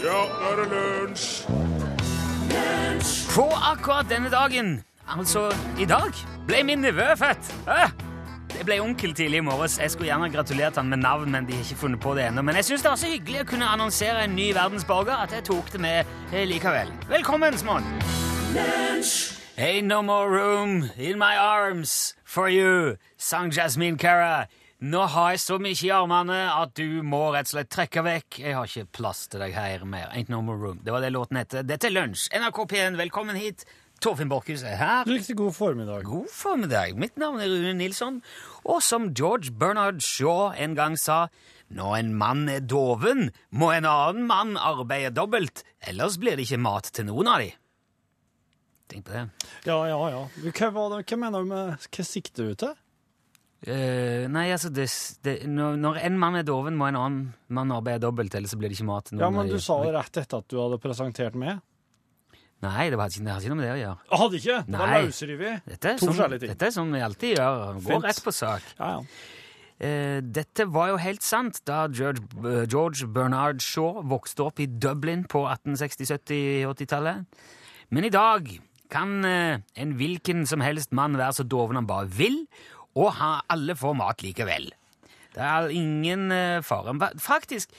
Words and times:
Ja, 0.00 0.20
nå 0.32 0.48
er 0.48 0.56
det 0.56 0.68
lunsj! 0.72 1.24
På 3.34 3.44
akkurat 3.52 4.08
denne 4.08 4.30
dagen, 4.32 4.78
altså 5.08 5.50
i 5.78 5.84
dag, 5.84 6.16
ble 6.48 6.62
min 6.64 6.80
nevø 6.80 7.04
født. 7.20 7.50
Jeg 8.56 8.64
ble 8.64 8.78
onkel 8.80 9.12
tidlig 9.14 9.42
i 9.42 9.44
morges. 9.44 9.76
Jeg 9.78 9.90
skulle 9.92 10.08
gjerne 10.08 10.30
gratulert 10.32 10.76
han 10.80 10.88
med 10.88 11.02
navn, 11.04 11.30
men 11.30 11.44
de 11.48 11.52
har 11.52 11.60
ikke 11.60 11.82
funnet 11.82 12.00
på 12.00 12.14
det 12.16 12.24
ennå. 12.30 12.42
Men 12.42 12.56
jeg 12.56 12.64
syns 12.70 12.82
det 12.82 12.90
var 12.90 13.00
så 13.02 13.10
hyggelig 13.12 13.42
å 13.44 13.48
kunne 13.52 13.68
annonsere 13.68 14.24
en 14.24 14.32
ny 14.36 14.48
verdensborger 14.56 15.20
at 15.20 15.36
jeg 15.36 15.44
tok 15.50 15.68
det 15.72 15.80
med 15.84 16.16
eh, 16.32 16.46
likevel. 16.48 16.88
Velkommen, 17.08 17.58
Smån. 17.60 17.84
Ain't 19.60 19.86
no 19.86 20.00
more 20.00 20.30
room 20.32 20.88
in 20.96 21.18
my 21.18 21.36
arms 21.36 22.14
for 22.24 22.48
you, 22.48 22.96
sang 23.18 23.52
Jasmine 23.52 23.98
Cara. 23.98 24.48
Nå 24.80 25.00
har 25.12 25.34
jeg 25.34 25.40
så 25.42 25.58
mye 25.60 25.76
i 25.76 25.90
armene 25.92 26.36
at 26.56 26.70
du 26.78 27.02
må 27.04 27.26
rett 27.34 27.50
og 27.50 27.52
slett 27.52 27.68
trekke 27.68 28.00
vekk. 28.06 28.38
Jeg 28.40 28.56
har 28.56 28.70
ikke 28.70 28.88
plass 28.96 29.26
til 29.28 29.42
deg 29.44 29.52
her 29.52 29.84
mer. 29.84 30.08
Ain't 30.16 30.32
no 30.32 30.40
more 30.40 30.56
room. 30.56 30.78
Det 30.80 30.94
var 30.94 31.04
det 31.04 31.10
låten 31.12 31.36
heter. 31.36 31.66
Dette 31.68 31.90
er 31.90 31.92
Lunsj. 31.92 32.30
NRK 32.32 32.62
P1, 32.70 32.96
velkommen 32.96 33.36
hit. 33.36 33.66
Torfinn 34.00 34.32
Borchhus 34.32 34.64
er 34.64 34.80
her. 34.80 35.04
Riktig 35.04 35.36
god 35.36 35.52
formiddag. 35.52 36.08
God 36.08 36.32
formiddag. 36.32 36.96
Mitt 36.96 37.20
navn 37.20 37.44
er 37.44 37.52
Rune 37.52 37.76
Nilsson, 37.76 38.22
og 38.64 38.80
som 38.80 39.10
George 39.12 39.52
Bernard 39.52 40.00
Shaw 40.00 40.54
en 40.56 40.78
gang 40.78 40.96
sa 40.96 41.26
når 41.68 41.98
en 41.98 42.16
mann 42.16 42.48
er 42.48 42.64
doven, 42.64 43.28
må 43.52 43.74
en 43.76 43.84
annen 43.84 44.24
mann 44.32 44.56
arbeide 44.56 45.12
dobbelt, 45.12 45.60
ellers 45.84 46.16
blir 46.18 46.40
det 46.40 46.48
ikke 46.48 46.64
mat 46.64 46.88
til 46.88 47.10
noen 47.12 47.28
av 47.28 47.44
de. 47.44 47.52
Tenk 48.90 49.04
på 49.06 49.12
det. 49.12 49.28
Ja, 49.68 49.82
ja, 49.92 50.00
ja. 50.16 50.24
Hva, 50.48 50.72
hva 50.72 51.20
mener 51.20 51.44
du 51.44 51.52
med 51.52 51.90
Hva 51.92 52.06
sikter 52.16 52.48
du 52.48 52.56
til? 52.64 52.79
Eh, 53.60 54.24
nei, 54.32 54.46
altså 54.54 54.70
det, 54.72 54.86
det, 55.20 55.34
når, 55.44 55.74
når 55.76 55.98
en 56.08 56.14
mann 56.20 56.38
er 56.38 56.46
doven, 56.48 56.78
må 56.80 56.86
en 56.88 56.96
annen 56.96 57.24
mann 57.52 57.74
arbeide 57.76 58.06
dobbelt, 58.06 58.32
ellers 58.38 58.54
så 58.54 58.60
blir 58.60 58.72
det 58.72 58.78
ikke 58.78 58.88
mat 58.88 59.10
Ja, 59.12 59.28
men 59.34 59.50
du 59.50 59.58
sa 59.60 59.76
det 59.84 59.90
rett 59.98 60.20
etter 60.22 60.40
at 60.40 60.48
du 60.48 60.56
hadde 60.62 60.78
presentert 60.80 61.36
meg. 61.36 61.60
Nei, 62.60 62.86
det, 62.92 62.96
hadde 63.00 63.16
ikke, 63.16 63.24
det 63.24 63.34
ikke 63.40 63.52
noe 63.52 63.58
med 63.58 63.66
det 63.66 63.72
å 63.72 63.80
gjøre. 63.80 64.06
Jeg 64.06 64.20
hadde 64.22 64.40
ikke! 64.40 64.56
Det 64.64 64.80
var 64.80 64.90
løsrevet. 64.94 65.68
To 65.80 66.08
forskjellige 66.08 66.42
ting. 66.42 66.50
dette 66.54 66.66
er 66.66 66.74
som 66.74 66.90
vi 66.92 67.04
alltid 67.04 67.36
gjør. 67.36 67.60
Går 67.76 67.86
Fint. 67.86 68.08
rett 68.08 68.24
på 68.24 68.34
sak. 68.36 68.72
Ja, 68.80 68.90
ja. 68.96 69.28
Uh, 69.80 70.18
dette 70.20 70.66
var 70.68 70.90
jo 70.90 70.98
helt 71.00 71.24
sant 71.24 71.62
da 71.64 71.86
George, 71.88 72.20
uh, 72.44 72.66
George 72.68 73.06
Bernard 73.08 73.62
Shaw 73.64 74.02
vokste 74.04 74.44
opp 74.44 74.60
i 74.60 74.66
Dublin 74.68 75.22
på 75.24 75.46
1860-, 75.48 76.10
70-, 76.18 76.66
80-tallet. 76.68 77.40
Men 77.96 78.08
i 78.08 78.12
dag 78.12 78.52
kan 78.92 79.22
en 79.24 79.92
hvilken 79.94 80.42
som 80.50 80.60
helst 80.60 80.90
mann 80.92 81.14
være 81.16 81.38
så 81.38 81.44
doven 81.46 81.78
han 81.78 81.86
bare 81.86 82.10
vil, 82.10 82.40
og 82.98 83.14
alle 83.20 83.76
får 83.78 83.96
mat 83.98 84.22
likevel. 84.24 84.70
Det 85.34 85.42
er 85.46 85.70
ingen 85.74 86.30
eh, 86.34 86.62
fare. 86.66 86.94
Faktisk 87.18 87.70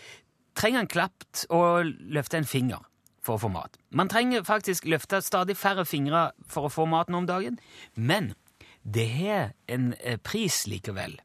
trenger 0.56 0.84
en 0.84 0.92
klapt 0.92 1.46
og 1.50 1.92
løfte 2.12 2.40
en 2.40 2.48
finger 2.48 2.86
for 3.22 3.38
å 3.38 3.44
få 3.44 3.52
mat. 3.54 3.76
Man 3.92 4.10
trenger 4.10 4.46
faktisk 4.48 4.88
løfte 4.90 5.22
stadig 5.22 5.58
færre 5.60 5.86
fingre 5.86 6.32
for 6.50 6.68
å 6.68 6.74
få 6.74 6.88
mat 6.90 7.12
nå 7.12 7.22
om 7.22 7.30
dagen, 7.30 7.60
men 7.96 8.34
det 8.82 9.08
har 9.20 9.52
en 9.70 9.92
eh, 10.00 10.18
pris 10.18 10.64
likevel. 10.68 11.20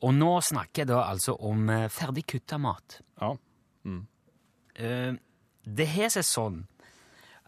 Og 0.00 0.14
nå 0.16 0.32
snakker 0.44 0.82
jeg 0.82 0.90
da 0.90 1.04
altså 1.06 1.36
om 1.36 1.68
eh, 1.70 1.88
ferdig 1.92 2.26
kutta 2.34 2.58
mat. 2.58 3.00
ja. 3.20 3.36
Mm. 3.80 4.02
det 5.64 5.86
har 5.88 6.10
seg 6.12 6.24
sånn 6.28 6.56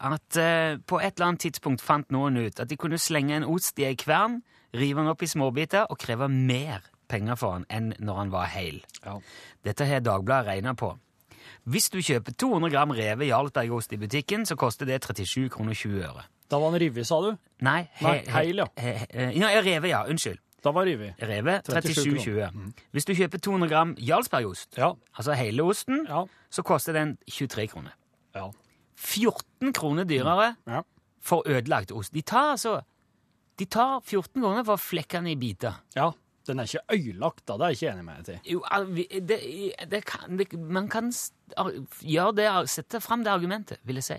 at 0.03 0.37
eh, 0.37 0.79
på 0.87 0.99
et 0.99 1.15
eller 1.15 1.27
annet 1.29 1.41
tidspunkt 1.41 1.81
fant 1.83 2.11
noen 2.11 2.37
ut 2.37 2.59
at 2.61 2.69
de 2.69 2.77
kunne 2.77 2.99
slenge 2.99 3.37
en 3.37 3.45
ost 3.47 3.79
i 3.79 3.85
ei 3.87 3.95
kvern, 3.95 4.41
rive 4.75 4.99
den 4.99 5.09
opp 5.13 5.23
i 5.23 5.27
småbiter 5.31 5.87
og 5.91 5.99
kreve 6.03 6.27
mer 6.29 6.83
penger 7.09 7.37
for 7.39 7.55
den 7.61 7.67
enn 7.71 7.93
når 8.03 8.17
han 8.19 8.31
var 8.33 8.47
hel. 8.51 8.83
ja. 9.05 9.19
Dette 9.65 9.85
har 9.87 10.01
Dagbladet 10.01 10.49
regna 10.49 10.75
på. 10.75 10.99
Hvis 11.71 11.91
du 11.91 12.01
kjøper 12.03 12.33
200 12.35 12.71
gram 12.73 12.91
revet 12.91 13.29
Jarlsbergost 13.29 13.93
i 13.93 13.97
butikken, 13.97 14.47
så 14.47 14.57
koster 14.57 14.87
det 14.87 15.03
37 15.05 15.49
kroner 15.51 15.75
20 15.75 16.03
øre. 16.03 16.25
Da 16.51 16.59
var 16.59 16.73
den 16.75 16.81
revet, 16.83 17.07
sa 17.07 17.21
du? 17.23 17.37
Nei, 17.63 17.85
Nei, 18.03 18.17
heil, 18.29 18.57
ja. 18.59 18.67
he, 18.79 18.97
he, 19.11 19.29
Nei, 19.39 19.53
revet, 19.63 19.89
ja. 19.93 20.03
Unnskyld. 20.11 20.39
Da 20.65 20.71
var 20.75 20.85
revet. 20.87 21.15
Revet 21.23 21.65
37 21.67 22.19
37,20. 22.19 22.73
Hvis 22.95 23.05
du 23.07 23.15
kjøper 23.15 23.39
200 23.39 23.69
gram 23.71 23.95
Jarlsbergost, 23.99 24.77
Ja. 24.79 24.93
altså 25.17 25.33
hele 25.39 25.63
osten, 25.63 26.07
Ja. 26.09 26.25
så 26.51 26.63
koster 26.63 26.93
den 26.93 27.17
23 27.31 27.67
kroner. 27.69 27.95
Ja. 28.35 28.49
14 28.97 29.73
kroner 29.77 30.09
dyrere 30.09 30.55
ja. 30.69 30.83
for 31.23 31.47
ødelagt 31.49 31.93
ost. 31.93 32.13
De 32.15 32.23
tar 32.23 32.55
altså 32.57 32.81
De 33.59 33.67
tar 33.69 34.01
14 34.01 34.41
kroner 34.41 34.65
for 34.65 34.79
å 34.79 34.81
flekke 34.81 35.21
den 35.21 35.35
i 35.35 35.39
biter. 35.39 35.81
ja. 35.97 36.13
Den 36.43 36.59
er 36.59 36.67
ikke 36.67 36.97
øyelagt, 36.97 37.45
da. 37.47 37.55
Det 37.55 37.65
er 37.65 37.71
jeg 37.71 37.79
ikke 37.79 37.91
enig 37.93 38.05
med 38.05 38.25
deg 38.27 38.35
i. 38.35 38.55
Jo, 38.57 38.63
det, 39.31 39.37
det 39.93 40.01
kan, 40.09 40.39
det, 40.39 40.47
man 40.59 40.89
kan 40.91 41.13
gjøre 42.03 42.33
det, 42.35 42.47
sette 42.73 42.99
fram 42.99 43.23
det 43.23 43.31
argumentet, 43.31 43.79
vil 43.87 44.01
jeg 44.01 44.09
si. 44.09 44.17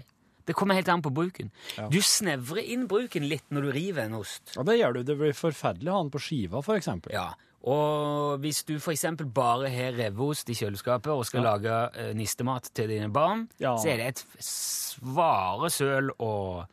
Det 0.48 0.56
kommer 0.56 0.76
helt 0.76 0.90
an 0.92 1.04
på 1.04 1.12
bruken. 1.16 1.52
Ja. 1.78 1.88
Du 1.92 2.02
snevrer 2.04 2.64
inn 2.64 2.88
bruken 2.92 3.28
litt 3.28 3.46
når 3.54 3.68
du 3.68 3.74
river 3.76 4.08
en 4.08 4.18
ost. 4.20 4.56
Ja, 4.58 4.66
det 4.68 4.78
gjør 4.80 4.98
du. 4.98 5.02
Det 5.08 5.18
blir 5.20 5.36
forferdelig 5.36 5.92
å 5.92 5.98
ha 5.98 6.04
den 6.04 6.14
på 6.16 6.24
skiva, 6.24 6.64
for 6.66 6.80
eksempel. 6.80 7.16
Ja, 7.16 7.30
og 7.64 8.40
hvis 8.44 8.64
du 8.68 8.74
eksempel 8.92 9.26
bare 9.32 9.70
har 9.72 9.94
reveost 9.96 10.50
i 10.50 10.54
kjøleskapet 10.58 11.08
og 11.14 11.26
skal 11.26 11.44
Ja. 11.44 11.54
lage 11.56 11.76
eh, 11.96 12.14
nistemat 12.14 12.70
til 12.74 12.90
dine 12.90 13.10
barn, 13.14 13.48
Ja. 13.60 13.76
så 13.78 13.88
er 13.94 13.98
det 13.98 14.08
et 14.08 14.26
svare 14.40 15.70
søl 15.70 16.12
og 16.20 16.66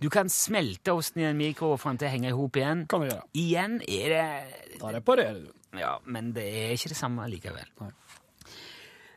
Du 0.00 0.08
kan 0.08 0.28
smelte 0.28 0.92
osten 0.94 1.20
i 1.20 1.24
en 1.24 1.36
mikro 1.36 1.72
og 1.72 1.80
den 1.80 1.98
til 1.98 2.08
å 2.08 2.10
henge 2.10 2.28
i 2.28 2.30
hop 2.32 2.52
igjen. 2.56 2.86
Kan 2.88 3.00
du 3.00 3.06
gjøre. 3.08 3.22
Igjen 3.34 3.80
er 3.88 4.08
det 4.08 4.80
Da 4.80 4.86
reparerer 4.92 5.40
du. 5.44 5.52
Ja, 5.78 5.98
men 6.06 6.32
det 6.32 6.44
er 6.44 6.72
ikke 6.76 6.88
det 6.88 6.96
samme 6.96 7.26
likevel. 7.28 7.66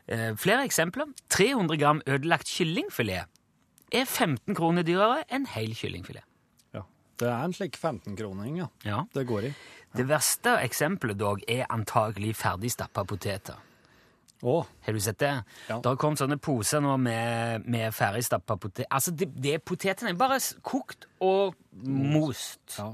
Eh, 0.08 0.34
flere 0.36 0.64
eksempler. 0.66 1.06
300 1.30 1.76
gram 1.78 2.00
ødelagt 2.06 2.48
kyllingfilet 2.48 3.26
er 3.92 4.04
15 4.04 4.54
kroner 4.56 4.82
dyrere 4.82 5.24
enn 5.30 5.46
hel 5.46 5.74
kyllingfilet. 5.76 6.24
Ja. 6.74 6.82
Det 7.20 7.28
er 7.28 7.44
en 7.44 7.52
slik 7.56 7.76
15-kroning, 7.78 8.56
ja. 8.58 8.66
Ja. 8.84 9.02
Det 9.14 9.26
går 9.28 9.44
i. 9.50 9.54
Det 9.96 10.04
verste 10.08 10.58
eksempelet 10.62 11.18
dog 11.18 11.42
er 11.48 11.66
antagelig 11.72 12.34
ferdigstappa 12.36 13.04
poteter. 13.08 13.56
Oh. 14.42 14.66
Har 14.86 14.94
du 14.94 15.00
sett 15.02 15.18
det? 15.18 15.32
Ja. 15.66 15.80
Det 15.80 15.88
har 15.88 15.96
kommet 15.98 16.20
sånne 16.20 16.38
poser 16.38 16.82
nå 16.84 16.94
med, 17.02 17.66
med 17.66 17.94
ferdigstappa 17.94 18.56
poteter. 18.60 18.86
Altså, 18.94 19.10
det, 19.10 19.32
det 19.34 19.56
er 19.56 19.64
potetene 19.64 20.14
bare 20.18 20.38
kokt 20.62 21.08
og 21.24 21.56
most. 21.82 22.78
ja. 22.78 22.92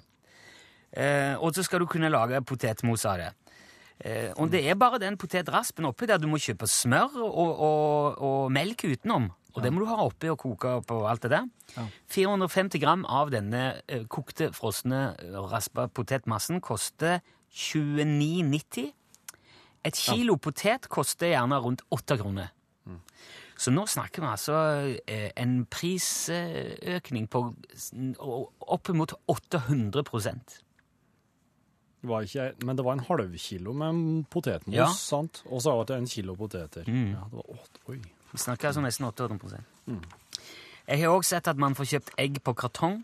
Eh, 0.95 1.35
og 1.43 1.51
så 1.57 1.65
skal 1.67 1.83
du 1.83 1.89
kunne 1.91 2.07
lage 2.07 2.39
potetmos 2.47 3.03
av 3.11 3.19
det. 3.19 3.31
Eh, 3.99 4.31
og 4.39 4.51
det 4.53 4.61
er 4.69 4.77
bare 4.79 5.01
den 5.03 5.17
potetraspen 5.19 5.89
oppi 5.89 6.07
der 6.07 6.21
du 6.23 6.29
må 6.31 6.39
kjøpe 6.39 6.69
smør 6.71 7.17
og, 7.19 7.51
og, 7.51 8.23
og 8.23 8.53
melk 8.55 8.87
utenom. 8.87 9.27
Og 9.55 9.63
det 9.63 9.71
må 9.73 9.85
du 9.85 9.87
ha 9.87 10.01
oppi 10.03 10.31
og 10.33 10.39
koke 10.43 10.73
og 10.83 11.05
alt 11.07 11.23
det 11.23 11.31
der. 11.31 11.47
Ja. 11.77 11.87
450 12.11 12.81
gram 12.83 13.05
av 13.07 13.31
denne 13.31 13.81
eh, 13.87 14.03
kokte, 14.11 14.51
frosne, 14.57 15.15
eh, 15.23 15.39
raspa 15.51 15.87
potetmassen 15.95 16.61
koster 16.65 17.21
29,90. 17.55 18.91
Et 19.85 19.95
kilo 20.01 20.37
potet 20.41 20.89
koster 20.91 21.31
gjerne 21.35 21.61
rundt 21.63 21.85
åtte 21.95 22.19
kroner. 22.19 22.51
Så 23.55 23.71
nå 23.71 23.85
snakker 23.87 24.25
vi 24.25 24.27
altså 24.27 24.57
eh, 25.07 25.29
en 25.39 25.61
prisøkning 25.71 27.29
på 27.31 27.43
opp 28.19 28.65
oppimot 28.75 29.15
800 29.31 30.03
Det 32.03 32.11
var 32.11 32.27
ikke, 32.27 32.49
men 32.67 32.77
det 32.77 32.85
var 32.85 32.99
en 32.99 33.05
halvkilo 33.07 33.73
med 33.73 34.27
potetmos, 34.29 34.75
Ja. 34.75 34.89
sant? 34.91 35.45
Og 35.47 35.63
så 35.63 35.77
var 35.77 35.85
det 35.87 35.97
en 36.01 36.07
kilo 36.11 36.35
poteter. 36.35 36.85
Ja, 36.89 37.23
det 37.31 37.39
var 37.39 37.55
åtte, 37.55 37.79
oi. 37.89 38.01
Vi 38.35 38.43
snakker 38.43 38.73
altså 38.73 38.83
nesten 38.83 39.07
800 39.07 39.63
Jeg 40.89 41.01
har 41.01 41.13
også 41.15 41.37
sett 41.37 41.49
at 41.53 41.61
man 41.61 41.77
får 41.79 41.93
kjøpt 41.93 42.17
egg 42.19 42.41
på 42.45 42.55
kartong. 42.59 42.99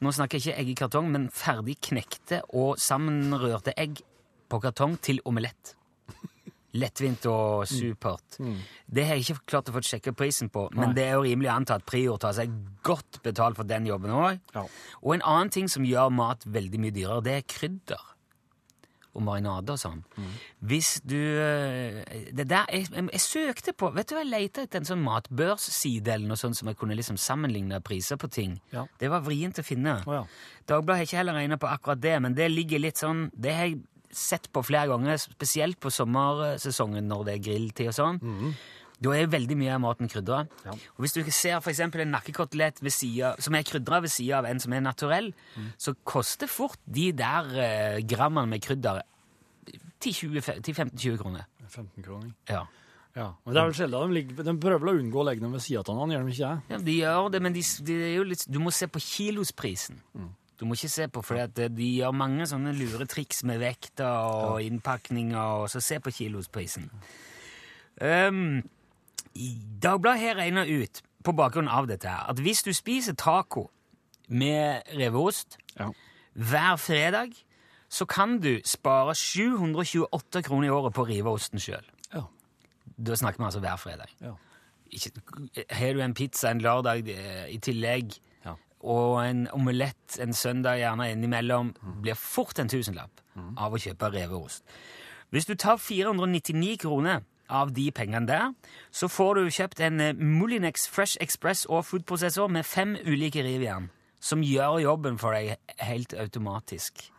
Nå 0.00 0.12
snakker 0.14 0.38
jeg 0.38 0.46
ikke 0.46 0.60
egg 0.62 0.70
i 0.70 0.76
kartong, 0.78 1.10
men 1.10 1.26
ferdig 1.34 1.74
knekte 1.90 2.38
og 2.56 2.78
sammenrørte 2.80 3.74
egg 3.76 3.98
på 4.48 4.60
kartong 4.62 4.94
til 5.02 5.18
omelett. 5.26 5.74
Lettvint 6.78 7.26
og 7.26 7.66
supert. 7.66 8.38
Det 8.86 9.04
har 9.08 9.18
jeg 9.18 9.26
ikke 9.26 9.50
klart 9.56 9.72
å 9.72 9.74
få 9.74 9.82
sjekka 9.82 10.14
prisen 10.14 10.52
på, 10.54 10.68
men 10.70 10.92
Nei. 10.92 10.94
det 11.00 11.06
er 11.08 11.18
jo 11.18 11.26
rimelig 11.26 11.50
å 11.50 11.56
anta 11.58 11.80
at 11.80 11.86
Prior 11.90 12.20
tar 12.22 12.36
seg 12.38 12.54
godt 12.86 13.18
betalt 13.26 13.58
for 13.58 13.66
den 13.66 13.90
jobben 13.90 14.14
òg. 14.14 14.38
Ja. 14.54 14.62
Og 15.02 15.16
en 15.16 15.26
annen 15.26 15.50
ting 15.50 15.66
som 15.72 15.84
gjør 15.84 16.14
mat 16.14 16.46
veldig 16.46 16.80
mye 16.80 16.94
dyrere, 16.94 17.26
det 17.26 17.36
er 17.40 17.48
krydder. 17.50 18.09
Og 19.10 19.24
marinade 19.26 19.74
og 19.74 19.80
sånn. 19.80 20.04
Hvis 20.62 21.00
du 21.02 21.18
eh, 21.18 21.98
Det 22.30 22.46
der 22.46 22.68
jeg, 22.70 22.86
jeg, 22.94 23.22
søkte 23.24 23.74
på 23.74 23.90
Vet 23.96 24.12
du, 24.12 24.14
jeg 24.20 24.28
leita 24.30 24.62
etter 24.62 24.78
en 24.78 24.86
sånn 24.86 25.02
matbørsside 25.02 26.14
eller 26.14 26.30
noe 26.30 26.38
sånt 26.38 26.58
som 26.58 26.70
jeg 26.70 26.78
kunne 26.78 26.94
liksom 26.98 27.18
sammenligne 27.18 27.80
priser 27.82 28.20
på 28.20 28.30
ting. 28.30 28.60
Ja. 28.74 28.86
Det 29.00 29.10
var 29.10 29.24
vrient 29.26 29.58
å 29.58 29.66
finne. 29.66 29.98
Oh, 30.06 30.20
ja. 30.20 30.24
Dagbladet 30.70 31.00
har 31.00 31.08
ikke 31.08 31.22
heller 31.24 31.40
regna 31.40 31.58
på 31.58 31.70
akkurat 31.70 32.02
det, 32.02 32.16
men 32.22 32.36
det 32.38 32.50
ligger 32.52 32.82
litt 32.86 33.02
sånn 33.02 33.28
Det 33.34 33.56
har 33.56 33.72
jeg 33.72 33.82
sett 34.10 34.48
på 34.50 34.62
flere 34.66 34.90
ganger, 34.90 35.18
spesielt 35.22 35.78
på 35.80 35.90
sommersesongen 35.94 37.06
når 37.06 37.26
det 37.26 37.34
er 37.36 37.44
grilltid 37.46 37.90
og 37.92 37.94
sånn. 37.94 38.18
Da 39.00 39.14
er 39.16 39.30
veldig 39.32 39.56
mye 39.56 39.74
av 39.74 39.80
maten 39.80 40.10
krydra. 40.12 40.42
Ja. 40.66 40.74
Og 40.96 41.04
hvis 41.04 41.14
du 41.16 41.22
ikke 41.22 41.32
ser 41.32 41.62
for 41.64 41.72
eksempel 41.72 42.02
en 42.04 42.12
nakkekotelett 42.12 42.82
som 42.84 43.56
er 43.56 43.64
krydra 43.64 44.02
ved 44.04 44.12
sida 44.12 44.42
av 44.42 44.48
en 44.50 44.60
som 44.60 44.74
er 44.76 44.84
naturell, 44.84 45.30
så 45.80 45.94
koster 46.04 46.50
fort 46.50 46.80
de 46.84 47.10
der 47.16 47.48
eh, 47.56 48.02
grammene 48.04 48.50
med 48.52 48.64
krydder 48.64 49.00
10-15-20 50.00 51.16
kroner. 51.20 51.48
15 51.68 52.04
kroner. 52.04 52.34
Ja. 52.48 52.66
Ja, 53.16 53.32
men 53.42 53.54
det 53.54 53.58
er 53.58 53.66
vel 53.66 53.74
sjelden 53.74 54.12
de, 54.14 54.20
de 54.46 54.52
prøver 54.62 54.82
vel 54.84 54.90
å 54.92 55.00
unngå 55.00 55.18
å 55.18 55.24
legge 55.26 55.42
dem 55.42 55.54
ved 55.56 55.62
siden 55.64 55.82
av 55.82 55.96
hverandre, 55.96 56.14
gjør 56.14 56.28
de 56.28 56.34
ikke 56.34 56.50
det? 56.50 56.70
Ja, 56.70 56.78
de 56.86 56.92
gjør 56.94 57.32
det, 57.34 57.40
men 57.42 57.56
de, 57.56 57.64
de 57.88 57.96
er 58.06 58.12
jo 58.14 58.26
litt, 58.28 58.44
du 58.46 58.58
må 58.62 58.70
se 58.74 58.86
på 58.86 59.02
kilosprisen. 59.02 59.98
Du 60.60 60.66
må 60.68 60.76
ikke 60.76 60.92
se 60.92 61.08
på, 61.10 61.22
for 61.26 61.56
de 61.58 61.88
gjør 61.88 62.14
mange 62.14 62.46
sånne 62.46 62.74
lure 62.76 63.08
triks 63.10 63.42
med 63.48 63.58
vekta 63.62 64.10
og 64.28 64.60
innpakninger, 64.62 65.64
og 65.64 65.66
så 65.72 65.82
se 65.82 65.98
på 66.04 66.12
kilosprisen. 66.20 66.86
Um, 67.98 68.60
Dagbladet 69.82 70.20
har 70.20 70.34
regna 70.40 70.64
ut, 70.66 71.02
på 71.24 71.32
bakgrunn 71.36 71.68
av 71.68 71.86
dette, 71.86 72.08
her, 72.08 72.30
at 72.32 72.38
hvis 72.40 72.62
du 72.64 72.72
spiser 72.72 73.12
taco 73.14 73.68
med 74.28 74.82
reveost 74.96 75.58
Ja. 75.78 75.90
hver 76.34 76.76
fredag, 76.76 77.34
så 77.90 78.06
kan 78.06 78.38
du 78.40 78.60
spare 78.64 79.14
728 79.14 80.42
kroner 80.46 80.66
i 80.66 80.70
året 80.70 80.94
på 80.94 81.02
å 81.04 81.08
rive 81.08 81.30
osten 81.30 81.58
sjøl. 81.58 81.84
Ja. 82.14 82.22
Da 82.98 83.12
snakker 83.16 83.38
vi 83.38 83.44
altså 83.44 83.60
hver 83.60 83.76
fredag. 83.76 84.08
ja. 84.20 84.34
Har 85.70 85.92
du 85.94 86.00
en 86.02 86.14
pizza 86.14 86.50
en 86.50 86.58
lørdag 86.60 87.08
eh, 87.08 87.46
i 87.54 87.58
tillegg, 87.58 88.16
Ja. 88.44 88.54
og 88.82 89.20
en 89.24 89.48
omelett 89.52 90.18
en 90.20 90.32
søndag 90.32 90.78
gjerne 90.80 91.12
innimellom, 91.12 91.74
blir 92.02 92.14
fort 92.14 92.58
en 92.58 92.68
tusenlapp 92.68 93.20
av 93.56 93.72
å 93.72 93.78
kjøpe 93.78 94.10
reveost. 94.12 94.64
Hvis 95.30 95.46
du 95.46 95.54
tar 95.54 95.76
499 95.76 96.76
kroner 96.78 97.20
av 97.50 97.74
de 97.76 97.90
pengene 97.94 98.26
der, 98.28 98.50
så 98.94 99.10
får 99.10 99.38
du 99.38 99.50
kjøpt 99.50 99.82
en 99.84 99.98
Mulinex 99.98 100.50
Moulinex 100.50 100.88
Fresh 100.88 101.16
Express 101.20 101.66
og 101.66 101.84
foodprosessor 101.84 102.48
med 102.48 102.64
fem 102.64 102.96
ulike 103.06 103.42
rivjern, 103.42 103.90
som 104.20 104.42
gjør 104.42 104.80
jobben 104.82 105.18
for 105.18 105.36
deg 105.36 105.56
helt 105.80 106.14
automatisk. 106.14 107.10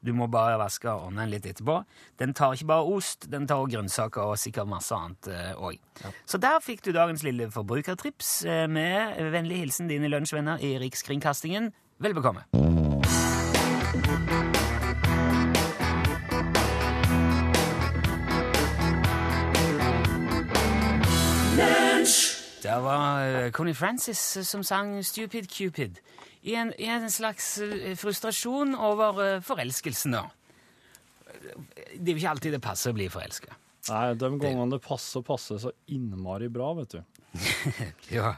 Du 0.00 0.14
må 0.16 0.30
bare 0.32 0.56
vaske 0.60 0.88
og 0.88 1.10
ordne 1.10 1.26
den 1.26 1.34
litt 1.34 1.46
etterpå. 1.46 1.82
Den 2.20 2.32
tar 2.36 2.54
ikke 2.56 2.70
bare 2.70 2.88
ost, 2.88 3.26
den 3.32 3.46
tar 3.48 3.60
også 3.60 3.74
grønnsaker 3.74 4.32
og 4.32 4.40
sikkert 4.40 4.70
masse 4.70 4.96
annet 4.96 5.28
òg. 5.60 5.76
Så 6.24 6.40
der 6.40 6.56
fikk 6.64 6.84
du 6.86 6.92
dagens 6.96 7.24
lille 7.26 7.50
forbrukertrips 7.52 8.32
eh, 8.48 8.64
med 8.70 9.20
vennlig 9.34 9.60
hilsen 9.66 9.92
dine 9.92 10.08
lunsjvenner 10.08 10.62
i 10.64 10.78
Rikskringkastingen. 10.80 11.72
Vel 12.00 12.16
bekomme. 12.16 12.48
Det 22.62 22.76
var 22.84 23.22
eh, 23.24 23.50
Connie 23.56 23.74
Francis 23.74 24.36
eh, 24.36 24.44
som 24.44 24.62
sang 24.66 24.98
Stupid 25.04 25.48
Cupid 25.50 26.00
i 26.42 26.54
en, 26.56 26.72
i 26.80 26.88
en 26.92 27.06
slags 27.12 27.54
eh, 27.64 27.94
frustrasjon 27.96 28.74
over 28.76 29.40
forelskelsen, 29.44 30.12
da. 30.16 30.26
Det 31.96 32.04
er 32.04 32.12
jo 32.14 32.18
ikke 32.20 32.32
alltid 32.34 32.52
det 32.58 32.62
passer 32.64 32.92
å 32.92 32.96
bli 32.98 33.06
forelska. 33.12 33.54
Nei, 33.88 34.02
de 34.20 34.28
gangene 34.42 34.66
det 34.74 34.82
passer, 34.84 35.22
passer 35.24 35.60
så 35.62 35.72
innmari 35.88 36.50
bra, 36.52 36.74
vet 36.82 36.98
du. 36.98 37.00
Ja. 38.18 38.34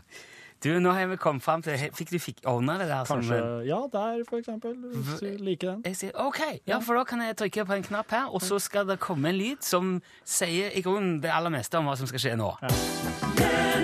Du, 0.62 0.68
nå 0.78 0.92
har 0.94 1.08
vi 1.10 1.16
kommet 1.18 1.42
fram 1.42 1.62
til 1.66 1.74
Fikk 1.96 2.12
du 2.12 2.20
fikk 2.22 2.44
ordna 2.46 2.76
det 2.78 2.86
der? 2.86 3.02
som- 3.08 3.18
Kanskje 3.18 3.38
Ja, 3.66 3.80
der, 3.90 4.22
for 4.28 4.38
eksempel, 4.38 4.76
hvis 4.94 5.18
du 5.18 5.42
liker 5.42 5.72
den. 5.72 5.82
Jeg 5.90 5.98
sier 5.98 6.14
OK, 6.22 6.38
ja, 6.70 6.78
for 6.78 6.94
da 7.00 7.02
kan 7.10 7.24
jeg 7.26 7.34
trykke 7.42 7.66
på 7.66 7.80
en 7.80 7.88
knapp 7.90 8.14
her, 8.14 8.30
og 8.30 8.46
så 8.46 8.60
skal 8.62 8.86
det 8.86 9.00
komme 9.02 9.32
en 9.34 9.40
lyd 9.42 9.66
som 9.66 9.96
sier 10.22 10.70
i 10.78 10.84
grunnen 10.86 11.18
det 11.24 11.34
aller 11.34 11.50
meste 11.50 11.82
om 11.82 11.90
hva 11.90 11.98
som 11.98 12.06
skal 12.06 12.22
skje 12.28 12.38
nå. 12.38 12.52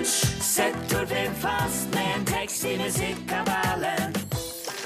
Sett 0.03 0.75
Torfinn 0.87 1.33
fast 1.35 1.89
med 1.91 2.07
en 2.15 2.25
tekst 2.27 2.63
i 2.63 2.77
musikkabalen. 2.79 4.13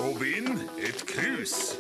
Og 0.02 0.16
vinn 0.18 0.56
et 0.82 1.04
krus. 1.06 1.76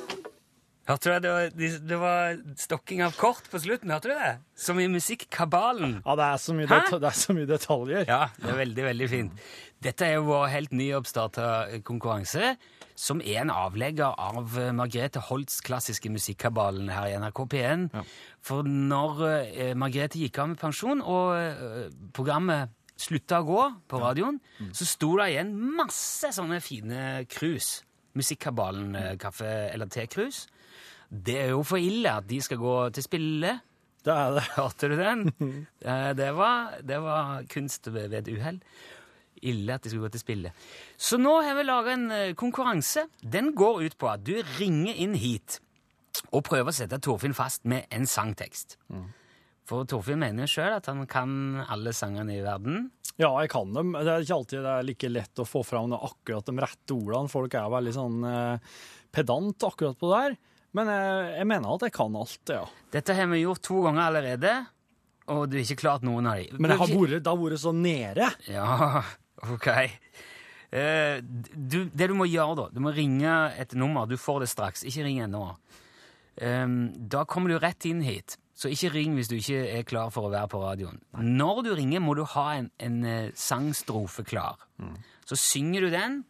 Hørte 0.86 1.10
du 1.10 1.14
det? 1.16 1.22
Det 1.24 1.32
var, 1.34 1.80
det 1.90 1.98
var 1.98 2.36
stokking 2.60 3.02
av 3.02 3.16
kort 3.18 3.48
på 3.50 3.62
slutten, 3.64 3.90
hørte 3.90 4.12
du 4.12 4.20
det? 4.20 4.34
Som 4.54 4.78
i 4.84 4.86
musikkabalen. 4.92 5.96
Ja, 6.04 6.16
det 6.20 6.28
er 6.28 6.44
så 6.44 6.54
mye, 6.54 6.68
det, 6.70 7.00
det 7.02 7.10
er 7.10 7.18
så 7.24 7.34
mye 7.34 7.50
detaljer. 7.50 8.06
Ja, 8.06 8.28
det 8.38 8.52
er 8.52 8.60
veldig, 8.60 8.86
veldig 8.90 9.10
fint. 9.10 9.42
Dette 9.84 10.06
er 10.06 10.20
jo 10.20 10.28
vår 10.28 10.46
helt 10.54 10.78
nyoppstarta 10.78 11.48
konkurranse, 11.88 12.54
som 12.94 13.24
er 13.26 13.42
en 13.42 13.56
avlegger 13.56 14.14
av 14.14 14.60
eh, 14.62 14.70
Margrethe 14.78 15.24
Holts 15.32 15.58
klassiske 15.66 16.12
musikkabalen 16.14 16.94
her 16.94 17.10
i 17.10 17.18
NRK 17.18 17.44
P1. 17.56 17.90
For 18.46 18.62
når 18.68 19.26
uh, 19.26 19.74
Margrethe 19.80 20.22
gikk 20.22 20.38
av 20.44 20.54
med 20.54 20.62
pensjon, 20.62 21.02
og 21.02 21.34
uh, 21.34 21.90
programmet 22.14 22.70
slutta 22.98 23.40
å 23.42 23.46
gå 23.48 23.62
på 23.90 24.00
radioen, 24.02 24.40
så 24.76 24.86
sto 24.88 25.16
det 25.20 25.32
igjen 25.34 25.54
masse 25.78 26.30
sånne 26.36 26.60
fine 26.64 27.26
krus. 27.32 27.82
Musikkabalen 28.16 28.96
eh, 28.96 29.14
kaffe- 29.18 29.72
eller 29.74 29.90
tekrus. 29.90 30.44
Det 31.10 31.36
er 31.44 31.50
jo 31.54 31.64
for 31.66 31.82
ille 31.82 32.10
at 32.20 32.28
de 32.30 32.40
skal 32.42 32.58
gå 32.62 32.76
til 32.94 33.04
spille. 33.06 33.56
Det 34.06 34.14
er 34.14 34.36
det. 34.38 34.44
Hørte 34.60 34.90
du 34.92 34.98
den? 35.00 35.24
Eh, 35.84 36.12
Det 36.18 36.30
var, 36.38 36.78
det 36.82 37.00
var 37.02 37.44
kunst 37.52 37.90
ved 37.94 38.14
et 38.14 38.28
uhell. 38.32 38.60
Ille 39.44 39.74
at 39.76 39.84
de 39.84 39.90
skulle 39.92 40.06
gå 40.08 40.14
til 40.14 40.22
spille. 40.24 40.52
Så 40.96 41.18
nå 41.20 41.34
har 41.44 41.58
vi 41.58 41.66
laga 41.68 41.92
en 41.98 42.06
eh, 42.12 42.34
konkurranse. 42.40 43.08
Den 43.20 43.52
går 43.58 43.82
ut 43.90 43.98
på 44.00 44.08
at 44.14 44.24
du 44.24 44.38
ringer 44.60 44.94
inn 44.96 45.18
hit 45.20 45.58
og 46.32 46.44
prøver 46.46 46.70
å 46.70 46.76
sette 46.78 47.02
Torfinn 47.02 47.34
fast 47.34 47.66
med 47.66 47.90
en 47.92 48.06
sangtekst. 48.08 48.78
For 49.70 49.88
Torfinn 49.88 50.20
mener 50.20 50.44
jo 50.44 50.54
sjøl 50.58 50.76
at 50.76 50.90
han 50.92 51.06
kan 51.10 51.62
alle 51.72 51.94
sangene 51.96 52.36
i 52.36 52.44
verden. 52.44 52.90
Ja, 53.16 53.30
jeg 53.44 53.52
kan 53.54 53.72
dem. 53.76 53.94
Det 53.96 54.10
er 54.10 54.26
ikke 54.26 54.40
alltid 54.40 54.64
det 54.66 54.74
er 54.74 54.88
like 54.88 55.12
lett 55.12 55.40
å 55.40 55.46
få 55.48 55.62
fram 55.66 55.94
det 55.94 56.02
akkurat 56.04 56.50
de 56.50 56.56
rette 56.66 56.96
ordene. 56.96 57.32
Folk 57.32 57.56
er 57.56 57.72
veldig 57.72 57.94
sånn 57.96 58.26
eh, 58.28 58.74
pedant 59.14 59.68
akkurat 59.70 60.00
på 60.00 60.10
det 60.10 60.22
der. 60.26 60.38
Men 60.74 60.90
jeg, 60.90 61.26
jeg 61.38 61.50
mener 61.52 61.76
at 61.76 61.86
jeg 61.86 61.94
kan 61.96 62.16
alt, 62.18 62.42
ja. 62.50 62.64
Dette 62.96 63.16
har 63.16 63.30
vi 63.30 63.44
gjort 63.44 63.62
to 63.64 63.84
ganger 63.86 64.08
allerede, 64.08 64.54
og 65.30 65.44
du 65.48 65.60
har 65.60 65.68
ikke 65.68 65.84
klart 65.84 66.06
noen 66.06 66.28
av 66.32 66.42
dem. 66.42 66.58
Men 66.58 66.74
jeg 66.74 66.82
har 66.82 66.94
vært, 66.96 67.18
det 67.20 67.30
har 67.30 67.42
vært 67.44 67.62
så 67.62 67.76
nede. 67.78 68.30
Ja, 68.50 69.04
ok. 69.54 69.70
Eh, 70.74 71.20
du, 71.22 71.84
det 71.94 72.10
du 72.10 72.16
må 72.18 72.26
gjøre, 72.26 72.58
da 72.58 72.66
Du 72.74 72.82
må 72.82 72.92
ringe 72.96 73.38
et 73.62 73.78
nummer. 73.78 74.10
Du 74.10 74.18
får 74.18 74.44
det 74.44 74.50
straks. 74.52 74.84
Ikke 74.90 75.06
ring 75.06 75.22
ennå. 75.22 75.52
Um, 76.42 76.88
da 76.98 77.28
kommer 77.30 77.54
du 77.54 77.60
rett 77.62 77.86
inn 77.86 78.02
hit. 78.02 78.40
Så 78.64 78.70
ikke 78.72 78.94
ring 78.94 79.16
hvis 79.18 79.28
du 79.28 79.36
ikke 79.36 79.64
er 79.76 79.82
klar 79.84 80.12
for 80.14 80.30
å 80.30 80.32
være 80.32 80.48
på 80.54 80.60
radioen. 80.62 81.02
Når 81.20 81.58
du 81.66 81.74
ringer, 81.76 82.00
må 82.00 82.14
du 82.16 82.22
ha 82.32 82.46
en, 82.56 82.70
en 82.80 83.02
eh, 83.04 83.32
sangstrofe 83.36 84.24
klar. 84.24 84.62
Så 85.28 85.36
synger 85.36 85.84
du 85.84 85.90
den. 85.92 86.22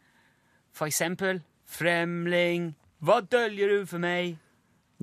For 0.74 0.90
eksempel 0.90 1.44
'Fremling, 1.64 2.72
hva 2.98 3.20
døljer 3.22 3.70
du 3.70 3.86
for 3.86 4.02
meg?' 4.02 4.34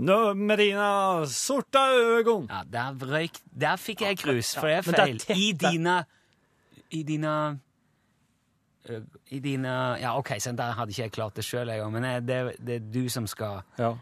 Nå, 0.02 0.34
med 0.34 0.58
dine 0.58 1.28
sorte 1.28 1.80
øyne. 1.80 2.48
Ja, 2.50 2.62
der, 2.74 3.00
røyk, 3.00 3.40
der 3.62 3.76
fikk 3.76 4.02
jeg 4.02 4.18
krus, 4.20 4.56
for 4.56 4.68
det 4.68 4.78
er 4.78 4.82
feil. 4.82 5.22
I 5.36 5.52
dine 5.52 5.96
I 6.92 7.04
dine 7.04 7.60
I 9.32 9.40
dine 9.40 9.74
Ja, 10.02 10.18
OK, 10.18 10.34
så 10.40 10.52
der 10.52 10.76
hadde 10.76 10.92
ikke 10.92 11.02
jeg 11.02 11.12
klart 11.12 11.36
det 11.36 11.46
sjøl, 11.46 11.72
men 11.92 12.04
eh, 12.04 12.20
det, 12.20 12.56
det 12.60 12.76
er 12.76 12.92
du 12.94 13.10
som 13.10 13.28
skal 13.28 13.62
Ja. 13.80 13.94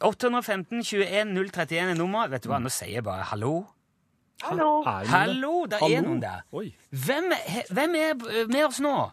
815 0.00 0.82
21 0.82 1.32
031 1.52 1.90
er 1.90 1.94
nummeret. 1.98 2.30
Vet 2.30 2.44
du 2.44 2.50
hva, 2.52 2.58
nå 2.60 2.68
sier 2.72 2.98
jeg 2.98 3.04
bare 3.06 3.24
hallo. 3.30 3.64
Hallo. 4.44 4.82
Hallo, 4.84 5.64
der 5.70 5.78
Hallo, 5.80 5.94
er 5.96 6.02
noen 6.04 6.20
der. 6.20 6.42
Hvem, 6.90 7.30
er- 7.32 7.72
hvem 7.72 7.94
er 7.96 8.46
med 8.52 8.64
oss 8.66 8.80
nå? 8.84 9.10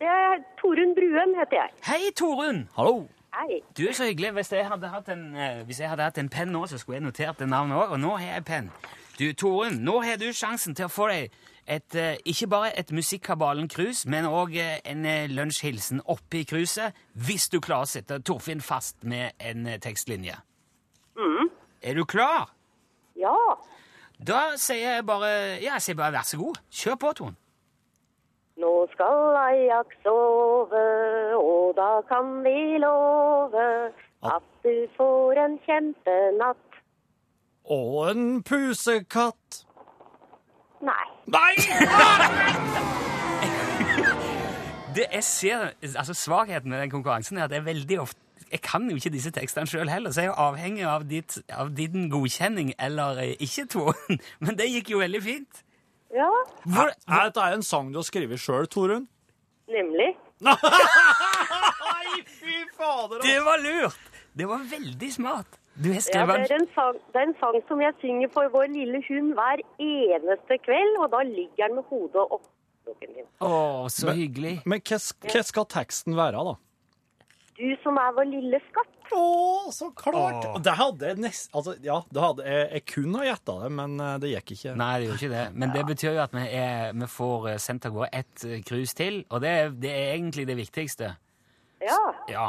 Det 0.00 0.08
er 0.08 0.40
Torunn 0.58 0.94
Bruen 0.96 1.34
heter 1.38 1.56
jeg. 1.60 1.70
Hei, 1.86 2.10
Torunn! 2.16 2.68
Hallo. 2.76 3.06
Hei. 3.36 3.60
Du 3.76 3.84
er 3.86 3.92
så 3.94 4.04
hyggelig. 4.08 4.32
Hvis 4.32 4.50
jeg 4.52 4.66
hadde 4.66 4.88
hatt 4.88 5.08
en, 5.12 5.36
eh, 5.36 5.62
hvis 5.68 5.78
jeg 5.80 5.88
hadde 5.92 6.02
hatt 6.02 6.18
en 6.18 6.28
penn 6.28 6.50
nå, 6.50 6.64
så 6.66 6.78
skulle 6.78 6.96
jeg 6.98 7.04
notert 7.04 7.38
det 7.38 7.48
navnet 7.48 7.76
òg. 7.78 7.92
Og 7.94 8.00
nå 8.00 8.16
har 8.16 8.34
jeg 8.34 8.44
penn. 8.44 8.70
Du, 9.18 9.32
Torunn, 9.32 9.78
nå 9.84 10.00
har 10.02 10.16
du 10.16 10.26
sjansen 10.32 10.74
til 10.74 10.88
å 10.88 10.90
få 10.90 11.06
deg 11.12 11.30
et, 11.70 11.94
eh, 11.94 12.16
ikke 12.26 12.48
bare 12.50 12.72
et 12.78 12.90
Musikkabalen-krus, 12.90 14.04
men 14.10 14.26
òg 14.26 14.56
en 14.58 15.04
eh, 15.06 15.28
lunsjhilsen 15.30 16.02
oppi 16.10 16.42
kruset, 16.44 16.96
hvis 17.14 17.48
du 17.48 17.60
klarer 17.62 17.86
å 17.86 17.92
sette 17.94 18.18
Torfinn 18.26 18.60
fast 18.60 19.04
med 19.04 19.32
en 19.38 19.68
tekstlinje. 19.78 20.34
tekstlinje. 21.14 21.50
Er 21.82 21.94
du 21.94 22.04
klar? 22.04 22.50
Ja. 23.16 23.36
Da 24.20 24.56
sier 24.56 24.96
jeg 24.96 25.06
bare 25.06 25.30
Ja, 25.62 25.76
jeg 25.78 25.82
sier 25.82 25.96
bare 25.96 26.12
vær 26.12 26.26
så 26.28 26.36
god. 26.36 26.60
Kjør 26.70 26.98
på, 27.00 27.12
Tone. 27.16 27.36
Nå 28.60 28.72
skal 28.92 29.36
Ajak 29.40 29.94
sove, 30.04 30.82
og 31.38 31.76
da 31.78 32.02
kan 32.10 32.42
vi 32.44 32.76
love 32.82 33.62
at 34.28 34.48
du 34.64 34.74
får 34.98 35.40
en 35.44 35.56
kjempenatt. 35.64 36.80
Og 37.64 38.10
en 38.10 38.42
pusekatt. 38.44 39.62
Nei. 40.80 41.06
Nei! 41.30 41.54
Det 44.90 45.04
jeg 45.12 45.22
ser, 45.24 45.68
altså 45.94 46.14
Svakheten 46.18 46.70
med 46.72 46.80
den 46.82 46.90
konkurransen 46.90 47.38
er 47.38 47.44
at 47.46 47.52
jeg 47.54 47.62
veldig 47.64 48.00
ofte 48.02 48.18
Jeg 48.50 48.60
kan 48.66 48.88
jo 48.90 48.96
ikke 48.98 49.12
disse 49.14 49.30
tekstene 49.30 49.70
sjøl 49.70 49.86
heller, 49.92 50.10
så 50.10 50.24
jeg 50.24 50.26
er 50.26 50.32
jo 50.32 50.46
avhengig 50.48 50.82
av, 50.90 51.04
ditt, 51.06 51.36
av 51.54 51.70
din 51.78 52.08
godkjenning 52.10 52.72
eller 52.82 53.20
eh, 53.22 53.36
ikke, 53.38 53.68
Torunn. 53.70 54.18
Men 54.42 54.58
det 54.58 54.66
gikk 54.72 54.90
jo 54.96 54.98
veldig 55.04 55.20
fint. 55.22 55.60
Ja, 56.10 56.26
Hvor, 56.66 56.90
Er 57.06 57.28
dette 57.28 57.44
en 57.54 57.62
sang 57.62 57.92
du 57.94 58.00
har 58.00 58.08
skrevet 58.08 58.42
sjøl, 58.42 58.66
Torunn? 58.66 59.06
nemlig. 59.70 60.08
Nei, 60.42 60.56
fy 62.26 62.56
fader! 62.74 63.20
det 63.22 63.36
var 63.46 63.62
lurt! 63.62 64.08
Det 64.34 64.48
var 64.50 64.64
veldig 64.66 65.12
smart. 65.14 65.59
Du 65.74 65.88
har 65.92 66.00
Ja, 66.12 66.24
det, 66.26 66.50
er 66.50 66.56
en 66.58 66.66
sang, 66.74 66.96
det 67.12 67.20
er 67.20 67.28
en 67.28 67.36
sang 67.40 67.58
som 67.68 67.80
jeg 67.80 67.94
synger 68.02 68.32
for 68.34 68.50
vår 68.52 68.72
lille 68.72 69.00
hund 69.06 69.34
hver 69.38 69.62
eneste 69.80 70.58
kveld, 70.64 70.96
og 71.00 71.12
da 71.14 71.22
ligger 71.24 71.68
den 71.68 71.78
med 71.78 71.86
hodet 71.92 72.24
opp 72.26 72.48
kroken. 72.84 73.28
Å, 73.40 73.52
så 73.92 74.14
hyggelig. 74.16 74.58
Men 74.68 74.82
hva, 74.82 74.98
hva 75.30 75.44
skal 75.46 75.68
teksten 75.70 76.18
være, 76.18 76.42
da? 76.50 76.56
Du 77.60 77.68
som 77.82 77.98
er 78.00 78.14
vår 78.16 78.28
lille 78.30 78.60
skatt. 78.70 78.92
Å, 79.10 79.22
så 79.74 79.90
klart! 79.96 80.46
Åh. 80.48 80.60
Det 80.64 80.72
hadde 80.78 81.10
jeg 81.10 81.20
nest... 81.20 81.50
Altså, 81.56 81.74
ja, 81.84 81.98
det 82.08 82.22
hadde, 82.22 82.46
jeg, 82.46 82.68
jeg 82.76 82.84
kunne 82.92 83.20
ha 83.20 83.26
gjetta 83.26 83.56
det, 83.64 83.70
men 83.80 83.96
eh, 84.00 84.14
det 84.22 84.30
gikk 84.32 84.54
ikke. 84.54 84.74
Nei, 84.80 84.90
det 84.96 85.08
gjør 85.08 85.18
ikke 85.18 85.32
det. 85.34 85.44
Men 85.60 85.74
det 85.74 85.82
betyr 85.90 86.14
jo 86.14 86.22
at 86.24 86.36
vi, 86.36 86.44
er, 86.60 86.94
vi 86.96 87.10
får 87.10 87.48
eh, 87.52 87.60
sendt 87.60 87.88
av 87.88 87.96
gårde 87.96 88.10
ett 88.20 88.46
eh, 88.48 88.62
cruise 88.66 88.96
til, 88.96 89.22
og 89.28 89.42
det, 89.44 89.54
det 89.82 89.92
er 89.92 90.14
egentlig 90.14 90.46
det 90.48 90.56
viktigste. 90.60 91.12
Ja. 91.84 92.00
Ja. 92.30 92.46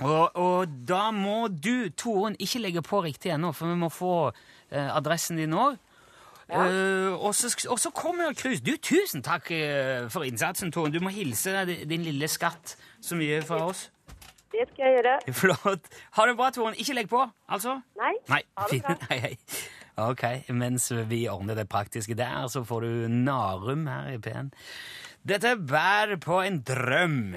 Og, 0.00 0.36
og 0.36 0.72
da 0.88 1.10
må 1.14 1.46
du, 1.52 1.90
Torunn, 1.96 2.36
ikke 2.40 2.62
legge 2.62 2.82
på 2.82 3.02
riktig 3.04 3.34
ennå, 3.34 3.52
for 3.52 3.70
vi 3.70 3.78
må 3.78 3.90
få 3.92 4.14
eh, 4.30 4.88
adressen 4.96 5.36
din 5.36 5.52
òg. 5.52 5.76
og, 6.52 7.34
så, 7.34 7.52
og 7.70 7.78
så 7.80 7.90
kommer 7.90 8.32
Krus. 8.36 8.60
Du, 8.60 8.74
tusen 8.76 9.22
takk 9.22 9.50
uh, 9.52 10.08
for 10.12 10.26
innsatsen, 10.28 10.72
Torunn. 10.72 10.92
Du 10.92 11.00
må 11.00 11.12
hilse 11.14 11.64
din, 11.68 11.86
din 11.88 12.02
lille 12.08 12.28
skatt 12.28 12.76
så 13.00 13.16
mye 13.16 13.40
fra 13.46 13.62
oss. 13.68 13.86
Det 14.52 14.66
skal 14.72 14.84
jeg 14.84 14.98
gjøre. 14.98 15.14
Flott. 15.42 15.86
Ha 16.16 16.26
det 16.28 16.36
bra, 16.36 16.50
Torunn. 16.50 16.76
Ikke 16.76 16.96
legg 16.98 17.08
på, 17.12 17.22
altså. 17.48 17.78
Nei? 18.00 18.12
Nei. 18.28 18.42
Ha 18.58 18.68
det 18.72 18.82
bra. 18.84 18.98
Hei, 19.10 19.20
hei. 19.28 19.36
Ok, 20.02 20.22
mens 20.56 20.88
vi 21.08 21.26
ordner 21.28 21.56
det 21.58 21.68
praktiske 21.68 22.16
der, 22.16 22.46
så 22.48 22.62
får 22.64 22.80
du 22.80 23.08
Narum 23.12 23.84
her 23.90 24.14
i 24.14 24.20
P1. 24.24 24.48
Dette 25.28 25.52
bærer 25.56 26.16
på 26.16 26.40
en 26.40 26.62
drøm. 26.64 27.34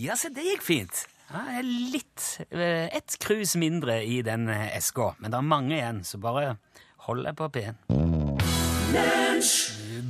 Ja, 0.00 0.16
se, 0.16 0.32
det 0.32 0.46
gikk 0.46 0.64
fint. 0.64 1.02
Ja, 1.30 1.44
det 1.48 1.62
litt 1.64 2.24
eh, 2.50 2.88
Ett 2.92 3.16
krus 3.22 3.54
mindre 3.56 4.02
i 4.04 4.22
den 4.26 4.48
eh, 4.52 4.76
eska, 4.76 5.12
men 5.18 5.32
det 5.32 5.38
er 5.38 5.46
mange 5.46 5.76
igjen, 5.76 6.02
så 6.04 6.20
bare 6.22 6.56
hold 7.06 7.24
deg 7.26 7.38
på 7.38 7.48
P1. 7.54 7.78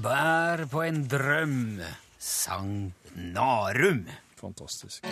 Bær 0.02 0.64
på 0.72 0.82
en 0.82 1.04
drøm, 1.08 1.60
sang 2.18 2.74
Narum. 3.14 4.06
Fantastisk. 4.42 5.06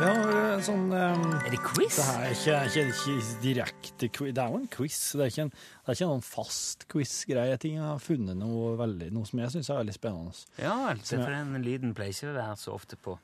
Ja, 0.00 0.10
en 0.10 0.62
sånn 0.64 0.90
um, 0.92 1.22
Er 1.38 1.52
det 1.52 1.60
quiz? 1.64 1.96
Det 1.96 2.04
her 2.04 2.26
er 2.26 2.34
ikke, 2.34 2.58
ikke, 2.68 2.84
ikke 2.92 3.40
direkte 3.40 4.10
quiz. 4.12 4.34
Det 4.36 4.42
er 4.42 4.52
jo 4.52 4.60
en 4.60 4.68
quiz. 4.72 4.98
Det 5.16 5.24
er 5.24 5.32
ikke, 5.32 5.46
en, 5.46 5.52
det 5.54 5.92
er 5.92 5.98
ikke 5.98 6.10
noen 6.10 6.26
fast 6.26 6.86
quiz-greie. 6.92 7.56
ting. 7.60 7.78
Jeg 7.78 7.86
har 7.86 8.04
funnet 8.04 8.36
noe, 8.40 8.74
veldig, 8.80 9.10
noe 9.16 9.28
som 9.28 9.40
jeg 9.40 9.54
syns 9.56 9.72
er 9.72 9.80
veldig 9.80 9.96
spennende. 9.96 10.44
Ja 10.60 10.76
se, 11.00 11.16
for 11.16 11.32
den 11.32 11.64
lyden 11.64 11.96
pleier 11.96 12.12
ikke 12.12 12.32
å 12.32 12.36
være 12.36 12.60
så 12.60 12.76
ofte 12.76 13.00
på 13.00 13.16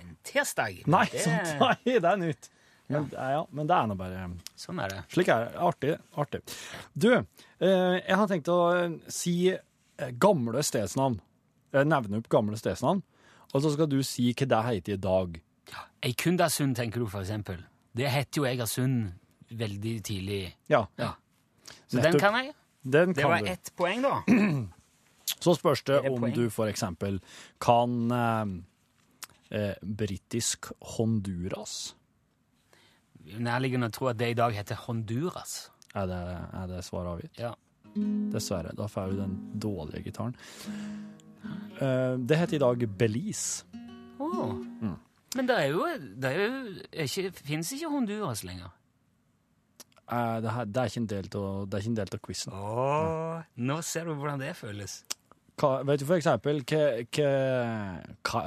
en 0.00 0.16
tirsdag. 0.26 0.82
Nei, 0.90 1.06
det, 1.12 1.24
sant, 1.24 1.56
nei, 1.60 1.96
det 1.96 2.10
er 2.10 2.20
nytt. 2.20 2.50
Men, 2.86 3.08
ja. 3.12 3.30
Ja, 3.34 3.46
men 3.50 3.66
det 3.66 3.74
er 3.74 3.88
nå 3.90 3.96
bare 3.98 4.26
Sånn 4.58 4.78
er 4.78 4.92
det. 4.92 5.00
Slik 5.10 5.30
er 5.32 5.48
det. 5.48 5.56
Artig. 5.58 5.96
artig. 6.14 6.40
Du, 6.94 7.08
eh, 7.16 7.96
jeg 7.98 8.18
har 8.20 8.28
tenkt 8.30 8.50
å 8.52 8.58
eh, 8.76 8.94
si 9.10 9.34
eh, 9.50 10.12
gamle 10.22 10.62
stedsnavn. 10.62 11.18
Nevne 11.76 12.20
opp 12.22 12.28
gamle 12.32 12.58
stedsnavn. 12.58 13.02
Og 13.52 13.62
så 13.64 13.72
skal 13.74 13.90
du 13.90 13.98
si 14.06 14.30
hva 14.32 14.48
det 14.52 14.62
heter 14.68 14.94
i 14.94 15.00
dag. 15.02 15.40
Eikundasund, 16.06 16.76
tenker 16.78 17.02
du, 17.02 17.08
for 17.10 17.24
eksempel. 17.26 17.58
Det 17.96 18.08
heter 18.12 18.42
jo 18.42 18.46
Egersund 18.46 19.10
veldig 19.50 19.96
tidlig. 20.06 20.40
Ja. 20.70 20.84
Ja. 21.00 21.14
Så 21.90 22.02
den 22.02 22.18
kan 22.22 22.38
jeg. 22.38 22.54
Den 22.86 23.14
Det 23.16 23.26
var 23.26 23.42
ett 23.50 23.72
poeng, 23.74 24.02
da. 24.04 24.20
Så 25.42 25.56
spørs 25.58 25.82
det 25.82 26.02
det 26.04 26.10
om 26.10 26.20
poeng? 26.22 26.34
du 26.34 26.50
for 26.54 26.70
eksempel 26.70 27.18
kan 27.60 28.06
eh, 29.50 29.74
britisk 29.82 30.70
Honduras. 30.96 31.94
Nærliggende 33.26 33.90
å 33.90 33.94
tro 33.94 34.10
at 34.10 34.18
det 34.20 34.32
i 34.32 34.38
dag 34.38 34.54
heter 34.54 34.78
Honduras. 34.86 35.70
Er 35.96 36.06
det, 36.10 36.20
er 36.60 36.70
det 36.70 36.84
svaret 36.86 37.16
avgitt? 37.16 37.40
Ja. 37.40 37.54
Dessverre. 38.32 38.74
Da 38.76 38.88
får 38.90 39.12
du 39.12 39.20
den 39.22 39.36
dårlige 39.62 40.10
gitaren. 40.10 40.36
Eh, 41.80 42.14
det 42.18 42.38
heter 42.38 42.58
i 42.58 42.62
dag 42.62 42.86
Belize. 42.98 43.64
Åh. 44.20 44.56
Mm. 44.82 44.96
Men 45.36 45.48
det 45.48 45.56
er 45.60 45.70
jo, 45.72 45.86
det 46.16 46.32
er 46.32 46.42
jo 46.42 46.50
ikke, 47.04 47.30
Fins 47.44 47.72
ikke 47.76 47.90
Honduras 47.92 48.44
lenger? 48.46 48.72
Eh, 50.06 50.36
det, 50.42 50.52
her, 50.54 50.64
det 50.70 50.82
er 50.82 50.92
ikke 50.92 51.02
en 51.02 51.10
del 51.96 52.14
av, 52.14 52.20
quizen. 52.22 52.52
Oh. 52.54 52.78
Åh, 52.78 53.46
Nå 53.56 53.80
ser 53.82 54.06
du 54.06 54.14
hvordan 54.14 54.40
det 54.40 54.54
føles. 54.56 55.00
Hva, 55.56 55.70
vet 55.88 56.02
du 56.02 56.06
for 56.08 56.18
eksempel 56.20 56.60
hva, 56.68 58.42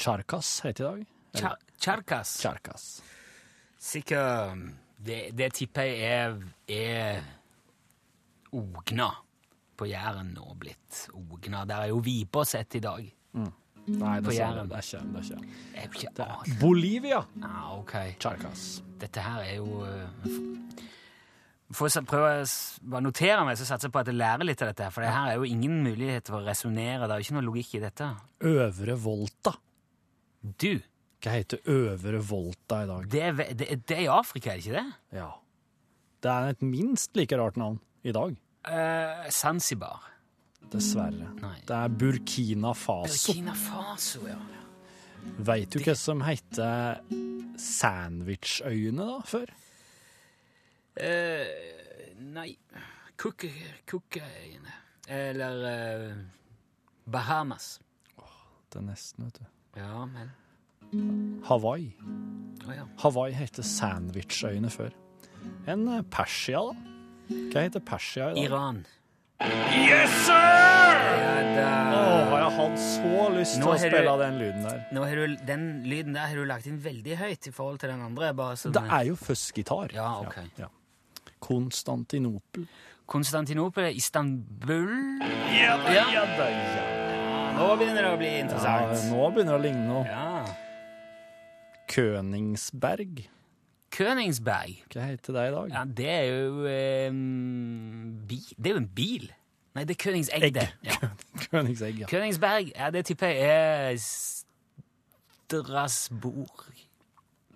Charkas 0.00 0.52
heter 0.64 0.84
i 0.84 0.88
dag? 0.88 1.06
Char 1.38 1.56
Charkas. 1.78 2.34
Charkas. 2.42 2.86
Sikkert 3.78 4.62
Det, 4.98 5.18
det 5.36 5.52
tipper 5.54 5.86
jeg 5.86 5.98
er, 6.02 6.38
er 6.66 7.20
Ogna 8.56 9.10
på 9.78 9.86
Jæren 9.86 10.32
nå 10.34 10.56
blitt. 10.58 11.04
Ogna. 11.14 11.64
Der 11.68 11.84
er 11.84 11.92
jo 11.92 12.00
Vipåset 12.02 12.74
i 12.74 12.80
dag. 12.82 13.04
Nei, 13.88 14.18
På 14.20 14.32
det, 14.32 14.40
er 14.40 14.58
ikke, 14.58 14.98
det 15.14 15.20
er 15.78 15.86
ikke. 15.86 16.10
Det 16.16 16.24
er. 16.24 16.58
Bolivia. 16.60 17.22
Ah, 17.44 17.78
ok. 17.78 17.94
Charkas. 18.20 18.82
Dette 19.00 19.22
her 19.22 19.44
er 19.46 19.54
jo 19.60 19.84
eh, 19.86 20.34
Får 21.76 21.98
prøve 22.08 22.44
å 22.96 23.00
notere 23.04 23.42
meg, 23.44 23.58
så 23.60 23.66
satser 23.68 23.90
jeg 23.90 23.92
på 23.92 24.00
at 24.00 24.08
jeg 24.08 24.16
lærer 24.16 24.46
litt 24.48 24.62
av 24.64 24.70
dette. 24.70 24.86
For 24.94 25.04
det 25.04 25.10
her 25.12 25.34
er 25.34 25.40
jo 25.42 25.48
ingen 25.48 25.82
mulighet 25.84 26.30
for 26.30 26.40
å 26.40 26.46
resonnere. 26.46 27.04
Det 27.04 27.12
er 27.12 27.20
jo 27.20 27.26
ikke 27.26 27.36
noe 27.36 27.48
logikk 27.50 27.74
i 27.76 27.82
dette. 27.82 28.08
Øvre 28.48 28.96
Volta. 29.04 29.52
Du, 30.40 30.70
Hva 31.20 31.34
heter 31.34 31.60
Øvre 31.68 32.22
Volta 32.24 32.84
i 32.84 32.88
dag? 32.88 33.08
det 33.10 33.22
er, 33.26 33.38
det, 33.58 33.68
det 33.90 33.96
er 33.98 34.04
i 34.06 34.10
Afrika, 34.12 34.52
er 34.54 34.60
det 34.60 34.64
ikke 34.64 34.78
det? 34.78 35.18
Ja. 35.18 35.28
Det 36.24 36.30
er 36.32 36.54
et 36.54 36.62
minst 36.64 37.18
like 37.18 37.36
rart 37.36 37.58
navn 37.60 37.80
i 38.06 38.14
dag. 38.16 38.36
Uh, 38.68 39.28
Zanzibar. 39.34 40.06
Dessverre. 40.72 41.34
Nei. 41.42 41.56
Det 41.68 41.74
er 41.76 41.92
Burkina 42.00 42.72
Faso. 42.76 43.32
Burkina 43.32 43.54
Faso, 43.56 44.24
ja. 44.28 44.38
Veit 45.44 45.72
du 45.74 45.82
hva 45.82 45.94
som 45.98 46.22
heter 46.24 47.02
Sandwichøyene, 47.60 49.04
da, 49.04 49.18
før? 49.28 49.50
Eh, 51.00 52.14
nei 52.18 52.56
Cook- 53.16 53.46
Cookøyene. 53.86 54.72
Eller 55.08 55.64
eh, 55.72 56.16
Bahamas. 57.08 57.78
Det 58.68 58.80
er 58.82 58.84
nesten, 58.84 59.24
vet 59.30 59.38
du. 59.40 59.46
Ja, 59.80 60.04
men 60.06 60.30
Hawaii. 61.48 61.90
Å 62.68 62.74
ja. 62.74 62.84
Hawaii 63.02 63.32
heter 63.36 63.64
Sandwichøyene 63.64 64.70
før. 64.72 64.92
En 65.68 65.86
eh, 65.88 66.02
Persia, 66.12 66.60
da? 66.68 66.94
Hva 67.52 67.64
heter 67.66 67.80
Persia 67.84 68.30
i 68.32 68.34
dag? 68.34 68.44
Iran. 68.48 68.78
Yes, 69.38 70.10
sir! 70.26 70.34
Ja, 70.34 71.34
da. 71.54 71.98
Åh, 71.98 72.30
har 72.32 72.40
jeg 72.42 72.54
hatt 72.56 72.80
så 72.82 73.26
lyst 73.36 73.52
til 73.54 73.62
Nå 73.62 73.68
å 73.68 73.74
har 73.74 73.78
du- 73.78 73.84
spille 73.92 74.14
den 74.22 74.38
lyden 74.40 74.64
der. 74.66 74.80
Nå 74.96 75.04
har 75.06 75.14
du, 75.20 75.36
Den 75.46 75.66
lyden 75.86 76.12
der 76.16 76.26
har 76.26 76.34
du 76.40 76.44
lagt 76.48 76.66
inn 76.66 76.78
veldig 76.82 77.16
høyt 77.20 77.46
i 77.46 77.52
forhold 77.54 77.78
til 77.80 77.88
den 77.92 78.02
andre. 78.02 78.32
bare 78.34 78.56
så 78.56 78.72
Det 78.72 78.82
er 78.82 79.04
jo 79.12 79.14
fuzzgitar. 79.16 79.92
Ja, 79.94 80.08
ok. 80.20 80.36
Ja, 80.58 80.66
ja. 80.66 80.68
Konstantinopel. 81.40 82.66
Konstantinopel, 83.08 83.94
Istanbul 83.96 84.90
Ja, 85.54 85.76
Ja. 85.92 86.04
ja, 86.12 86.24
da, 86.36 86.48
ja. 86.50 86.84
Nå 87.58 87.72
begynner 87.80 88.02
det 88.04 88.10
å 88.12 88.18
bli 88.20 88.28
ja, 88.30 88.38
interessant. 88.44 89.08
nå 89.10 89.30
begynner 89.34 89.52
det 89.56 89.58
å 89.58 89.62
ligne 89.64 89.86
noe. 89.88 90.04
Ja. 90.06 90.44
Køningsberg. 91.88 93.24
Køningsberg. 93.90 94.82
Hva 94.92 95.06
heter 95.08 95.32
det 95.34 95.44
i 95.48 95.52
dag? 95.54 95.70
Ja, 95.72 95.82
det 96.00 96.08
er 96.12 96.24
jo 96.28 96.66
eh, 96.68 97.10
bi, 98.28 98.38
Det 98.56 98.66
er 98.70 98.76
jo 98.76 98.82
en 98.84 98.90
bil. 98.94 99.26
Nei, 99.74 99.84
det 99.88 99.94
er 99.96 100.02
Køningsegg, 100.04 100.42
Egg. 100.44 100.54
det. 100.54 100.68
Ja. 100.84 100.96
Køningsegg, 101.50 101.98
ja. 102.02 102.06
Køningsberg, 102.10 102.70
ja, 102.76 102.90
det 102.94 103.04
tipper 103.08 103.26
jeg 103.32 103.38
er 103.48 103.96
Strasbourg 105.48 106.66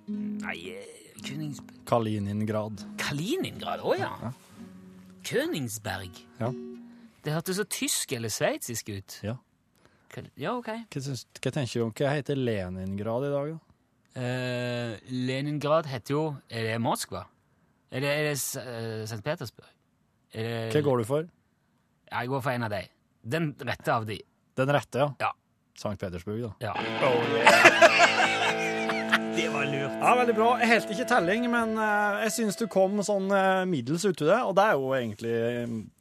Nei, 0.09 0.57
eh, 0.73 1.02
Königsberg 1.23 1.83
Kaliningrad. 1.89 2.83
Kaliningrad? 2.99 3.81
Å 3.87 3.95
ja. 3.99 4.11
Königsberg. 5.27 6.11
Ja. 6.41 6.51
Det 7.23 7.35
hørtes 7.37 7.59
så 7.61 7.65
tysk 7.71 8.13
eller 8.17 8.33
sveitsisk 8.33 8.89
ut. 8.95 9.19
ja. 9.27 9.37
Ja, 10.37 10.51
ok. 10.59 10.67
Hva, 10.93 11.01
syns, 11.01 11.23
hva 11.41 11.51
tenker 11.55 11.79
du 11.81 11.85
om 11.87 11.93
hva 11.97 12.11
heter 12.13 12.37
Leningrad 12.37 13.25
i 13.25 13.31
dag, 13.33 13.53
da? 13.55 13.77
Uh, 14.13 14.99
Leningrad 15.09 15.87
heter 15.89 16.13
jo 16.13 16.25
Er 16.53 16.67
det 16.67 16.75
Moskva? 16.85 17.23
Er 17.89 18.05
det, 18.05 18.11
er 18.13 18.27
det 18.27 18.35
S- 18.37 18.59
eh, 18.61 19.07
St. 19.09 19.23
Petersburg? 19.25 19.71
Er 20.37 20.69
det, 20.69 20.75
Hva 20.77 20.83
går 20.85 21.01
du 21.01 21.05
for? 21.09 21.31
Jeg 22.13 22.29
går 22.29 22.45
for 22.45 22.51
en 22.53 22.67
av 22.69 22.75
de. 22.77 22.83
Den 23.25 23.55
rette 23.65 23.89
av 23.95 24.05
de. 24.09 24.19
Den 24.61 24.69
rette, 24.77 25.01
ja. 25.01 25.09
Ja. 25.21 25.33
St. 25.81 25.97
Petersburg, 25.97 26.45
da. 26.45 26.53
Ja. 26.61 28.22
Det 29.37 29.49
var 29.49 29.65
lurt. 29.65 29.93
Ja, 30.01 30.15
Veldig 30.19 30.35
bra. 30.37 30.49
Jeg 30.61 30.69
helt 30.69 30.91
ikke 30.93 31.07
telling, 31.09 31.47
men 31.51 31.73
eh, 31.81 32.19
jeg 32.27 32.33
syns 32.37 32.59
du 32.61 32.67
kom 32.71 33.01
sånn 33.07 33.31
eh, 33.33 33.63
middels 33.69 34.05
uti 34.05 34.27
det. 34.29 34.41
Og 34.45 34.53
det 34.59 34.65
er 34.69 34.77
jo 34.77 34.93
egentlig 34.97 35.33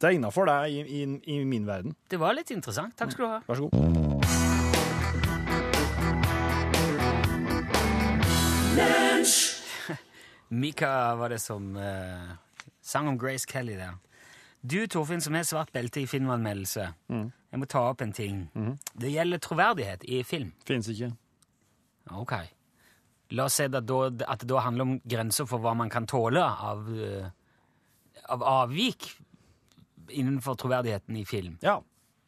Det 0.02 0.10
er 0.10 0.18
innafor 0.18 0.50
det 0.52 0.58
i, 0.72 0.82
i, 1.00 1.02
i 1.36 1.40
min 1.48 1.68
verden. 1.70 1.96
Det 2.12 2.20
var 2.20 2.36
litt 2.38 2.52
interessant. 2.52 2.96
Takk 3.00 3.16
skal 3.16 3.26
du 3.26 3.32
ha. 3.32 3.40
Vær 3.48 3.62
så 3.62 3.70
god. 3.72 3.82
Mika 10.50 11.16
var 11.16 11.30
det 11.30 11.40
som 11.40 11.76
eh, 11.78 12.32
sang 12.82 13.08
om 13.08 13.18
Grace 13.20 13.48
Kelly 13.48 13.76
der. 13.80 13.96
Du, 14.62 14.88
Torfinn, 14.88 15.22
som 15.22 15.36
er 15.36 15.44
svart 15.48 15.72
belte 15.74 16.04
i 16.04 16.08
filmanmeldelse, 16.08 16.84
jeg 17.10 17.60
må 17.60 17.66
ta 17.66 17.82
opp 17.90 18.04
en 18.06 18.12
ting. 18.14 18.44
Det 18.94 19.10
gjelder 19.10 19.42
troverdighet 19.42 20.04
i 20.06 20.20
film. 20.24 20.52
Fins 20.68 20.86
ikke. 20.92 21.10
Ok. 22.14 22.36
La 23.32 23.46
oss 23.48 23.60
si 23.60 23.64
at, 23.68 23.76
det 23.76 24.48
da 24.50 24.64
handler 24.66 24.88
om 24.88 24.96
grenser 25.08 25.48
for 25.48 25.64
hva 25.64 25.74
man 25.78 25.90
kan 25.90 26.08
tåle 26.10 26.42
av, 26.44 26.88
eh, 26.92 27.30
av 28.30 28.44
avvik 28.44 29.08
innenfor 30.12 30.58
troverdigheten 30.60 31.16
i 31.18 31.26
film. 31.26 31.58
Ja. 31.64 31.78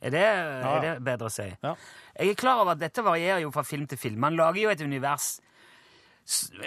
Er 0.04 0.12
det, 0.12 0.24
er 0.24 0.82
det 0.84 0.94
bedre 1.04 1.30
å 1.30 1.32
si? 1.32 1.46
Ja. 1.64 1.76
Jeg 2.20 2.34
er 2.34 2.40
klar 2.40 2.62
over 2.62 2.76
at 2.76 2.82
dette 2.82 3.04
varierer 3.04 3.40
jo 3.46 3.52
fra 3.56 3.64
film 3.64 3.88
til 3.88 3.98
film. 4.00 4.20
Man 4.20 4.36
lager 4.36 4.66
jo 4.66 4.72
et 4.74 4.82
univers 4.84 5.38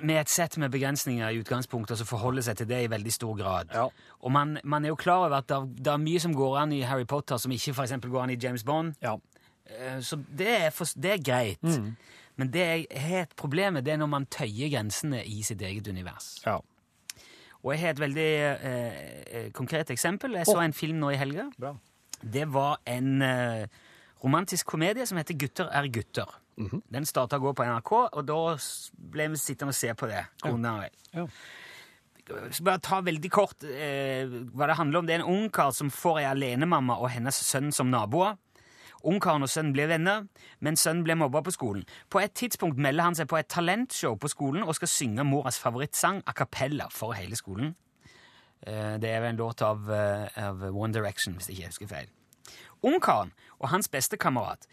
med 0.03 0.21
et 0.21 0.29
sett 0.33 0.57
med 0.61 0.73
begrensninger 0.73 1.33
i 1.33 1.41
utgangspunktet, 1.41 1.95
og 1.95 2.01
så 2.01 2.07
forholder 2.09 2.45
seg 2.45 2.59
til 2.61 2.69
det 2.69 2.83
i 2.85 2.91
veldig 2.93 3.13
stor 3.13 3.37
grad. 3.39 3.73
Ja. 3.73 3.87
Og 4.21 4.33
man, 4.33 4.59
man 4.65 4.85
er 4.85 4.93
jo 4.93 4.99
klar 5.01 5.27
over 5.27 5.39
at 5.41 5.49
det, 5.49 5.61
det 5.85 5.93
er 5.93 6.03
mye 6.03 6.21
som 6.21 6.35
går 6.37 6.59
an 6.61 6.75
i 6.77 6.83
Harry 6.85 7.05
Potter, 7.09 7.41
som 7.41 7.53
ikke 7.53 7.75
for 7.77 8.09
går 8.09 8.23
an 8.23 8.35
i 8.35 8.39
James 8.43 8.65
Bond. 8.65 8.97
Ja. 9.05 9.17
Eh, 9.67 10.01
Så 10.01 10.17
det 10.29 10.49
er, 10.49 10.71
for, 10.71 10.89
det 10.97 11.13
er 11.13 11.25
greit. 11.25 11.63
Mm. 11.63 11.97
Men 12.37 12.51
det 12.53 12.65
jeg 12.67 12.87
har 13.01 13.27
et 13.27 13.37
problem 13.37 13.79
med, 13.79 13.85
det 13.87 13.95
er 13.95 14.01
når 14.03 14.11
man 14.13 14.27
tøyer 14.27 14.69
grensene 14.73 15.23
i 15.25 15.43
sitt 15.47 15.63
eget 15.63 15.89
univers. 15.89 16.37
ja. 16.47 16.59
Og 17.65 17.73
jeg 17.73 17.81
har 17.81 17.95
et 17.97 17.99
veldig 17.99 18.25
eh, 18.63 18.97
eh, 19.27 19.47
konkret 19.51 19.89
eksempel. 19.91 20.37
Jeg 20.39 20.47
så 20.47 20.61
en 20.63 20.75
film 20.77 21.01
nå 21.03 21.09
i 21.11 21.17
helga. 21.19 21.49
Bra. 21.59 21.73
Det 22.23 22.45
var 22.55 22.77
en 22.87 23.23
eh, 23.27 23.65
romantisk 24.23 24.69
komedie 24.71 25.07
som 25.09 25.19
heter 25.19 25.35
Gutter 25.35 25.73
er 25.75 25.89
gutter. 25.91 26.31
Mhm. 26.61 26.85
Den 26.93 27.05
starta 27.09 27.41
å 27.41 27.43
gå 27.43 27.53
på 27.59 27.67
NRK, 27.67 27.91
og 28.13 28.23
da 28.29 28.39
ble 29.17 29.27
vi 29.33 29.41
sittende 29.41 29.75
og 29.75 29.81
se 29.81 29.91
på 29.99 30.07
det. 30.13 30.23
Ja. 31.17 31.27
Så 32.51 32.63
bare 32.67 32.79
ta 32.83 33.01
veldig 33.07 33.31
kort 33.35 33.63
eh, 33.67 34.31
hva 34.55 34.67
det 34.71 34.79
handler 34.79 35.01
om. 35.03 35.07
Det 35.07 35.17
er 35.17 35.25
en 35.25 35.35
ungkar 35.35 35.75
som 35.75 35.91
får 35.91 36.23
ei 36.23 36.29
alenemamma 36.31 36.97
og 37.03 37.11
hennes 37.15 37.37
sønn 37.51 37.73
som 37.75 37.91
naboer. 37.91 38.39
Ungkaren 39.07 39.47
og 39.47 39.51
sønnen 39.53 39.73
blir 39.73 39.87
venner, 39.87 40.27
men 40.61 40.77
sønnen 40.77 41.05
blir 41.07 41.19
mobba 41.19 41.43
på 41.47 41.55
skolen. 41.55 41.85
På 42.11 42.19
et 42.19 42.35
tidspunkt 42.35 42.79
melder 42.79 43.07
han 43.07 43.15
seg 43.19 43.29
på 43.31 43.39
et 43.39 43.49
talentshow 43.49 44.17
på 44.19 44.31
skolen 44.33 44.67
og 44.67 44.75
skal 44.75 44.91
synge 44.91 45.25
moras 45.25 45.61
favorittsang 45.63 46.23
a 46.27 46.35
cappella 46.35 46.89
for 46.91 47.15
hele 47.15 47.39
skolen. 47.39 47.75
Eh, 48.67 48.99
Det 48.99 49.11
er 49.11 49.21
vel 49.21 49.31
en 49.35 49.37
låt 49.37 49.63
av, 49.63 49.91
eh, 49.91 50.29
av 50.37 50.63
One 50.75 50.93
Direction, 50.93 51.35
hvis 51.35 51.49
jeg 51.49 51.57
ikke 51.57 51.67
husker 51.67 51.87
feil. 51.87 52.09
Ungkaren 52.83 53.33
og 53.61 53.69
hans 53.69 53.89
bestekamerat 53.89 54.67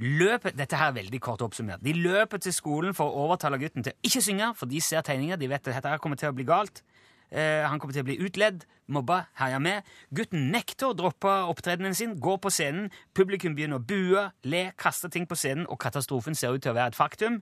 løper 0.00 0.54
Dette 0.56 0.76
her 0.76 0.88
er 0.88 0.96
veldig 0.96 1.20
kort 1.20 1.42
oppsummert. 1.42 1.82
De 1.84 1.92
løper 1.92 2.38
til 2.38 2.52
skolen 2.52 2.94
for 2.94 3.10
å 3.10 3.26
overtale 3.26 3.58
gutten 3.58 3.84
til 3.84 3.92
å 3.92 4.00
ikke 4.06 4.22
synge, 4.22 4.56
for 4.56 4.66
de 4.66 4.80
ser 4.80 5.02
tegninger. 5.02 5.36
De 5.36 5.48
vet 5.48 5.68
at 5.68 5.74
dette 5.74 5.88
her 5.88 5.98
kommer 5.98 6.16
til 6.16 6.30
å 6.30 6.34
bli 6.34 6.44
galt. 6.44 6.82
Eh, 7.30 7.62
han 7.62 7.78
kommer 7.78 7.94
til 7.94 8.02
å 8.02 8.08
bli 8.08 8.18
utledd, 8.26 8.64
mobba, 8.90 9.20
herja 9.38 9.60
med. 9.62 9.86
Gutten 10.14 10.48
nekter 10.50 10.90
å 10.90 10.96
droppe 10.98 11.30
opptredenen 11.50 11.94
sin, 11.94 12.16
går 12.18 12.40
på 12.42 12.50
scenen. 12.50 12.88
Publikum 13.14 13.54
begynner 13.54 13.78
å 13.78 13.84
bue, 13.86 14.24
le, 14.50 14.64
kaste 14.78 15.10
ting 15.14 15.28
på 15.30 15.38
scenen, 15.38 15.68
og 15.70 15.78
katastrofen 15.82 16.34
ser 16.34 16.56
ut 16.56 16.64
til 16.64 16.74
å 16.74 16.78
være 16.78 16.90
et 16.90 16.98
faktum. 16.98 17.38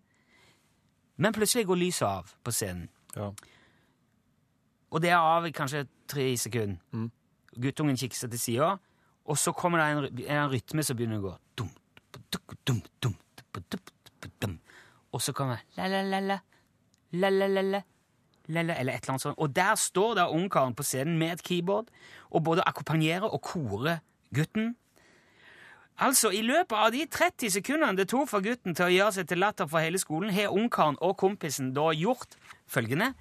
Men 1.16 1.34
plutselig 1.34 1.66
går 1.70 1.80
lyset 1.80 2.06
av 2.08 2.34
på 2.44 2.52
scenen. 2.54 2.90
Ja. 3.16 3.32
Og 4.92 5.02
det 5.02 5.10
er 5.10 5.24
av 5.24 5.48
i 5.48 5.54
kanskje 5.56 5.86
tre 6.08 6.30
sekunder. 6.40 7.08
Guttungen 7.58 7.96
kikker 7.98 8.16
seg 8.16 8.32
til 8.32 8.40
sida, 8.40 8.74
og 9.28 9.40
så 9.40 9.52
kommer 9.56 9.80
det 9.80 9.88
en, 9.88 10.24
en 10.36 10.52
rytme 10.52 10.84
som 10.84 10.96
begynner 10.96 11.20
å 11.20 11.30
gå. 11.30 11.36
Dum, 11.58 11.72
dum, 12.12 12.42
dum, 12.68 12.82
dum, 13.02 13.16
dum, 13.48 13.56
dum, 13.72 14.32
dum. 14.44 14.58
Og 15.12 15.24
så 15.24 15.32
kommer 15.36 15.64
la-la-la-la, 15.76 16.38
la-la-la-la, 17.16 17.62
la-la, 17.64 17.82
eller 18.56 18.74
et 18.74 18.80
eller 18.80 19.10
annet 19.10 19.22
sånt. 19.22 19.38
Og 19.38 19.56
der 19.56 19.74
står 19.74 20.14
da 20.14 20.28
ungkaren 20.32 20.74
på 20.74 20.82
scenen 20.82 21.18
med 21.18 21.32
et 21.36 21.42
keyboard 21.42 21.90
og 22.30 22.44
både 22.44 22.64
akkompagnerer 22.66 23.28
og 23.28 23.42
korer 23.42 23.98
gutten. 24.34 24.76
Altså, 25.98 26.30
I 26.30 26.42
løpet 26.46 26.76
av 26.78 26.92
de 26.94 27.06
30 27.10 27.50
sekundene 27.50 27.98
det 27.98 28.08
tok 28.12 28.28
for 28.30 28.44
gutten 28.44 28.76
til 28.78 28.86
å 28.86 28.92
gjøre 28.92 29.16
seg 29.16 29.28
til 29.28 29.40
latter 29.42 29.66
for 29.66 29.82
hele 29.82 29.98
skolen, 29.98 30.30
har 30.30 30.54
ungkaren 30.54 30.98
og 31.02 31.16
kompisen 31.18 31.72
da 31.74 31.90
gjort 31.90 32.38
følgende. 32.70 33.12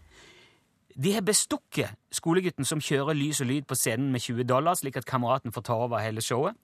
De 0.93 1.13
har 1.13 1.25
bestukket 1.25 1.97
skolegutten 2.13 2.65
som 2.65 2.81
kjører 2.81 3.17
lys 3.17 3.41
og 3.41 3.49
lyd 3.49 3.65
på 3.69 3.77
scenen 3.77 4.11
med 4.13 4.21
20 4.21 4.45
dollar, 4.49 4.77
slik 4.77 4.97
at 4.97 5.09
kameraten 5.09 5.53
får 5.53 5.65
ta 5.65 5.77
over 5.87 6.01
hele 6.01 6.21
showet. 6.21 6.57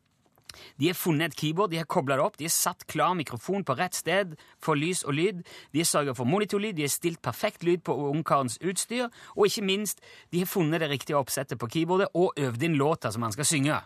De 0.82 0.90
har 0.90 0.98
funnet 0.98 1.32
et 1.32 1.40
keyboard, 1.40 1.72
de 1.74 1.82
har 1.82 1.90
koblet 1.90 2.20
det 2.20 2.26
opp, 2.26 2.38
de 2.40 2.48
har 2.48 2.56
satt 2.56 2.86
klar 2.90 3.16
mikrofon 3.20 3.66
på 3.66 3.78
rett 3.80 3.98
sted 3.98 4.36
for 4.64 4.80
lys 4.80 5.04
og 5.08 5.18
lyd, 5.18 5.44
de 5.74 5.84
har 5.84 5.90
sørget 5.90 6.20
for 6.20 6.30
monitorlyd, 6.30 6.76
de 6.78 6.88
har 6.88 6.94
stilt 6.94 7.22
perfekt 7.24 7.64
lyd 7.64 7.84
på 7.86 7.96
ungkarens 8.10 8.60
utstyr, 8.62 9.10
og 9.36 9.48
ikke 9.48 9.66
minst, 9.66 10.04
de 10.32 10.44
har 10.44 10.50
funnet 10.50 10.84
det 10.84 10.92
riktige 10.92 11.20
oppsettet 11.20 11.60
på 11.62 11.70
keyboardet 11.78 12.12
og 12.14 12.34
øvd 12.38 12.68
inn 12.70 12.80
låta 12.80 13.12
som 13.12 13.26
han 13.26 13.36
skal 13.36 13.50
synge. 13.50 13.80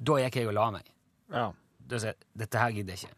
Da 0.00 0.20
gikk 0.22 0.40
jeg 0.40 0.48
og 0.48 0.56
la 0.56 0.70
meg. 0.78 0.92
Ja. 1.30 1.50
Jeg, 1.90 2.14
dette 2.38 2.60
her 2.60 2.70
gidder 2.70 2.94
jeg 2.94 3.02
ikke. 3.02 3.16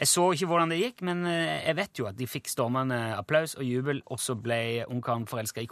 Jeg 0.00 0.08
så 0.08 0.22
ikke 0.32 0.46
hvordan 0.48 0.70
det 0.72 0.78
gikk, 0.80 1.02
men 1.04 1.26
eh, 1.28 1.60
jeg 1.66 1.76
vet 1.76 2.00
jo 2.00 2.06
at 2.08 2.16
de 2.16 2.28
fikk 2.28 2.48
stormende 2.48 2.96
applaus 3.16 3.52
og 3.58 3.66
jubel, 3.68 4.00
og 4.08 4.20
så 4.22 4.36
ble 4.38 4.86
ungkaren 4.88 5.26
forelska 5.28 5.60
i, 5.60 5.68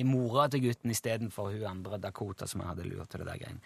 i 0.00 0.06
mora 0.06 0.48
til 0.50 0.64
gutten 0.64 0.90
istedenfor 0.90 1.52
hun 1.52 1.68
andre 1.68 2.00
Dakota 2.02 2.48
som 2.50 2.64
jeg 2.64 2.72
hadde 2.72 2.88
lurt 2.88 3.12
til 3.12 3.22
det 3.22 3.28
der 3.30 3.42
greiene. 3.44 3.62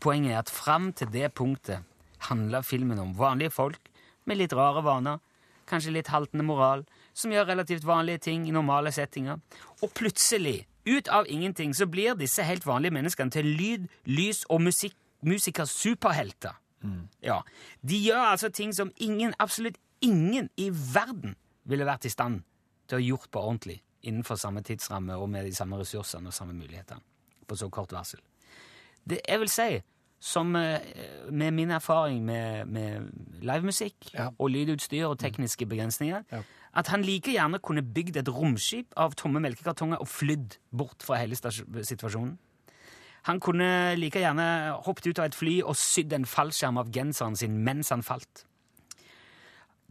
Poenget 0.00 0.32
er 0.32 0.38
at 0.38 0.50
fram 0.52 0.92
til 0.92 1.10
det 1.12 1.32
punktet 1.34 1.84
handla 2.28 2.62
filmen 2.64 2.98
om 2.98 3.14
vanlige 3.18 3.50
folk 3.50 3.90
med 4.24 4.38
litt 4.40 4.52
rare 4.56 4.82
vaner, 4.84 5.20
kanskje 5.68 5.94
litt 5.94 6.10
haltende 6.12 6.44
moral, 6.44 6.84
som 7.14 7.32
gjør 7.32 7.48
relativt 7.52 7.84
vanlige 7.86 8.24
ting 8.28 8.48
i 8.48 8.54
normale 8.54 8.92
settinger. 8.92 9.40
Og 9.82 9.92
plutselig, 9.96 10.66
ut 10.88 11.08
av 11.08 11.28
ingenting, 11.28 11.74
så 11.74 11.86
blir 11.86 12.16
disse 12.18 12.44
helt 12.44 12.66
vanlige 12.66 12.92
menneskene 12.92 13.32
til 13.32 13.46
lyd, 13.46 13.88
lys 14.04 14.44
og 14.48 14.62
musikk, 14.64 14.96
musikers 15.24 15.72
Mm. 16.84 17.08
Ja, 17.22 17.40
De 17.80 17.96
gjør 17.96 18.30
altså 18.30 18.48
ting 18.48 18.74
som 18.74 18.92
ingen, 18.96 19.34
absolutt 19.38 19.78
ingen 20.00 20.50
i 20.56 20.70
verden 20.70 21.36
ville 21.64 21.86
vært 21.88 22.04
i 22.04 22.12
stand 22.12 22.42
til 22.86 22.98
å 22.98 23.00
ha 23.00 23.06
gjort 23.06 23.30
på 23.32 23.40
ordentlig 23.40 23.78
innenfor 24.04 24.36
samme 24.36 24.60
tidsramme 24.60 25.16
og 25.16 25.30
med 25.32 25.46
de 25.48 25.54
samme 25.56 25.78
ressursene 25.80 26.28
og 26.28 26.36
samme 26.36 26.52
mulighetene 26.52 27.00
på 27.48 27.56
så 27.56 27.70
kort 27.72 27.92
varsel. 27.92 28.20
Det 29.08 29.20
jeg 29.28 29.40
vil 29.40 29.48
si, 29.52 29.82
som 30.20 30.54
eh, 30.56 30.80
med 31.30 31.50
min 31.52 31.70
erfaring 31.70 32.22
med, 32.24 32.66
med 32.66 33.10
livemusikk 33.44 34.14
Ja. 34.14 34.30
og 34.38 34.50
lydutstyr 34.50 35.06
og 35.06 35.18
tekniske 35.18 35.66
begrensninger, 35.68 36.22
Ja. 36.32 36.40
at 36.74 36.86
han 36.88 37.02
like 37.02 37.32
gjerne 37.32 37.58
kunne 37.60 37.82
bygd 37.82 38.16
et 38.16 38.28
romskip 38.28 38.86
av 38.96 39.12
tomme 39.14 39.40
melkekartonger 39.40 40.00
og 40.00 40.08
flydd 40.08 40.56
bort 40.76 41.02
fra 41.04 41.16
hele 41.20 41.36
situasjonen. 41.36 42.38
Han 43.24 43.40
kunne 43.40 43.96
like 43.96 44.18
gjerne 44.20 44.72
hoppet 44.84 45.06
ut 45.06 45.18
av 45.18 45.24
et 45.26 45.34
fly 45.34 45.62
og 45.62 45.76
sydd 45.76 46.12
en 46.12 46.24
fallskjerm 46.28 46.76
av 46.78 46.90
genseren 46.92 47.36
sin 47.36 47.62
mens 47.64 47.88
han 47.90 48.02
falt. 48.02 48.44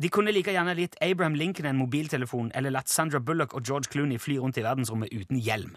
De 0.01 0.09
kunne 0.09 0.31
like 0.33 0.51
gjerne 0.51 0.75
gitt 0.75 0.95
Abraham 1.01 1.35
Lincoln 1.35 1.65
en 1.69 1.77
mobiltelefon 1.77 2.51
eller 2.53 2.69
latt 2.73 2.89
Sandra 2.89 3.19
Bullock 3.19 3.53
og 3.53 3.63
George 3.65 3.89
Clooney 3.91 4.17
fly 4.19 4.37
rundt 4.41 4.57
i 4.57 4.63
verdensrommet 4.65 5.13
uten 5.13 5.37
hjelm. 5.39 5.75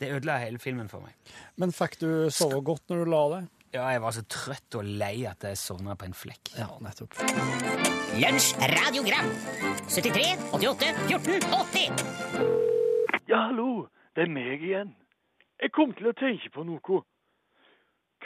Det 0.00 0.10
ødela 0.12 0.38
hele 0.42 0.58
filmen 0.60 0.88
for 0.92 1.04
meg. 1.04 1.14
Men 1.56 1.72
fikk 1.72 1.98
du 2.02 2.08
sove 2.34 2.60
godt 2.64 2.90
når 2.90 3.04
du 3.04 3.10
la 3.12 3.22
deg? 3.36 3.52
Ja, 3.76 3.88
jeg 3.92 4.00
var 4.02 4.14
så 4.14 4.22
trøtt 4.30 4.76
og 4.78 4.84
lei 5.00 5.26
at 5.28 5.42
jeg 5.44 5.58
sovna 5.60 5.96
på 5.98 6.06
en 6.06 6.14
flekk. 6.16 6.52
Ja, 6.56 6.68
nettopp. 6.80 7.16
Lunsj 8.16 8.54
radiogram 8.72 9.28
73 9.92 10.46
88 10.56 10.92
14 11.10 11.50
80 11.58 13.26
Ja, 13.28 13.48
hallo, 13.48 13.88
det 14.16 14.24
er 14.24 14.32
meg 14.32 14.64
igjen. 14.64 14.94
Jeg 15.60 15.72
kom 15.76 15.92
til 15.96 16.08
å 16.08 16.14
tenke 16.16 16.52
på 16.54 16.64
noe. 16.68 17.02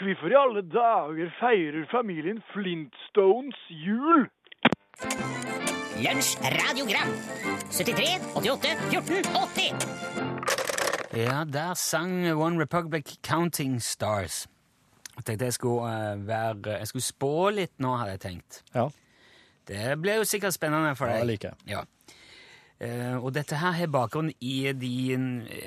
Hvorfor 0.00 0.32
i 0.32 0.38
alle 0.38 0.62
dager 0.70 1.32
feirer 1.40 1.88
familien 1.90 2.42
Flintstones 2.52 3.58
jul? 3.82 4.28
Lunsj 6.00 6.36
radiogram 6.58 7.10
73 7.74 8.06
88 8.38 8.76
14 8.92 9.34
80 9.42 10.39
Ja, 11.16 11.44
der 11.44 11.74
sang 11.74 12.32
One 12.32 12.60
Republic 12.62 13.16
Counting 13.22 13.80
Stars. 13.82 14.46
Jeg 15.16 15.24
tenkte 15.24 15.44
jeg 15.44 15.52
skulle, 15.52 16.12
eh, 16.12 16.26
være, 16.26 16.78
jeg 16.78 16.86
skulle 16.86 17.02
spå 17.02 17.50
litt 17.50 17.72
nå, 17.78 17.96
hadde 17.96 18.10
jeg 18.10 18.20
tenkt. 18.20 18.62
Ja, 18.74 18.88
Det 19.68 20.00
ble 20.02 20.16
jo 20.16 20.24
sikkert 20.24 20.54
spennende 20.54 20.96
for 20.96 21.06
deg. 21.06 21.18
Ja, 21.18 21.24
like. 21.24 21.50
Ja. 21.68 21.82
Uh, 22.80 23.24
og 23.24 23.34
dette 23.34 23.58
her 23.60 23.74
har 23.76 23.90
bakgrunn 23.92 24.30
i 24.40 24.72
de, 24.72 24.92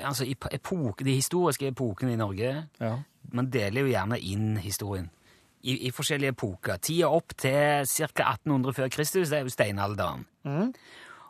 altså 0.02 0.24
i 0.26 0.34
epok, 0.52 1.04
de 1.06 1.14
historiske 1.14 1.66
epokene 1.70 2.12
i 2.12 2.16
Norge. 2.16 2.68
ja. 2.80 2.96
Man 3.32 3.46
deler 3.50 3.80
jo 3.80 3.86
gjerne 3.88 4.18
inn 4.20 4.56
historien 4.60 5.06
i, 5.62 5.86
i 5.88 5.90
forskjellige 5.90 6.34
epoker. 6.34 6.76
Tida 6.76 7.08
opp 7.08 7.32
til 7.40 7.86
ca. 7.88 8.26
1800 8.34 8.74
før 8.76 8.88
Kristus, 8.92 9.30
det 9.30 9.38
er 9.38 9.46
jo 9.46 9.48
steinalderen. 9.54 10.26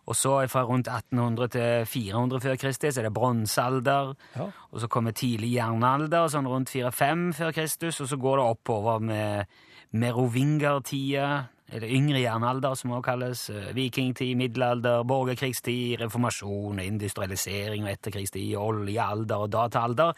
Og 0.05 0.17
så 0.17 0.35
fra 0.53 0.65
rundt 0.69 0.89
1800 0.89 1.49
til 1.55 1.87
400 1.89 2.41
før 2.45 2.59
Kristus 2.61 2.99
er 2.99 3.07
det 3.07 3.15
bronsealder. 3.17 4.13
Ja. 4.37 4.51
Og 4.71 4.81
så 4.83 4.89
kommer 4.93 5.17
tidlig 5.17 5.55
jernalder, 5.55 6.29
sånn 6.29 6.49
rundt 6.51 6.73
4-5 6.73 7.31
før 7.39 7.55
Kristus, 7.57 8.01
og 8.05 8.11
så 8.11 8.19
går 8.21 8.41
det 8.41 8.47
oppover 8.53 9.01
med 9.01 9.59
merovingertida, 9.95 11.29
eller 11.75 11.93
yngre 11.97 12.21
jernalder, 12.21 12.75
som 12.77 12.93
også 12.93 13.07
kalles, 13.07 13.45
eh, 13.51 13.71
vikingtid, 13.75 14.35
middelalder, 14.37 15.05
borgerkrigstid, 15.09 16.01
reformasjon, 16.03 16.83
industrialisering 16.83 17.87
og 17.87 17.95
etterkrigstid, 17.95 18.57
oljealder 18.61 19.47
og 19.47 19.53
dataalder. 19.55 20.13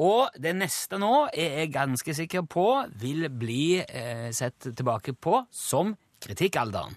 Og 0.00 0.32
det 0.40 0.56
neste 0.56 0.98
nå 0.98 1.28
er 1.28 1.60
jeg 1.60 1.72
ganske 1.74 2.14
sikker 2.16 2.42
på 2.48 2.66
vil 2.98 3.28
bli 3.30 3.78
eh, 3.84 4.30
sett 4.32 4.72
tilbake 4.74 5.14
på 5.14 5.44
som 5.52 5.94
kritikkalderen. 6.24 6.96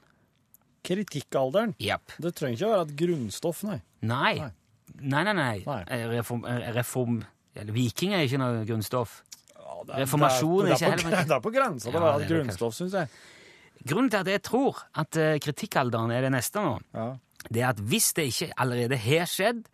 Kritikkalderen. 0.84 1.76
Yep. 1.80 2.18
Det 2.24 2.34
trenger 2.36 2.58
ikke 2.58 2.68
å 2.70 2.74
være 2.76 2.88
et 2.90 2.96
grunnstoff, 3.00 3.64
nei. 3.68 3.80
Nei. 4.02 4.34
Nei. 4.40 4.52
Nei, 5.02 5.24
nei, 5.24 5.34
nei. 5.34 5.64
Nei. 5.66 5.82
Eh, 5.88 6.06
Reform, 6.12 6.44
eh, 6.46 6.72
reform 6.76 7.22
eller 7.56 7.74
Viking 7.74 8.14
er 8.14 8.26
ikke 8.28 8.40
noe 8.42 8.66
grunnstoff. 8.68 9.22
det 9.88 9.96
Reformasjon 10.04 10.66
det 10.66 10.72
er 10.72 10.76
ikke 10.76 10.86
er, 10.94 10.98
på, 10.98 11.10
heller- 11.10 11.28
det 11.28 11.36
er 11.36 11.40
på 11.44 11.52
grensa 11.54 11.90
til 11.92 12.00
å 12.00 12.04
være 12.04 12.20
det 12.20 12.26
et 12.28 12.32
grunnstoff, 12.34 12.74
syns 12.78 12.94
jeg. 12.94 13.08
Grunnen 13.86 14.10
til 14.14 14.20
at 14.22 14.28
jeg 14.32 14.42
tror 14.44 14.78
at 14.96 15.18
eh, 15.18 15.40
kritikkalderen 15.44 16.12
er 16.16 16.22
det 16.22 16.32
neste 16.32 16.62
nå, 16.64 16.78
Ja. 16.94 17.18
det 17.50 17.62
er 17.64 17.68
at 17.74 17.80
hvis 17.80 18.14
det 18.16 18.28
ikke 18.32 18.52
allerede 18.58 18.98
har 18.98 19.26
skjedd, 19.28 19.66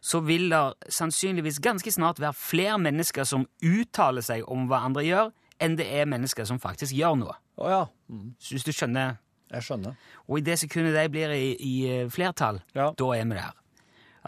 så 0.00 0.20
vil 0.24 0.48
det 0.48 0.62
sannsynligvis 0.94 1.58
ganske 1.60 1.90
snart 1.92 2.20
være 2.22 2.32
flere 2.38 2.78
mennesker 2.78 3.24
som 3.26 3.46
uttaler 3.60 4.22
seg 4.22 4.44
om 4.48 4.68
hva 4.70 4.84
andre 4.86 5.02
gjør, 5.04 5.32
enn 5.60 5.76
det 5.76 5.86
er 5.90 6.06
mennesker 6.06 6.46
som 6.46 6.58
faktisk 6.62 6.94
gjør 6.94 7.18
noe. 7.18 7.34
Å 7.58 7.68
ja. 7.68 7.80
Mm, 8.08 8.34
Hvis 8.40 8.64
du 8.64 8.70
skjønner. 8.72 9.18
Jeg 9.50 9.64
skjønner. 9.64 9.96
Og 10.28 10.38
i 10.38 10.44
det 10.44 10.58
sekundet 10.60 10.94
de 10.96 11.08
blir 11.12 11.32
i, 11.36 11.48
i 11.56 11.74
eh, 11.88 12.08
flertall, 12.12 12.60
Ja. 12.74 12.90
da 12.96 13.10
er 13.16 13.24
vi 13.24 13.34
der. 13.38 13.54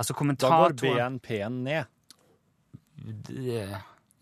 Altså 0.00 0.14
Da 0.14 0.48
går 0.48 0.76
BNP-en 0.80 1.62
ned. 1.64 1.84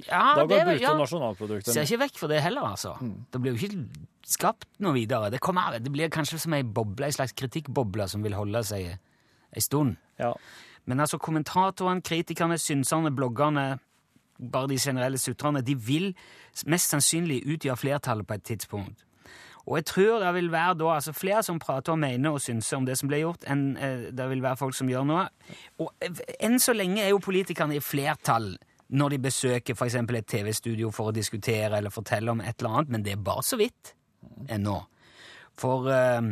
Ja, 0.08 0.34
Da 0.36 0.44
går 0.46 0.64
bruttonasjonalproduktet 0.64 1.66
ja. 1.74 1.80
ned. 1.80 1.86
Ser 1.86 1.88
ikke 1.88 2.04
vekk 2.04 2.18
for 2.20 2.30
det 2.30 2.40
heller, 2.42 2.62
altså. 2.70 2.94
Det 3.32 3.40
blir 3.42 3.54
jo 3.56 3.66
ikke 3.66 4.06
skapt 4.28 4.68
noe 4.84 4.94
videre. 4.94 5.30
Det, 5.34 5.40
kommer, 5.42 5.78
det 5.82 5.90
blir 5.92 6.10
kanskje 6.14 6.38
som 6.38 6.54
ei 6.54 6.62
boble, 6.62 7.08
ei 7.08 7.14
slags 7.16 7.34
kritikkboble 7.38 8.06
som 8.10 8.22
vil 8.22 8.36
holde 8.38 8.62
seg 8.68 8.92
ei 8.94 9.64
stund. 9.64 9.96
Ja. 10.20 10.32
Men 10.86 11.00
altså, 11.02 11.18
kommentatorene, 11.18 12.02
kritikerne, 12.02 12.58
synserne, 12.62 13.10
bloggerne, 13.14 13.78
bare 14.38 14.70
de 14.70 14.78
generelle 14.78 15.18
sutrene, 15.18 15.64
de 15.66 15.74
vil 15.74 16.12
mest 16.70 16.92
sannsynlig 16.94 17.40
utgjøre 17.56 17.76
flertallet 17.80 18.26
på 18.28 18.34
et 18.38 18.46
tidspunkt. 18.52 19.04
Og 19.68 19.76
jeg 19.76 19.84
tror 19.90 20.22
det 20.22 20.30
vil 20.38 20.48
være 20.52 20.78
da 20.80 20.94
altså 20.94 21.12
flere 21.12 21.42
som 21.44 21.58
prater 21.60 21.92
og 21.92 21.98
mener 22.00 22.32
og 22.32 22.40
synser 22.40 22.78
om 22.78 22.86
det 22.88 22.96
som 22.98 23.10
ble 23.10 23.18
gjort, 23.20 23.44
enn 23.52 23.66
eh, 23.76 24.06
det 24.16 24.28
vil 24.30 24.40
være 24.44 24.56
folk 24.56 24.74
som 24.78 24.88
gjør 24.88 25.04
noe. 25.10 25.26
Og 25.84 25.90
eh, 26.04 26.22
enn 26.48 26.56
så 26.62 26.72
lenge 26.76 27.02
er 27.04 27.12
jo 27.12 27.20
politikerne 27.24 27.76
i 27.76 27.84
flertall 27.84 28.54
når 28.88 29.12
de 29.12 29.18
besøker 29.26 29.76
f.eks. 29.76 29.98
et 30.00 30.26
TV-studio 30.32 30.88
for 30.96 31.10
å 31.10 31.12
diskutere 31.12 31.76
eller 31.76 31.92
fortelle 31.92 32.32
om 32.32 32.40
et 32.40 32.56
eller 32.62 32.78
annet, 32.78 32.92
men 32.94 33.02
det 33.04 33.12
er 33.12 33.20
bare 33.26 33.44
så 33.44 33.58
vidt 33.60 33.92
ennå. 34.48 34.78
For 35.60 35.90
eh, 35.92 36.30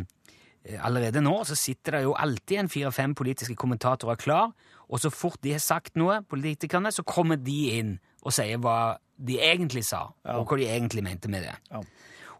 allerede 0.80 1.20
nå 1.20 1.34
så 1.44 1.54
sitter 1.58 1.98
det 1.98 2.04
jo 2.06 2.14
alltid 2.16 2.62
en 2.62 2.72
fire-fem 2.72 3.14
politiske 3.18 3.54
kommentatorer 3.60 4.16
klar, 4.16 4.54
og 4.88 5.02
så 5.02 5.10
fort 5.12 5.36
de 5.44 5.52
har 5.52 5.60
sagt 5.60 5.98
noe, 6.00 6.22
politikerne, 6.30 6.88
så 6.94 7.04
kommer 7.04 7.36
de 7.36 7.58
inn 7.76 7.96
og 8.24 8.32
sier 8.34 8.56
hva 8.62 8.96
de 9.16 9.36
egentlig 9.42 9.84
sa, 9.86 10.06
Ja. 10.24 10.38
og 10.40 10.48
hva 10.48 10.56
de 10.60 10.66
egentlig 10.70 11.04
mente 11.04 11.28
med 11.28 11.44
det. 11.46 11.54
Ja. 11.70 11.80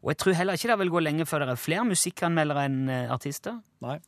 Og 0.03 0.13
jeg 0.13 0.21
tror 0.23 0.39
heller 0.39 0.59
ikke 0.59 0.71
det 0.73 0.79
vil 0.85 0.95
gå 0.95 1.03
lenge 1.03 1.27
før 1.27 1.45
det 1.45 1.53
er 1.55 1.61
flere 1.61 1.85
musikkanmeldere 1.89 2.65
enn 2.69 2.81
eh, 2.93 3.13
artister. 3.13 3.61
Nei. 3.85 3.99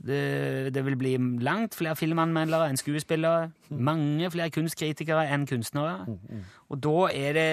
Det, 0.00 0.72
det 0.72 0.80
vil 0.86 0.96
bli 0.96 1.12
langt 1.44 1.76
flere 1.76 1.96
filmanmeldere 1.98 2.70
enn 2.70 2.80
skuespillere. 2.80 3.50
Mange 3.76 4.30
flere 4.32 4.52
kunstkritikere 4.54 5.26
enn 5.34 5.44
kunstnere. 5.48 6.06
Og 6.72 6.80
da 6.80 6.96
er 7.12 7.36
det, 7.36 7.50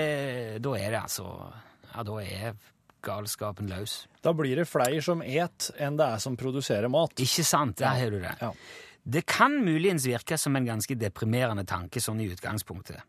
da 0.63 0.75
er 0.79 0.95
det 0.95 1.01
altså 1.01 1.27
Ja, 1.91 2.03
da 2.07 2.17
er 2.23 2.57
galskapen 3.03 3.69
løs. 3.71 4.05
Da 4.23 4.33
blir 4.35 4.59
det 4.59 4.67
flere 4.69 5.01
som 5.03 5.21
et 5.23 5.69
enn 5.79 5.99
det 5.99 6.07
er 6.07 6.23
som 6.23 6.37
produserer 6.39 6.91
mat. 6.91 7.15
Ikke 7.23 7.45
sant? 7.47 7.79
Der 7.81 7.99
har 7.99 8.13
du 8.13 8.19
det. 8.23 8.35
Ja. 8.41 8.51
Det 9.07 9.23
kan 9.27 9.53
muligens 9.63 10.07
virke 10.07 10.37
som 10.39 10.55
en 10.55 10.67
ganske 10.67 10.95
deprimerende 10.99 11.63
tanke 11.67 12.01
sånn 12.03 12.19
i 12.23 12.27
utgangspunktet. 12.33 13.03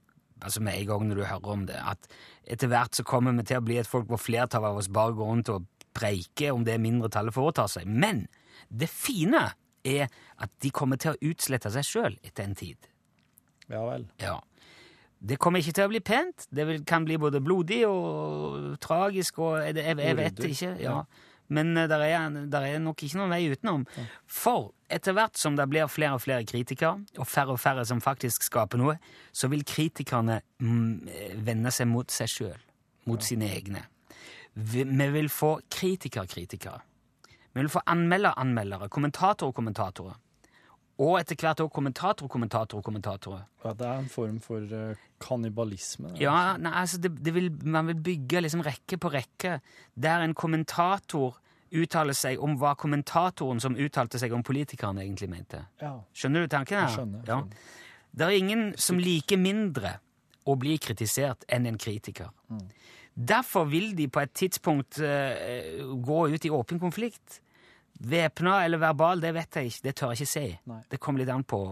Altså 0.45 0.63
med 0.63 0.79
en 0.79 0.87
gang 0.87 1.07
når 1.09 1.19
du 1.19 1.25
hører 1.27 1.53
om 1.55 1.65
det, 1.67 1.79
at 1.79 2.09
etter 2.47 2.71
hvert 2.71 2.95
så 2.95 3.05
kommer 3.07 3.35
vi 3.39 3.47
til 3.49 3.59
å 3.59 3.65
bli 3.67 3.79
et 3.81 3.89
folk 3.91 4.07
hvor 4.11 4.21
flertallet 4.23 4.71
av 4.71 4.79
oss 4.83 4.91
bare 4.93 5.17
går 5.19 5.31
rundt 5.33 5.51
og 5.55 5.67
preiker 5.99 6.55
om 6.55 6.63
det 6.67 6.77
mindretallet 6.81 7.35
foretar 7.35 7.67
seg. 7.73 7.89
Men 7.89 8.27
det 8.71 8.91
fine 8.93 9.49
er 9.89 10.07
at 10.39 10.53
de 10.63 10.71
kommer 10.75 11.01
til 11.01 11.15
å 11.15 11.31
utslette 11.33 11.73
seg 11.75 11.87
sjøl 11.87 12.19
etter 12.23 12.47
en 12.47 12.55
tid. 12.59 12.89
Ja 13.69 13.83
vel. 13.89 14.07
Ja. 14.23 14.37
Det 15.19 15.39
kommer 15.43 15.59
ikke 15.59 15.75
til 15.75 15.89
å 15.89 15.91
bli 15.91 16.01
pent. 16.05 16.47
Det 16.55 16.65
kan 16.87 17.05
bli 17.07 17.17
både 17.19 17.41
blodig 17.43 17.81
og 17.89 18.77
tragisk 18.85 19.41
og 19.43 19.59
Jeg, 19.65 19.75
jeg, 19.83 19.99
jeg 19.99 20.17
vet 20.17 20.45
ikke. 20.53 20.71
ja. 20.85 21.01
Men 21.49 21.73
det 21.77 21.87
der 21.89 22.05
er, 22.05 22.27
er 22.61 22.83
nok 22.83 23.03
ikke 23.03 23.19
noen 23.21 23.33
vei 23.33 23.47
utenom. 23.49 23.87
For 24.29 24.73
etter 24.93 25.17
hvert 25.17 25.39
som 25.41 25.57
det 25.57 25.69
blir 25.71 25.89
flere 25.89 26.17
og 26.19 26.23
flere 26.25 26.45
kritikere, 26.49 27.01
og 27.17 27.29
færre 27.29 27.55
og 27.57 27.61
færre 27.63 27.85
som 27.89 28.03
faktisk 28.05 28.45
skaper 28.49 28.81
noe, 28.81 28.99
så 29.33 29.49
vil 29.53 29.65
kritikerne 29.69 30.41
mm, 30.61 31.09
vende 31.47 31.73
seg 31.75 31.89
mot 31.89 32.13
seg 32.13 32.33
sjøl. 32.33 32.61
Mot 33.09 33.25
sine 33.25 33.49
egne. 33.57 33.87
Vi, 34.53 34.85
vi 34.85 35.09
vil 35.15 35.31
få 35.33 35.59
kritiker-kritikere. 35.73 36.81
Vi 37.55 37.63
vil 37.63 37.73
få 37.73 37.81
anmelder-anmeldere, 37.89 38.91
kommentator-kommentatorer. 38.93 40.19
Og 40.99 41.21
etter 41.21 41.39
hvert 41.39 41.61
også 41.63 41.75
kommentator-kommentator-kommentatorer. 41.77 43.45
Ja, 43.63 43.73
det 43.79 43.87
er 43.87 44.01
en 44.03 44.09
form 44.11 44.41
for 44.43 44.65
uh, 44.75 45.03
kannibalisme. 45.23 46.09
det. 46.11 46.23
Ja, 46.25 46.57
nei, 46.59 46.73
altså 46.81 46.99
det, 46.99 47.13
det 47.25 47.35
vil, 47.37 47.53
man 47.63 47.87
vil 47.87 48.01
bygge 48.03 48.43
liksom 48.43 48.65
rekke 48.67 48.99
på 48.99 49.13
rekke, 49.15 49.61
der 49.95 50.25
en 50.25 50.35
kommentator 50.35 51.39
uttaler 51.71 52.17
seg 52.17 52.43
om 52.43 52.57
hva 52.59 52.73
kommentatoren 52.81 53.61
som 53.63 53.77
uttalte 53.79 54.19
seg 54.19 54.35
om 54.35 54.43
politikerne 54.43 55.05
egentlig 55.05 55.31
mente. 55.31 55.63
Ja. 55.83 55.95
Skjønner 56.17 56.47
du 56.47 56.51
tanken 56.51 56.81
her? 56.81 56.89
Jeg 56.89 56.99
skjønner, 56.99 57.23
jeg 57.27 57.37
Ja. 57.37 57.43
Det 58.19 58.25
er 58.25 58.35
ingen 58.35 58.63
som 58.81 58.99
liker 58.99 59.39
mindre 59.39 59.99
å 60.49 60.57
bli 60.59 60.79
kritisert 60.81 61.45
enn 61.47 61.69
en 61.69 61.77
kritiker. 61.79 62.33
Mm. 62.49 62.65
Derfor 63.29 63.69
vil 63.69 63.93
de 63.95 64.09
på 64.09 64.23
et 64.25 64.33
tidspunkt 64.33 64.99
uh, 64.99 65.85
gå 66.03 66.21
ut 66.33 66.45
i 66.45 66.51
åpen 66.51 66.81
konflikt. 66.81 67.43
Væpna 67.99 68.61
eller 68.65 68.79
verbal, 68.79 69.21
det 69.21 69.33
vet 69.35 69.57
jeg 69.59 69.73
ikke, 69.73 69.85
det 69.89 69.95
tør 69.99 70.13
jeg 70.13 70.21
ikke 70.21 70.33
si. 70.33 70.49
Nei. 70.71 70.83
Det 70.91 71.01
kommer 71.03 71.25
litt 71.25 71.33
an 71.35 71.47
på 71.49 71.63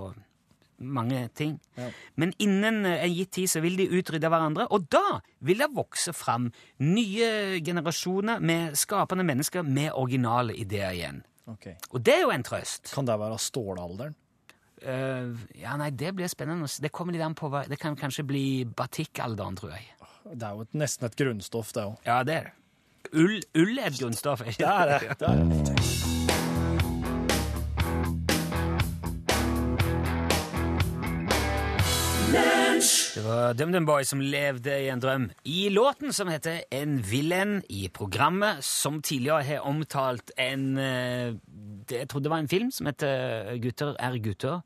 mange 0.78 1.28
ting. 1.34 1.54
Ja. 1.74 1.88
Men 2.14 2.32
innen 2.42 2.84
en 2.86 3.14
gitt 3.14 3.32
tid 3.36 3.50
så 3.50 3.62
vil 3.64 3.78
de 3.78 3.88
utrydde 3.96 4.28
hverandre, 4.28 4.66
og 4.74 4.88
da 4.92 5.20
vil 5.46 5.62
det 5.62 5.70
vokse 5.74 6.12
fram 6.16 6.50
nye 6.84 7.60
generasjoner 7.64 8.42
med 8.44 8.76
skapende 8.78 9.24
mennesker 9.26 9.64
med 9.64 9.94
originale 9.94 10.56
ideer 10.56 10.92
igjen. 10.96 11.24
Okay. 11.46 11.76
Og 11.94 12.02
det 12.02 12.16
er 12.18 12.24
jo 12.26 12.32
en 12.34 12.46
trøst. 12.46 12.90
Kan 12.94 13.06
det 13.06 13.18
være 13.20 13.38
stålalderen? 13.40 14.16
Uh, 14.86 15.32
ja, 15.56 15.72
nei, 15.80 15.88
det 15.96 16.12
blir 16.18 16.28
spennende. 16.28 16.68
Det 16.68 16.92
kommer 16.92 17.14
litt 17.16 17.24
an 17.24 17.34
på 17.38 17.48
hva 17.48 17.62
Det 17.64 17.78
kan 17.80 17.96
kanskje 17.96 18.26
bli 18.28 18.46
batikkalderen, 18.68 19.56
tror 19.56 19.72
jeg. 19.72 19.88
Det 20.26 20.42
er 20.42 20.58
jo 20.58 20.66
et, 20.66 20.74
nesten 20.76 21.08
et 21.08 21.16
grunnstoff, 21.16 21.72
det 21.72 21.86
òg. 21.86 21.96
Ja, 22.06 22.20
det 22.26 22.40
er 22.40 22.50
det. 22.50 22.56
Ull, 23.14 23.38
ull 23.54 23.78
er 23.78 23.92
et 23.92 24.00
grunnstoff. 24.02 24.42
er 24.42 24.52
ikke 24.52 24.66
Det 24.66 24.74
er 24.74 24.92
det. 24.92 25.18
det, 25.20 25.30
er 25.30 25.72
det. 25.72 26.05
Det 33.16 33.22
var 33.24 33.54
DumDum 33.56 33.86
Boy 33.88 34.04
som 34.04 34.20
levde 34.20 34.74
i 34.84 34.88
en 34.92 35.00
drøm. 35.00 35.22
I 35.48 35.68
låten 35.72 36.12
som 36.12 36.28
heter 36.28 36.58
En 36.70 36.98
villain, 37.02 37.62
i 37.72 37.86
programmet 37.88 38.60
som 38.64 38.98
tidligere 39.02 39.42
har 39.46 39.64
omtalt 39.64 40.30
en 40.36 40.66
eh, 40.78 41.32
Jeg 41.90 42.08
trodde 42.10 42.26
det 42.28 42.30
var 42.34 42.42
en 42.44 42.50
film 42.50 42.70
som 42.70 42.86
heter 42.90 43.56
Gutter 43.62 43.94
er 43.98 44.18
gutter. 44.20 44.60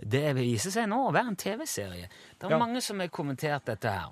Det 0.00 0.30
viser 0.38 0.72
seg 0.72 0.88
nå 0.88 1.02
å 1.08 1.12
være 1.12 1.34
en 1.34 1.36
TV-serie. 1.36 2.08
Det 2.38 2.46
er 2.48 2.54
Ja. 2.54 2.58
mange 2.62 2.80
som 2.80 3.00
har 3.00 3.08
kommentert 3.12 3.66
dette 3.68 3.90
her. 3.92 4.08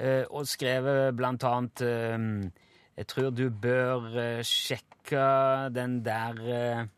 eh, 0.00 0.24
og 0.30 0.46
skrevet 0.46 1.14
blant 1.16 1.44
annet 1.44 1.80
eh, 1.82 2.50
Jeg 2.96 3.06
tror 3.06 3.30
du 3.30 3.50
bør 3.50 4.40
sjekke 4.42 5.72
den 5.74 6.02
der 6.02 6.88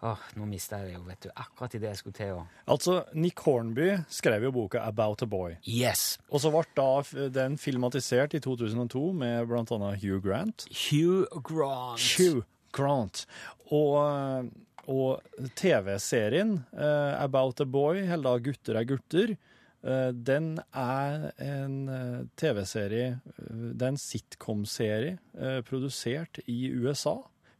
Åh, 0.00 0.20
nå 0.40 0.46
mista 0.48 0.78
jeg 0.80 0.88
det 0.88 0.94
jo, 0.94 1.02
vet 1.04 1.26
du. 1.26 1.28
Akkurat 1.34 1.74
idet 1.76 1.90
jeg 1.90 2.00
skulle 2.00 2.16
til 2.16 2.38
å 2.38 2.44
Altså, 2.72 3.02
Nick 3.12 3.42
Hornby 3.44 3.90
skrev 4.08 4.46
jo 4.46 4.52
boka 4.54 4.80
'About 4.80 5.22
a 5.22 5.28
Boy'. 5.28 5.58
Yes! 5.68 6.18
Og 6.30 6.40
så 6.40 6.52
ble 6.54 6.64
da 6.76 7.28
den 7.28 7.58
filmatisert 7.60 8.34
i 8.34 8.40
2002 8.40 9.12
med 9.12 9.46
blant 9.50 9.72
annet 9.76 10.00
Hugh 10.00 10.22
Grant. 10.24 10.64
Hugh 10.72 11.28
Grant. 11.44 12.00
Hugh 12.16 12.44
Grant. 12.72 13.26
Og, 13.70 14.50
og 14.88 15.46
TV-serien 15.58 16.56
uh, 16.72 17.20
About 17.20 17.60
a 17.60 17.68
Boy, 17.68 18.00
eller 18.06 18.24
da 18.24 18.38
Gutter 18.38 18.80
er 18.80 18.88
gutter, 18.88 19.36
uh, 19.84 20.10
den 20.12 20.54
er 20.72 21.30
en 21.38 21.76
eh, 21.88 22.20
TV-serie, 22.40 23.18
eh, 23.20 23.66
det 23.74 23.84
er 23.84 23.92
en 23.94 24.00
sitcom-serie 24.00 25.18
uh, 25.36 25.60
produsert 25.66 26.40
i 26.46 26.70
USA 26.72 27.18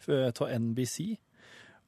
av 0.09 0.49
NBC. 0.49 1.19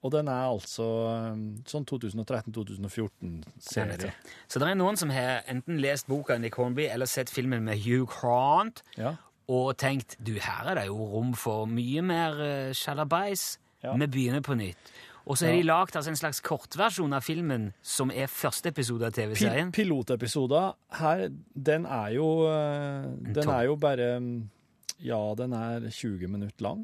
Og 0.02 0.10
den 0.10 0.26
er 0.28 0.48
altså 0.50 0.84
eh, 1.12 1.36
sånn 1.70 1.84
2013-2014-serie. 1.86 4.10
Så 4.50 4.58
det 4.58 4.66
er 4.68 4.74
noen 4.78 4.96
som 4.98 5.10
har 5.14 5.42
enten 5.50 5.78
lest 5.82 6.08
boka 6.10 6.34
Nick 6.42 6.56
Hornby 6.58 6.88
eller 6.90 7.06
sett 7.10 7.30
filmen 7.30 7.62
med 7.68 7.78
Hugh 7.84 8.08
Grant 8.10 8.82
Ja. 8.98 9.12
og 9.46 9.76
tenkt 9.78 10.16
du, 10.18 10.34
her 10.42 10.66
er 10.72 10.76
det 10.80 10.86
jo 10.88 10.98
rom 11.14 11.34
for 11.38 11.66
mye 11.70 12.02
mer 12.02 12.30
uh, 12.42 12.72
sjalabais. 12.74 13.58
Ja. 13.82 13.94
Vi 13.98 14.06
begynner 14.06 14.40
på 14.42 14.54
nytt. 14.58 14.92
Og 15.22 15.38
så 15.38 15.46
har 15.46 15.54
de 15.54 15.62
lagd 15.62 15.94
altså, 15.94 16.10
en 16.10 16.18
slags 16.18 16.40
kortversjon 16.42 17.12
av 17.14 17.22
filmen 17.22 17.68
som 17.86 18.10
er 18.10 18.26
første 18.30 18.68
episode 18.72 19.06
av 19.06 19.12
TV-serien. 19.14 19.70
Pilotepisoden, 19.74 20.74
her, 20.98 21.28
den 21.54 21.86
er 21.86 22.08
jo 22.16 22.26
eh, 22.50 23.06
Den 23.38 23.48
er 23.54 23.68
jo 23.68 23.76
bare 23.78 24.16
mm, 24.18 24.50
Ja, 25.06 25.20
den 25.38 25.54
er 25.54 25.86
20 25.86 26.26
minutter 26.26 26.66
lang. 26.66 26.82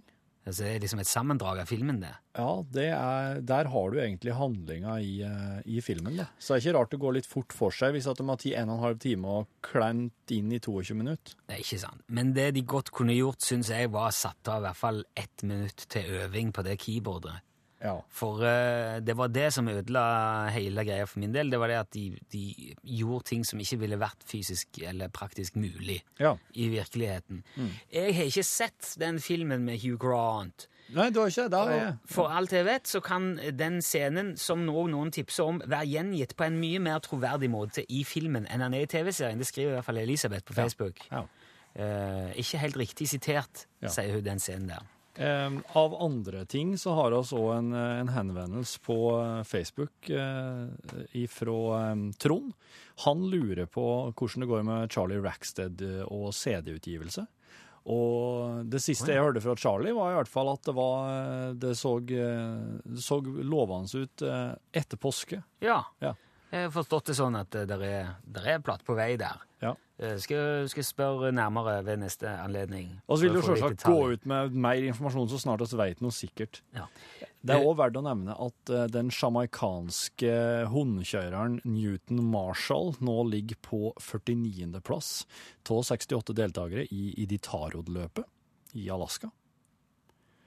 Altså, 0.48 0.64
det 0.64 0.70
er 0.74 0.82
liksom 0.84 1.02
et 1.02 1.10
sammendrag 1.10 1.60
av 1.62 1.68
filmen, 1.68 1.98
det. 2.00 2.14
Ja, 2.38 2.50
det 2.72 2.86
er, 2.94 3.40
der 3.44 3.68
har 3.72 3.90
du 3.92 3.98
egentlig 4.00 4.36
handlinga 4.38 4.94
i, 5.04 5.18
eh, 5.26 5.58
i 5.68 5.82
filmen. 5.84 6.16
Da. 6.16 6.28
Så 6.38 6.54
det 6.54 6.58
er 6.58 6.64
ikke 6.64 6.76
rart 6.78 6.94
det 6.94 7.00
går 7.02 7.16
litt 7.18 7.28
fort 7.28 7.56
for 7.56 7.74
seg 7.74 7.96
hvis 7.96 8.08
at 8.08 8.20
de 8.20 8.28
har 8.28 8.38
tatt 8.40 8.54
en 8.54 8.72
og 8.72 8.78
en 8.78 8.84
halv 8.86 9.02
time 9.02 9.34
og 9.40 9.50
klemt 9.64 10.34
inn 10.34 10.54
i 10.54 10.60
22 10.62 10.96
minutter. 10.96 11.36
Det 11.44 11.58
er 11.58 11.64
ikke 11.64 11.82
sant. 11.82 12.06
Men 12.08 12.32
det 12.36 12.52
de 12.56 12.64
godt 12.68 12.92
kunne 12.94 13.16
gjort, 13.16 13.44
syns 13.44 13.72
jeg, 13.74 13.92
var 13.92 14.14
satt 14.16 14.48
av 14.48 14.62
i 14.62 14.68
hvert 14.68 14.80
fall 14.80 15.04
ett 15.18 15.44
minutt 15.44 15.84
til 15.92 16.08
øving 16.22 16.54
på 16.54 16.64
det 16.66 16.78
keyboardet. 16.80 17.42
Ja. 17.82 17.94
For 18.10 18.42
uh, 18.42 18.98
det 19.04 19.14
var 19.18 19.30
det 19.30 19.48
som 19.54 19.68
ødela 19.70 20.04
hele 20.54 20.84
greia 20.86 21.06
for 21.06 21.22
min 21.22 21.34
del. 21.34 21.52
Det 21.52 21.60
var 21.62 21.70
det 21.70 21.78
at 21.78 21.92
de, 21.94 22.06
de 22.32 22.72
gjorde 22.82 23.28
ting 23.30 23.44
som 23.46 23.60
ikke 23.62 23.78
ville 23.84 24.00
vært 24.00 24.24
fysisk 24.26 24.80
eller 24.82 25.12
praktisk 25.14 25.56
mulig 25.60 26.00
ja. 26.18 26.34
i 26.54 26.68
virkeligheten. 26.72 27.44
Jeg 27.92 28.16
har 28.16 28.32
ikke 28.32 28.46
sett 28.46 28.94
den 29.00 29.22
filmen 29.22 29.64
med 29.68 29.78
Hugh 29.84 29.98
Grant. 30.02 30.66
Nei, 30.96 31.10
du 31.12 31.20
har 31.20 31.28
ikke 31.28 31.48
det? 31.52 31.58
Og 31.60 32.08
for 32.08 32.32
alt 32.32 32.52
jeg 32.56 32.64
vet, 32.64 32.88
så 32.88 33.00
kan 33.04 33.34
den 33.36 33.82
scenen 33.84 34.32
som 34.40 34.62
nå 34.64 34.86
noen 34.88 35.12
tipser 35.12 35.50
om, 35.50 35.60
være 35.68 35.88
gjengitt 35.90 36.32
på 36.38 36.46
en 36.46 36.56
mye 36.60 36.80
mer 36.80 37.02
troverdig 37.04 37.50
måte 37.52 37.84
i 37.92 38.04
filmen 38.08 38.48
enn 38.48 38.64
den 38.64 38.76
er 38.78 38.86
i 38.86 38.90
TV-serien. 38.90 39.40
Det 39.40 39.48
skriver 39.50 39.74
i 39.74 39.76
hvert 39.76 39.88
fall 39.90 40.00
Elisabeth 40.00 40.48
på 40.48 40.56
Facebook. 40.56 41.04
Ja. 41.12 41.26
Eh, 41.78 42.30
ikke 42.40 42.62
helt 42.64 42.80
riktig 42.80 43.08
sitert, 43.12 43.66
Ja. 43.82 43.88
sier 43.92 44.14
hun 44.16 44.24
den 44.24 44.40
scenen 44.40 44.68
der. 44.72 44.86
Eh, 45.18 45.50
av 45.72 45.94
andre 46.02 46.44
ting 46.44 46.76
så 46.78 46.92
har 46.94 47.10
vi 47.10 47.16
òg 47.34 47.48
en, 47.56 47.72
eh, 47.74 48.00
en 48.00 48.12
henvendelse 48.14 48.78
på 48.86 48.98
eh, 49.18 49.42
Facebook 49.42 50.10
eh, 50.10 51.26
fra 51.26 51.96
Trond. 52.18 52.52
Han 53.04 53.24
lurer 53.30 53.66
på 53.66 54.12
hvordan 54.12 54.44
det 54.44 54.48
går 54.50 54.62
med 54.62 54.92
Charlie 54.92 55.18
Rackstead 55.18 55.82
og 56.06 56.30
CD-utgivelse. 56.34 57.26
Og 57.88 58.64
det 58.68 58.82
siste 58.84 59.10
jeg 59.14 59.24
hørte 59.24 59.40
fra 59.42 59.56
Charlie, 59.56 59.94
var 59.96 60.12
i 60.12 60.16
hvert 60.18 60.30
fall 60.30 60.50
at 60.52 60.62
det, 60.66 60.74
var, 60.76 61.54
det 61.54 61.74
så, 61.78 61.94
det 62.04 63.02
så 63.02 63.20
lovende 63.24 64.02
ut 64.04 64.24
etter 64.76 65.00
påske. 65.00 65.40
Ja. 65.64 65.80
Ja. 66.04 66.12
Jeg 66.50 66.66
har 66.66 66.74
forstått 66.74 67.10
det 67.10 67.16
sånn 67.16 67.38
at 67.38 67.54
det 67.54 67.78
er, 67.78 68.12
er 68.42 68.60
platt 68.66 68.84
på 68.84 68.98
vei 68.98 69.14
der. 69.20 69.40
Ja. 69.64 69.72
Eh, 69.98 70.14
Skal, 70.22 70.68
skal 70.70 70.84
spørre 70.86 71.32
nærmere 71.34 71.80
ved 71.86 71.98
neste 72.04 72.30
anledning. 72.30 72.92
Og 73.08 73.18
så 73.18 73.26
vil 73.26 73.34
du 73.34 73.42
selvsagt 73.42 73.82
gå 73.82 74.12
ut 74.14 74.26
med 74.30 74.54
mer 74.54 74.84
informasjon 74.86 75.30
så 75.32 75.40
snart 75.42 75.64
vi 75.66 75.78
vet 75.80 76.02
noe 76.04 76.14
sikkert. 76.14 76.60
Ja. 76.76 76.86
Det 77.42 77.54
er 77.56 77.66
òg 77.66 77.76
verdt 77.80 77.98
å 77.98 78.04
nevne 78.06 78.36
at 78.38 78.70
eh, 78.74 78.86
den 78.94 79.10
sjamaikanske 79.14 80.30
hundekjøreren 80.70 81.58
Newton 81.66 82.22
Marshall 82.30 82.94
nå 83.02 83.16
ligger 83.30 83.58
på 83.64 83.80
49. 83.98 84.78
plass 84.86 85.10
av 85.68 85.82
68 85.90 86.34
deltakere 86.36 86.86
i 86.94 87.10
Iditarod-løpet 87.24 88.78
i 88.78 88.86
Alaska. 88.94 89.32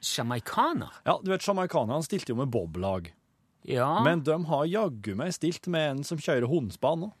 Sjamaikaner? 0.02 0.96
Ja, 1.06 1.18
du 1.22 1.30
vet, 1.30 1.44
Sjamaikanerne 1.44 2.02
stilte 2.02 2.32
jo 2.32 2.40
med 2.40 2.50
boblag, 2.50 3.12
Ja, 3.68 4.00
men 4.02 4.24
de 4.26 4.34
har 4.48 4.64
jaggu 4.66 5.12
meg 5.14 5.30
stilt 5.36 5.68
med 5.70 5.90
en 5.90 6.00
som 6.06 6.18
kjører 6.18 6.48
hundespann 6.50 7.04
nå. 7.04 7.12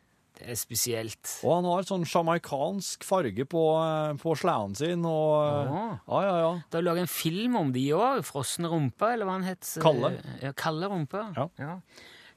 Det 0.42 0.54
er 0.56 0.58
spesielt. 0.58 1.32
Og 1.46 1.52
han 1.54 1.66
har 1.70 1.86
sånn 1.86 2.06
sjamaikansk 2.08 3.04
farge 3.06 3.44
på, 3.48 3.62
eh, 3.78 4.14
på 4.20 4.34
sleden 4.38 4.74
sin, 4.78 5.04
og 5.06 5.34
eh. 5.46 5.74
Ja, 6.08 6.22
ja, 6.26 6.32
ja. 6.42 6.52
Det 6.70 6.80
er 6.80 6.86
laget 6.88 7.06
en 7.06 7.12
film 7.12 7.56
om 7.60 7.72
de 7.74 7.84
òg. 7.94 8.24
'Frosne 8.26 8.70
rumpa', 8.72 9.12
eller 9.14 9.28
hva 9.28 9.38
han 9.38 9.46
het? 9.46 9.62
Kalle. 9.82 10.16
Ja, 10.42 10.52
Kalle 10.52 10.90
rumpa. 10.90 11.28
Ja. 11.58 11.76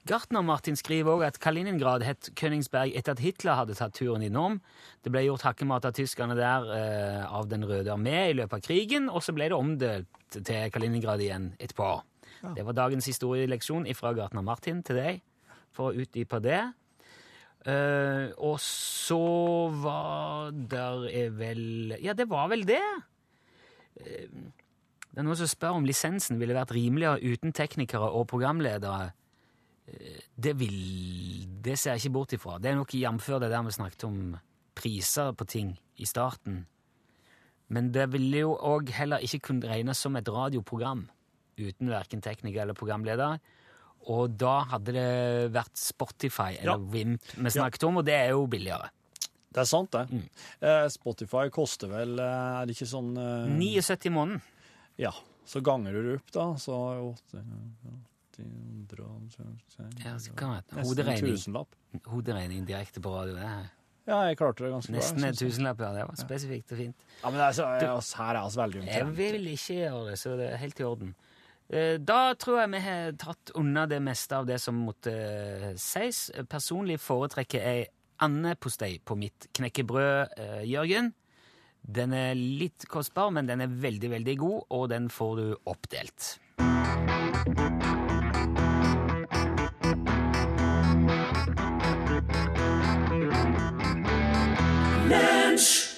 Gartner-Martin 0.06 0.78
skriver 0.78 1.16
òg 1.18 1.24
at 1.26 1.40
Kaliningrad 1.42 2.04
het 2.06 2.30
Königsberg 2.38 2.94
etter 2.94 3.16
at 3.16 3.24
Hitler 3.24 3.58
hadde 3.58 3.74
tatt 3.74 3.96
turen 3.98 4.22
innom. 4.22 4.60
Det 5.02 5.10
ble 5.10 5.24
gjort 5.26 5.48
hakkemat 5.48 5.88
av 5.90 5.96
tyskerne 5.98 6.38
der 6.38 6.68
eh, 6.76 7.24
av 7.26 7.50
Den 7.50 7.66
røde 7.66 7.90
armé 7.90 8.30
i 8.30 8.36
løpet 8.38 8.60
av 8.60 8.62
krigen, 8.62 9.10
og 9.10 9.26
så 9.26 9.34
ble 9.34 9.50
det 9.50 9.58
omdelt 9.58 10.38
til 10.46 10.70
Kaliningrad 10.70 11.24
igjen 11.26 11.56
etterpå. 11.58 12.04
Det 12.54 12.62
var 12.68 12.78
dagens 12.78 13.08
historieleksjon 13.10 13.88
fra 13.98 14.14
Gartner-Martin 14.14 14.84
til 14.86 15.00
deg, 15.00 15.22
for 15.74 15.90
å 15.90 16.04
utdype 16.04 16.38
det. 16.44 16.62
Eh, 17.66 18.30
og 18.46 18.60
så 18.62 19.18
var 19.82 20.52
der 20.54 21.08
er 21.10 21.32
vel 21.34 21.96
Ja, 21.98 22.14
det 22.14 22.30
var 22.30 22.50
vel 22.52 22.66
det. 22.68 22.84
Uh, 23.96 24.52
det 25.16 25.22
er 25.22 25.26
noen 25.26 25.40
som 25.40 25.50
spør 25.50 25.80
om 25.80 25.88
lisensen 25.88 26.38
ville 26.38 26.54
vært 26.54 26.74
rimeligere 26.76 27.24
uten 27.24 27.56
teknikere 27.56 28.12
og 28.12 28.28
programledere. 28.30 29.10
Uh, 29.88 30.22
Det 30.36 30.54
vil 30.60 31.48
Det 31.66 31.80
ser 31.80 31.96
jeg 31.96 32.06
ikke 32.06 32.14
bort 32.14 32.34
ifra. 32.38 32.60
Det 32.60 32.70
er 32.70 32.76
nok 32.76 32.94
jf. 32.94 33.26
det 33.40 33.50
der 33.50 33.64
vi 33.64 33.72
snakket 33.72 34.04
om 34.04 34.38
priser 34.76 35.32
på 35.34 35.46
ting 35.46 35.80
i 35.98 36.06
starten. 36.06 36.68
Men 37.68 37.92
det 37.92 38.12
ville 38.14 38.38
jo 38.38 38.54
òg 38.54 38.92
heller 38.94 39.18
ikke 39.18 39.40
kunne 39.40 39.68
regnes 39.68 39.98
som 39.98 40.16
et 40.16 40.30
radioprogram 40.30 41.08
uten 41.58 41.90
verken 41.90 42.22
tekniker 42.22 42.62
eller 42.62 42.74
programleder. 42.74 43.40
Og 44.14 44.36
da 44.38 44.60
hadde 44.70 44.94
det 44.94 45.52
vært 45.56 45.76
Spotify 45.82 46.52
eller 46.60 46.76
Ja. 46.76 46.78
Wimp 46.78 47.22
vi 47.38 47.50
snakket 47.50 47.84
om, 47.88 47.98
og 47.98 48.06
det 48.06 48.14
er 48.14 48.30
jo 48.36 48.46
billigere. 48.48 48.90
Det 49.56 49.62
er 49.64 49.70
sant, 49.70 49.90
det. 49.92 50.04
Mm. 50.12 50.26
Eh, 50.62 50.88
Spotify 50.92 51.46
koster 51.50 51.88
vel 51.88 52.20
eh, 52.20 52.62
Er 52.62 52.66
det 52.68 52.76
ikke 52.76 52.90
sånn 52.92 53.14
eh, 53.18 53.48
79 53.56 54.06
i 54.06 54.12
måneden. 54.12 54.42
Ja. 55.00 55.12
Så 55.46 55.62
ganger 55.64 55.94
du 55.94 56.02
det 56.10 56.16
opp, 56.20 56.32
da, 56.36 56.46
så 56.60 56.76
er 56.92 57.00
jo 57.00 57.14
åtte- 57.16 57.44
800 58.36 60.04
Ja, 60.04 60.18
så 60.20 60.34
kan 60.36 60.56
det. 60.56 60.64
Nesten 60.76 60.84
Hoderegning, 60.90 61.32
tusenlapp. 61.36 61.76
hoderegning 62.06 62.66
direkte 62.68 63.00
på 63.02 63.14
radio. 63.14 63.36
Det 63.36 63.48
her. 63.48 63.70
Ja, 64.08 64.18
jeg 64.30 64.38
klarte 64.38 64.66
det 64.66 64.72
ganske 64.74 64.92
nesten 64.94 65.22
bra. 65.22 65.28
en 65.30 65.36
tusenlapp, 65.40 65.80
ja. 65.82 65.92
Det 65.94 66.04
var 66.10 66.16
spesifikt 66.20 66.72
og 66.76 66.78
fint. 66.78 66.96
Ja, 67.24 67.30
men 67.32 67.40
er 67.42 67.56
så, 67.58 67.70
jeg, 67.80 67.90
altså, 67.90 68.18
her 68.18 68.36
er 68.36 68.50
vi 68.50 68.60
veldig 68.62 68.84
Jeg 68.86 69.08
vil 69.18 69.48
ikke 69.56 69.78
gjøre 69.80 70.04
det, 70.12 70.18
så 70.20 70.36
det 70.38 70.50
er 70.52 70.58
helt 70.62 70.80
i 70.80 70.84
orden. 70.84 71.16
Eh, 71.70 71.98
Da 71.98 72.34
tror 72.38 72.62
jeg 72.62 72.72
vi 72.76 72.80
har 72.86 73.12
tatt 73.18 73.52
unna 73.58 73.86
det 73.90 74.02
meste 74.04 74.38
av 74.38 74.46
det 74.46 74.60
som 74.62 74.76
måtte 74.86 75.12
eh, 75.12 75.76
sies. 75.76 76.30
Personlig 76.50 77.00
foretrekker 77.02 77.62
jeg 77.62 77.88
andepostei 78.24 79.00
på 79.04 79.18
mitt 79.20 79.50
knekkebrød, 79.58 80.38
eh, 80.38 80.64
Jørgen. 80.70 81.14
Den 81.86 82.14
er 82.14 82.34
litt 82.34 82.88
kostbar, 82.90 83.30
men 83.30 83.46
den 83.46 83.62
er 83.62 83.68
veldig, 83.70 84.10
veldig 84.10 84.38
god, 84.42 84.62
og 84.74 84.90
den 84.90 85.10
får 85.10 85.36
du 85.38 85.48
oppdelt. 85.70 86.40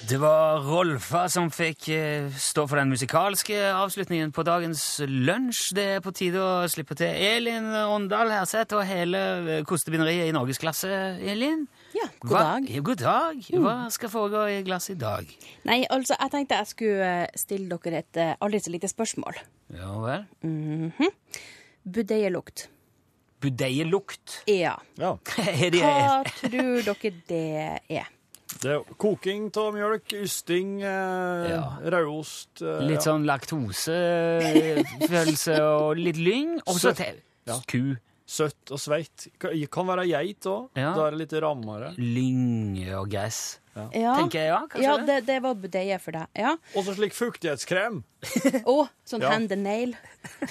Det 0.07 0.17
var 0.21 0.61
Rolfa 0.63 1.25
som 1.27 1.49
fikk 1.51 1.89
eh, 1.91 2.29
stå 2.39 2.63
for 2.69 2.79
den 2.79 2.87
musikalske 2.93 3.57
avslutningen 3.75 4.29
på 4.31 4.45
dagens 4.47 4.83
lunsj. 5.03 5.73
Det 5.75 5.85
er 5.97 6.03
på 6.05 6.13
tide 6.15 6.39
å 6.39 6.61
slippe 6.71 6.95
til 6.95 7.11
Elin 7.11 7.67
Åndal 7.75 8.31
Herseth 8.31 8.77
og 8.77 8.85
hele 8.87 9.23
eh, 9.57 9.65
kostebinderiet 9.67 10.29
i 10.29 10.35
norgesklasse, 10.35 10.87
Elin. 11.27 11.65
Ja, 11.97 12.07
god 12.23 12.31
Hva- 12.31 12.45
dag. 12.45 12.71
God 12.87 13.03
dag. 13.03 13.43
Hva 13.65 13.75
skal 13.91 14.13
foregå 14.13 14.45
i 14.53 14.61
glasset 14.67 14.95
i 14.95 14.99
dag? 15.01 15.35
Nei, 15.67 15.81
altså, 15.91 16.15
jeg 16.15 16.35
tenkte 16.37 16.61
jeg 16.61 16.71
skulle 16.71 17.11
eh, 17.25 17.37
stille 17.43 17.81
dere 17.83 18.03
et 18.05 18.23
aldri 18.37 18.63
så 18.63 18.71
lite 18.77 18.91
spørsmål. 18.93 19.43
Ja 19.75 19.91
vel. 20.05 20.27
Budeielukt. 21.83 22.69
Budeielukt. 23.43 24.43
Ja. 24.47 24.77
Ja. 25.01 25.17
Hva 25.27 26.21
tror 26.37 26.93
dere 26.93 27.17
det 27.27 27.47
er? 27.91 28.13
Det 28.62 28.71
er 28.71 28.79
koking 28.97 29.49
av 29.60 29.73
mjølk, 29.75 30.13
ysting, 30.23 30.79
eh, 30.81 31.49
Ja. 31.51 31.63
rødost 31.83 32.62
eh, 32.63 32.79
litt 32.88 33.01
sånn 33.03 33.25
laktosefølelse 33.27 35.57
og 35.62 35.97
litt 35.99 36.15
lyng? 36.17 36.55
Og 36.65 36.75
så 36.79 36.95
Ja. 37.45 37.60
ku. 37.67 37.95
Søtt 38.27 38.71
og 38.71 38.77
sveit. 38.79 39.27
Kan 39.39 39.51
kan 39.71 39.86
være 39.88 40.05
geit 40.10 40.41
òg. 40.51 40.69
Ja. 40.75 40.93
Da 40.93 41.05
er 41.07 41.12
det 41.12 41.19
litt 41.31 41.41
rammere. 41.41 41.93
Lyng 41.97 42.89
og 42.97 43.10
gress. 43.10 43.60
Ja, 43.93 44.13
Tenker 44.17 44.39
jeg, 44.41 44.49
ja, 44.51 44.59
kanskje 44.71 44.83
ja 44.87 44.97
det? 44.97 45.05
det, 45.07 45.17
det 45.29 45.37
var 45.45 45.55
budeie 45.61 45.97
for 46.03 46.17
deg. 46.17 46.27
Ja. 46.37 46.53
Og 46.75 46.85
så 46.87 46.95
slik 46.97 47.15
fuktighetskrem. 47.17 48.01
Og 48.73 48.83
sånn 49.07 49.23
Ja. 49.23 49.31
hand 49.35 49.51
and 49.53 49.63
nail. 49.67 49.95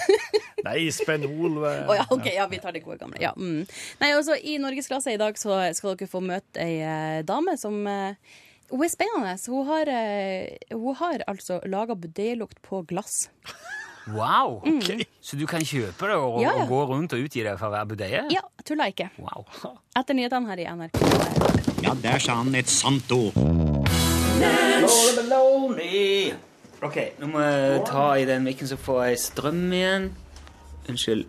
Nei, 0.67 0.79
spenol. 0.95 1.61
Oh, 1.63 1.93
ja, 1.95 2.07
ok, 2.11 2.27
ja, 2.35 2.47
vi 2.51 2.59
tar 2.63 2.75
det 2.75 2.83
gode 2.87 2.99
gamle. 3.03 3.21
Ja, 3.23 3.33
mm. 3.37 3.67
Nei, 4.01 4.11
også, 4.19 4.35
I 4.39 4.57
norgesklasse 4.63 5.13
i 5.15 5.21
dag 5.21 5.39
så 5.39 5.61
skal 5.77 5.95
dere 5.99 6.11
få 6.11 6.23
møte 6.25 6.63
ei 6.63 6.81
eh, 6.83 7.21
dame 7.27 7.55
som 7.61 7.77
eh, 7.87 8.17
Hun 8.73 8.83
er 8.83 8.91
spennende. 8.91 9.37
Hun 9.47 9.67
har, 9.69 9.87
eh, 9.93 10.57
hun 10.75 10.97
har 10.99 11.23
altså 11.31 11.61
laga 11.71 11.95
budeielukt 11.95 12.59
på 12.67 12.81
glass. 12.91 13.29
Wow! 14.15 14.61
Så 15.21 15.35
du 15.37 15.47
kan 15.51 15.61
kjøpe 15.67 16.07
det 16.07 16.15
og, 16.15 16.37
Mm. 16.39 16.43
Ja, 16.45 16.53
ja. 16.57 16.63
og 16.63 16.69
gå 16.69 16.81
rundt 16.93 17.13
og 17.13 17.19
utgi 17.25 17.43
det 17.43 17.57
for 17.59 17.69
hver 17.75 17.85
budeie? 17.85 18.23
Ja, 18.31 18.41
tuller 18.65 18.93
ikke. 18.93 19.09
Wow. 19.19 19.45
Etter 19.99 20.15
nyhetene 20.15 20.47
her 20.47 20.63
i 20.63 20.67
NRK. 20.71 21.01
Ja, 21.83 21.95
der 22.03 22.19
sa 22.23 22.35
han 22.41 22.55
et 22.55 22.69
sant 22.71 23.11
ord. 23.13 23.35
Ok, 26.87 26.97
nå 27.19 27.27
må 27.33 27.41
jeg 27.41 27.83
ta 27.89 28.07
i 28.21 28.25
den 28.29 28.45
mikken, 28.47 28.69
så 28.69 28.77
får 28.79 29.03
jeg 29.09 29.19
strøm 29.19 29.65
igjen. 29.73 30.11
Unnskyld. 30.89 31.27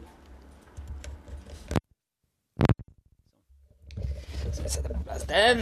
Den. 5.28 5.62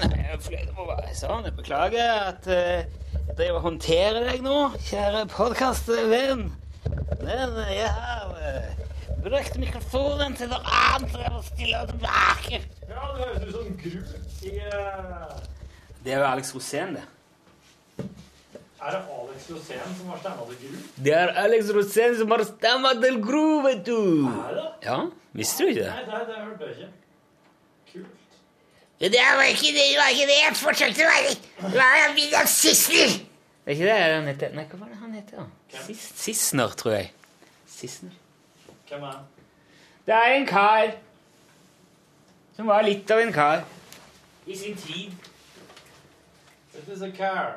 Sånn. 1.16 1.46
Jeg 1.48 1.54
beklager 1.58 2.12
at 2.30 2.48
eh, 2.52 2.86
jeg 3.16 3.36
driver 3.38 3.58
og 3.60 3.66
håndterer 3.70 4.26
deg 4.30 4.44
nå, 4.46 4.56
kjære 4.90 5.24
podkastvenn. 5.32 6.48
Men 7.26 7.58
jeg 7.72 7.90
har 7.90 8.36
eh, 8.46 8.86
brukt 9.24 9.58
mikrofonen 9.62 10.36
til 10.38 10.50
noe 10.52 10.62
annet 10.78 11.16
enn 11.26 11.38
å 11.40 11.44
stille 11.46 11.82
tilbake. 11.90 12.62
Ja, 12.90 13.08
det 13.16 13.26
høres 13.26 13.44
ut 13.44 13.56
som 13.56 13.76
Gru 13.82 14.00
i 14.46 14.54
eh, 14.62 15.36
Det 16.06 16.14
er 16.14 16.22
jo 16.22 16.28
Alex 16.30 16.54
Rosén, 16.56 16.98
det. 17.00 17.06
Er 18.86 18.92
det 18.94 19.00
Alex 19.18 19.48
Rosén 19.50 19.96
som 19.98 20.10
har 20.14 20.20
stemma 20.22 20.46
til 20.52 20.58
Gru? 20.62 20.82
Det 21.08 21.16
er 21.18 21.34
Alex 21.46 21.72
Rosén 21.74 22.18
som 22.20 22.36
har 22.36 22.44
stemma 22.52 22.94
til 23.02 23.18
Gru, 23.24 23.46
vet 23.66 23.82
du. 23.88 23.98
Er 24.30 24.60
det? 24.60 24.68
Ja, 24.86 25.00
visste 25.34 25.66
du 25.66 25.74
ikke 25.74 25.88
det? 25.88 25.94
Nei, 25.96 26.06
det, 26.06 26.26
det 26.30 26.42
hørte 26.44 26.70
jeg 26.70 26.76
ikke. 26.76 26.92
Kult. 27.94 28.22
Det 29.02 29.12
var 29.18 29.48
ikke 29.50 29.72
det, 29.74 29.88
det 29.90 29.98
var 30.00 30.12
ikke 30.14 30.28
det 30.30 30.36
jeg 30.44 30.58
forsøkte 30.62 31.08
å 31.08 31.14
være. 31.16 31.38
Det 31.66 31.80
var 31.80 32.14
William 32.20 32.48
Sissener. 32.48 33.18
Det 33.66 33.74
er 33.74 33.80
ikke 33.80 33.90
det 33.90 33.98
han 33.98 34.28
heter? 34.30 34.52
Nei, 34.54 34.64
hva 34.70 34.78
var 34.78 34.90
det 34.92 34.98
han 35.02 35.14
heter? 35.18 35.36
da? 35.42 35.46
Sis 35.50 35.65
Sissener, 36.00 36.68
tror 36.78 36.92
jeg. 36.92 37.12
Sissener. 37.68 38.12
Hvem 38.90 39.04
er 39.04 39.12
han? 39.12 39.24
Det 40.06 40.14
er 40.14 40.34
en 40.36 40.46
kar 40.46 40.92
som 42.56 42.68
var 42.68 42.86
litt 42.86 43.12
av 43.12 43.20
en 43.20 43.34
kar 43.34 43.64
i 44.46 44.56
sin 44.56 44.76
tid. 44.78 45.12
Dette 46.76 46.92
er 46.94 47.06
en 47.08 47.16
kar. 47.18 47.56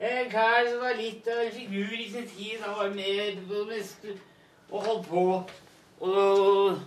En 0.00 0.30
kar 0.30 0.66
som 0.70 0.82
var 0.82 0.98
litt 0.98 1.26
av 1.30 1.44
en 1.46 1.52
figur 1.54 1.94
i 1.94 2.10
sin 2.10 2.26
tid. 2.28 2.58
Han 2.64 2.76
var 2.76 2.90
med 2.94 3.40
på 3.48 3.54
det 3.54 3.66
meste 3.76 4.16
og 4.70 4.84
holdt 4.84 5.08
på. 5.08 5.24
Og 6.00 6.78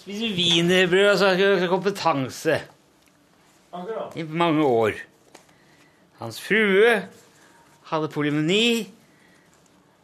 spiste 0.00 0.30
wienerbrød 0.34 1.10
og 1.12 1.18
så 1.20 1.32
hadde 1.32 1.58
han 1.60 1.68
kompetanse 1.70 2.60
Akkurat. 3.72 4.16
i 4.16 4.22
mange 4.22 4.64
år. 4.64 4.92
Hans 6.18 6.40
frue 6.42 6.94
hadde 7.90 8.08
polymoni 8.10 8.88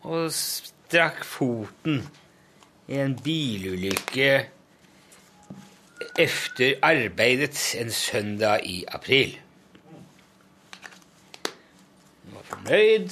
og 0.04 0.32
strakk 0.32 1.24
foten 1.24 2.02
i 2.88 2.98
en 3.00 3.16
bilulykke 3.24 4.46
efter 6.18 6.74
arbeidet 6.82 7.74
en 7.80 7.90
søndag 7.90 8.60
i 8.64 8.84
april. 8.88 9.38
Hun 12.24 12.34
var 12.34 12.42
fornøyd 12.42 13.08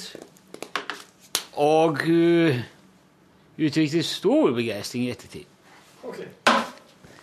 og 1.53 1.89
uh, 1.91 2.55
uttrykte 3.65 4.03
stor 4.03 4.51
begeistring 4.51 5.05
i 5.05 5.09
ettertid. 5.11 5.43
Ok. 6.03 6.17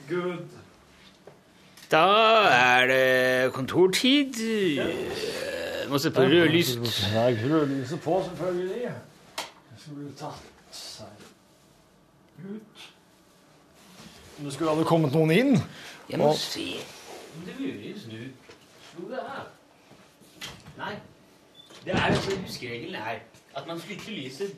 Good. 0.08 0.46
Da 1.90 2.06
er 2.50 2.86
det 2.86 3.52
kontortid. 3.52 4.34
Jeg 4.40 5.88
må 5.88 5.98
se 5.98 6.10
på 6.10 6.20
rødlyst. 6.20 6.78
Nei, 7.14 7.38
rødlyset 7.50 8.00
på, 8.00 8.22
selvfølgelig. 8.28 8.90
Jeg 9.80 9.96
skulle 9.96 10.10
tatt 10.18 10.74
seg 10.76 11.22
ut. 12.44 12.82
Om 14.38 14.44
det 14.44 14.52
skulle 14.54 14.74
hadde 14.74 14.84
kommet 14.88 15.14
noen 15.16 15.32
inn. 15.34 15.54
Jeg 16.10 16.18
må 16.20 16.28
Og- 16.30 16.36
se 16.36 16.66
om 17.36 17.46
det 17.46 17.54
muligens 17.58 18.06
nå 18.10 18.18
slo 18.90 19.08
det 19.08 19.22
her. 19.24 19.46
Nei. 20.78 20.94
Det 21.84 21.94
er 21.94 22.12
jo 22.12 22.36
huskeregelen 22.44 22.94
er 22.94 23.20
at 23.56 23.66
man 23.66 23.80
flytter 23.80 24.12
lyset 24.12 24.54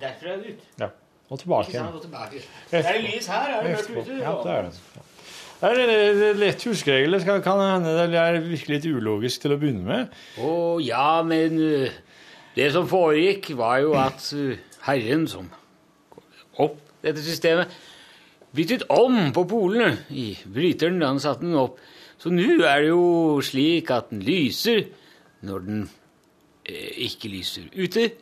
derfra 0.00 0.36
ut. 0.40 0.60
Ja. 0.80 0.88
Og 1.30 1.38
tilbake 1.38 1.68
Ikke 1.68 1.78
sant? 1.78 1.88
igjen. 1.88 1.94
Og 1.94 2.02
tilbake. 2.02 2.42
Er 2.72 2.92
det 2.92 3.02
lys 3.14 3.26
her? 3.26 3.48
Er 3.58 3.62
det 3.62 3.76
mørkt 3.76 3.90
ute? 3.90 4.18
Ja, 4.18 4.32
det 4.42 4.52
er 4.58 4.62
det. 4.62 4.72
Det 5.60 5.70
er 5.70 5.74
det- 5.74 6.16
det 6.18 6.28
er 6.30 6.34
lett 6.34 6.64
huskeregel. 6.64 7.12
Det 7.12 7.42
kan 7.44 7.60
hende 7.60 8.08
det 8.10 8.14
er 8.14 8.40
virkelig 8.40 8.82
litt 8.82 8.84
ulogisk 8.96 9.40
til 9.40 9.52
å 9.52 9.58
begynne 9.58 9.84
med. 9.84 10.08
Å 10.38 10.78
ja, 10.84 11.22
men 11.22 11.58
uh, 11.58 11.88
det 12.54 12.70
som 12.74 12.88
foregikk, 12.90 13.52
var 13.58 13.80
jo 13.82 13.94
at 13.98 14.28
uh, 14.36 14.54
herren 14.86 15.26
som 15.30 15.50
opp 16.62 16.78
dette 17.04 17.22
systemet, 17.24 17.70
byttet 18.54 18.86
om 18.92 19.32
på 19.34 19.44
polene 19.50 20.04
i 20.14 20.30
bryteren 20.46 21.00
da 21.02 21.10
han 21.12 21.22
satte 21.22 21.44
den 21.44 21.56
opp. 21.58 21.80
Så 22.20 22.30
nå 22.32 22.62
er 22.62 22.84
det 22.84 22.92
jo 22.92 23.40
slik 23.44 23.90
at 23.92 24.12
den 24.12 24.22
lyser 24.24 24.86
når 25.44 25.64
den 25.66 25.80
eh, 26.64 26.94
ikke 27.08 27.28
lyser 27.32 27.66
ute, 27.74 28.12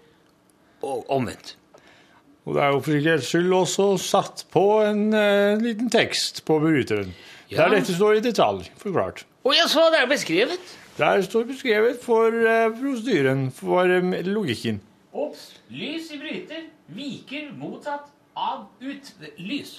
og 0.83 1.05
omvendt. 1.15 1.55
Og 2.43 2.57
det 2.57 2.63
er 2.65 2.73
jo 2.73 2.81
for 2.83 2.97
sikkerhets 2.97 3.29
skyld 3.31 3.53
også 3.55 3.85
satt 4.03 4.47
på 4.51 4.65
en 4.83 5.05
eh, 5.15 5.61
liten 5.63 5.93
tekst 5.93 6.43
på 6.49 6.59
bryteren. 6.65 7.13
Ja. 7.53 7.63
Der 7.63 7.77
dette 7.77 7.95
står 7.95 8.19
i 8.19 8.25
detalj 8.25 8.67
forklart. 8.81 9.23
Å 9.47 9.55
ja, 9.55 9.69
så 9.71 9.87
det 9.95 10.01
er 10.03 10.11
beskrevet. 10.11 10.73
Der 10.99 11.23
står 11.25 11.47
beskrevet 11.49 12.01
for 12.05 12.35
eh, 12.37 12.69
prosedyren, 12.77 13.47
for 13.57 13.89
eh, 13.89 14.27
logikken. 14.29 14.81
Obs! 15.13 15.49
Lys 15.73 16.11
i 16.13 16.19
bryter 16.21 16.67
viker 16.93 17.51
motsatt 17.57 18.11
av 18.37 18.67
utlys. 18.85 19.79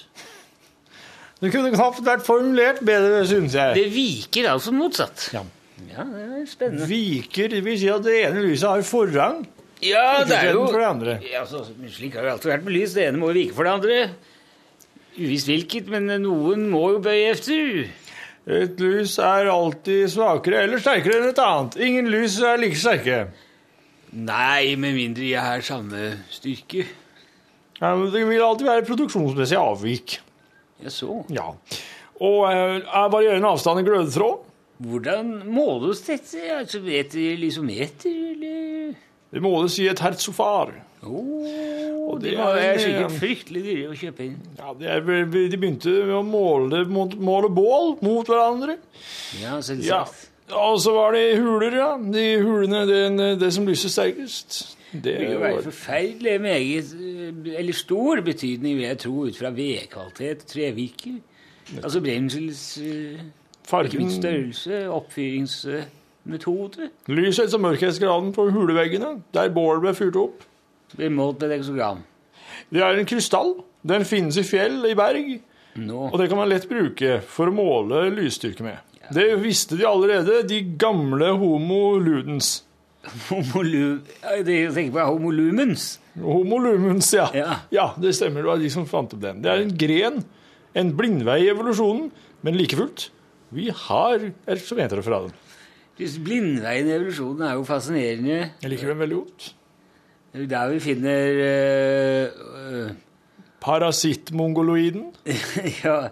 Det 1.42 1.50
kunne 1.52 1.70
knapt 1.74 2.00
vært 2.06 2.24
formulert 2.26 2.80
bedre, 2.86 3.24
synes 3.30 3.54
jeg. 3.58 3.74
Det 3.78 3.88
viker 3.94 4.48
altså 4.54 4.72
motsatt. 4.74 5.28
Ja. 5.34 5.42
Ja, 5.90 6.04
det 6.06 6.22
er 6.24 6.44
spennende. 6.48 6.86
Viker, 6.90 7.48
det 7.52 7.60
vil 7.66 7.76
si 7.78 7.88
at 7.90 8.02
det 8.06 8.14
ene 8.24 8.42
lyset 8.46 8.68
har 8.70 8.84
forrang, 8.86 9.44
Ja, 9.84 10.22
det 10.24 10.36
er 10.38 10.52
jo 10.54 10.62
for 10.70 10.78
det 10.80 10.86
andre. 10.86 11.14
ja, 11.26 11.42
altså, 11.42 11.64
Slik 11.92 12.14
har 12.16 12.24
det 12.24 12.30
alltid 12.32 12.50
vært 12.54 12.64
med 12.64 12.72
lys. 12.72 12.94
Det 12.96 13.02
ene 13.08 13.20
må 13.20 13.32
vike 13.36 13.52
for 13.54 13.66
det 13.66 13.72
andre. 13.74 13.98
Uvisst 15.18 15.50
hvilket, 15.50 15.90
men 15.92 16.08
noen 16.22 16.64
må 16.72 16.86
jo 16.94 17.02
bøye 17.04 17.26
efter. 17.34 17.84
Et 18.44 18.80
lys 18.80 19.16
er 19.24 19.48
alltid 19.48 20.10
svakere 20.12 20.66
eller 20.66 20.82
sterkere 20.82 21.16
enn 21.20 21.30
et 21.30 21.40
annet. 21.40 21.78
Ingen 21.80 22.10
lys 22.12 22.36
er 22.44 22.60
like 22.60 22.76
sterke. 22.76 23.22
Nei, 24.14 24.74
med 24.76 24.94
mindre 24.98 25.24
jeg 25.26 25.40
har 25.40 25.64
samme 25.64 26.10
styrke. 26.30 26.84
Ja, 27.80 27.94
men 27.96 28.10
det 28.12 28.26
vil 28.28 28.44
alltid 28.44 28.68
være 28.68 28.86
produksjonsmessig 28.86 29.56
avvik. 29.58 30.18
Ja, 30.84 30.92
så. 30.92 31.22
Ja. 31.32 31.48
Og 32.20 32.44
eh, 32.50 32.76
er 32.84 33.08
varierende 33.10 33.48
avstand 33.48 33.80
i 33.80 33.86
glødetråd. 33.88 34.44
Hvordan 34.84 35.32
måles 35.48 36.04
dette? 36.04 36.42
Altså, 36.58 36.82
vet 36.84 37.14
du 37.14 37.22
lysometer, 37.40 38.12
eller? 38.34 38.94
Det 39.32 39.42
måles 39.42 39.78
i 39.80 39.88
et 39.90 40.04
hertzofar. 40.04 40.74
Oh, 41.06 42.18
det 42.20 42.30
det 42.32 42.38
er- 42.38 42.78
sikkert 42.78 43.10
fryktelig 43.20 43.62
dyre 43.64 43.88
å 43.90 43.94
kjøpe 43.96 44.20
inn. 44.26 44.36
Ja, 44.58 44.72
er, 44.94 45.00
de 45.00 45.56
begynte 45.56 46.04
med 46.06 46.14
å 46.14 46.22
måle, 46.26 46.84
mot- 46.88 47.18
måle 47.18 47.48
bål 47.54 47.96
mot 48.02 48.26
hverandre. 48.26 48.76
Ja, 49.40 49.54
Ja. 49.56 49.60
selvsagt. 49.60 50.30
Og 50.52 50.78
så 50.80 50.92
var 50.92 51.12
det 51.12 51.36
huler, 51.38 51.70
ja. 51.76 51.96
De 51.96 52.38
hulene, 52.44 52.86
det, 52.86 53.38
det 53.40 53.52
som 53.52 53.66
lyser 53.66 53.88
sterkest. 53.88 54.76
Det 54.92 55.18
vil 55.18 55.30
jo 55.32 55.38
være 55.40 55.62
forferdelig 55.62 56.40
meget, 56.40 56.94
eh, 56.94 57.58
eller 57.58 57.72
stor 57.72 58.20
betydning, 58.20 58.76
vil 58.76 58.84
jeg 58.86 58.98
tro, 58.98 59.24
ut 59.26 59.36
fra 59.36 59.50
vedkvalitet, 59.50 60.38
trevirke. 60.46 61.20
Altså 61.82 62.00
brensels 62.00 62.78
eh, 62.78 63.18
fargen. 63.66 64.10
størrelse, 64.10 64.88
oppfyringsmetode. 64.88 66.90
Lysets- 67.08 67.54
og 67.54 67.60
mørkhetsgraden 67.60 68.32
på 68.32 68.50
huleveggene, 68.50 69.22
der 69.34 69.48
bålet 69.48 69.80
ble 69.82 69.94
fyrt 69.94 70.16
opp. 70.16 70.42
Blir 70.96 71.10
målt 71.10 71.40
med. 71.42 72.02
Det 72.70 72.82
er 72.82 72.98
en 73.00 73.06
krystall. 73.08 73.54
Den 73.84 74.04
finnes 74.08 74.36
i 74.40 74.44
fjell, 74.46 74.78
i 74.88 74.94
berg. 74.96 75.40
No. 75.76 76.06
Og 76.12 76.18
det 76.20 76.28
kan 76.30 76.38
man 76.38 76.48
lett 76.48 76.68
bruke 76.70 77.18
for 77.26 77.50
å 77.50 77.54
måle 77.54 78.04
lysstyrke 78.14 78.62
med. 78.64 78.78
Det 79.12 79.26
visste 79.42 79.76
de 79.76 79.84
allerede, 79.84 80.42
de 80.48 80.60
gamle 80.80 81.32
homo 81.36 81.98
ludens. 82.00 82.62
Homo 83.28 83.60
lu... 83.60 83.98
det- 84.46 84.54
Jeg 84.54 84.72
tenker 84.72 84.94
på 84.94 85.02
homo 85.10 85.28
lumens. 85.34 85.98
Homo 86.16 86.56
lumens, 86.62 87.10
ja. 87.12 87.26
Ja. 87.74 87.90
det 88.00 88.14
stemmer. 88.16 88.40
Det 88.40 88.48
var 88.48 88.62
de 88.62 88.70
som 88.72 88.86
fant 88.88 89.12
opp 89.12 89.20
den. 89.20 89.42
Det 89.44 89.50
er 89.52 89.60
en 89.60 89.74
gren, 89.76 90.22
en 90.74 90.94
blindvei 90.96 91.42
i 91.44 91.50
evolusjonen, 91.52 92.06
men 92.46 92.56
like 92.56 92.78
fullt. 92.78 93.10
Vi 93.52 93.68
har 93.68 94.24
erfarenheter 94.48 95.02
fra 95.04 95.20
den. 95.26 95.34
Blindveien 96.24 96.88
i 96.88 96.94
evolusjonen 96.96 97.44
er 97.50 97.58
jo 97.58 97.66
fascinerende. 97.68 98.38
Jeg 98.62 98.72
liker 98.72 98.94
den 98.94 99.02
veldig 99.04 99.20
godt. 99.20 99.50
Det 100.34 100.42
er 100.42 100.46
der 100.50 100.70
vi 100.72 100.80
finner 100.82 101.10
eh, 101.46 102.90
Parasittmongoloiden. 103.60 105.04
Ja, 105.84 106.08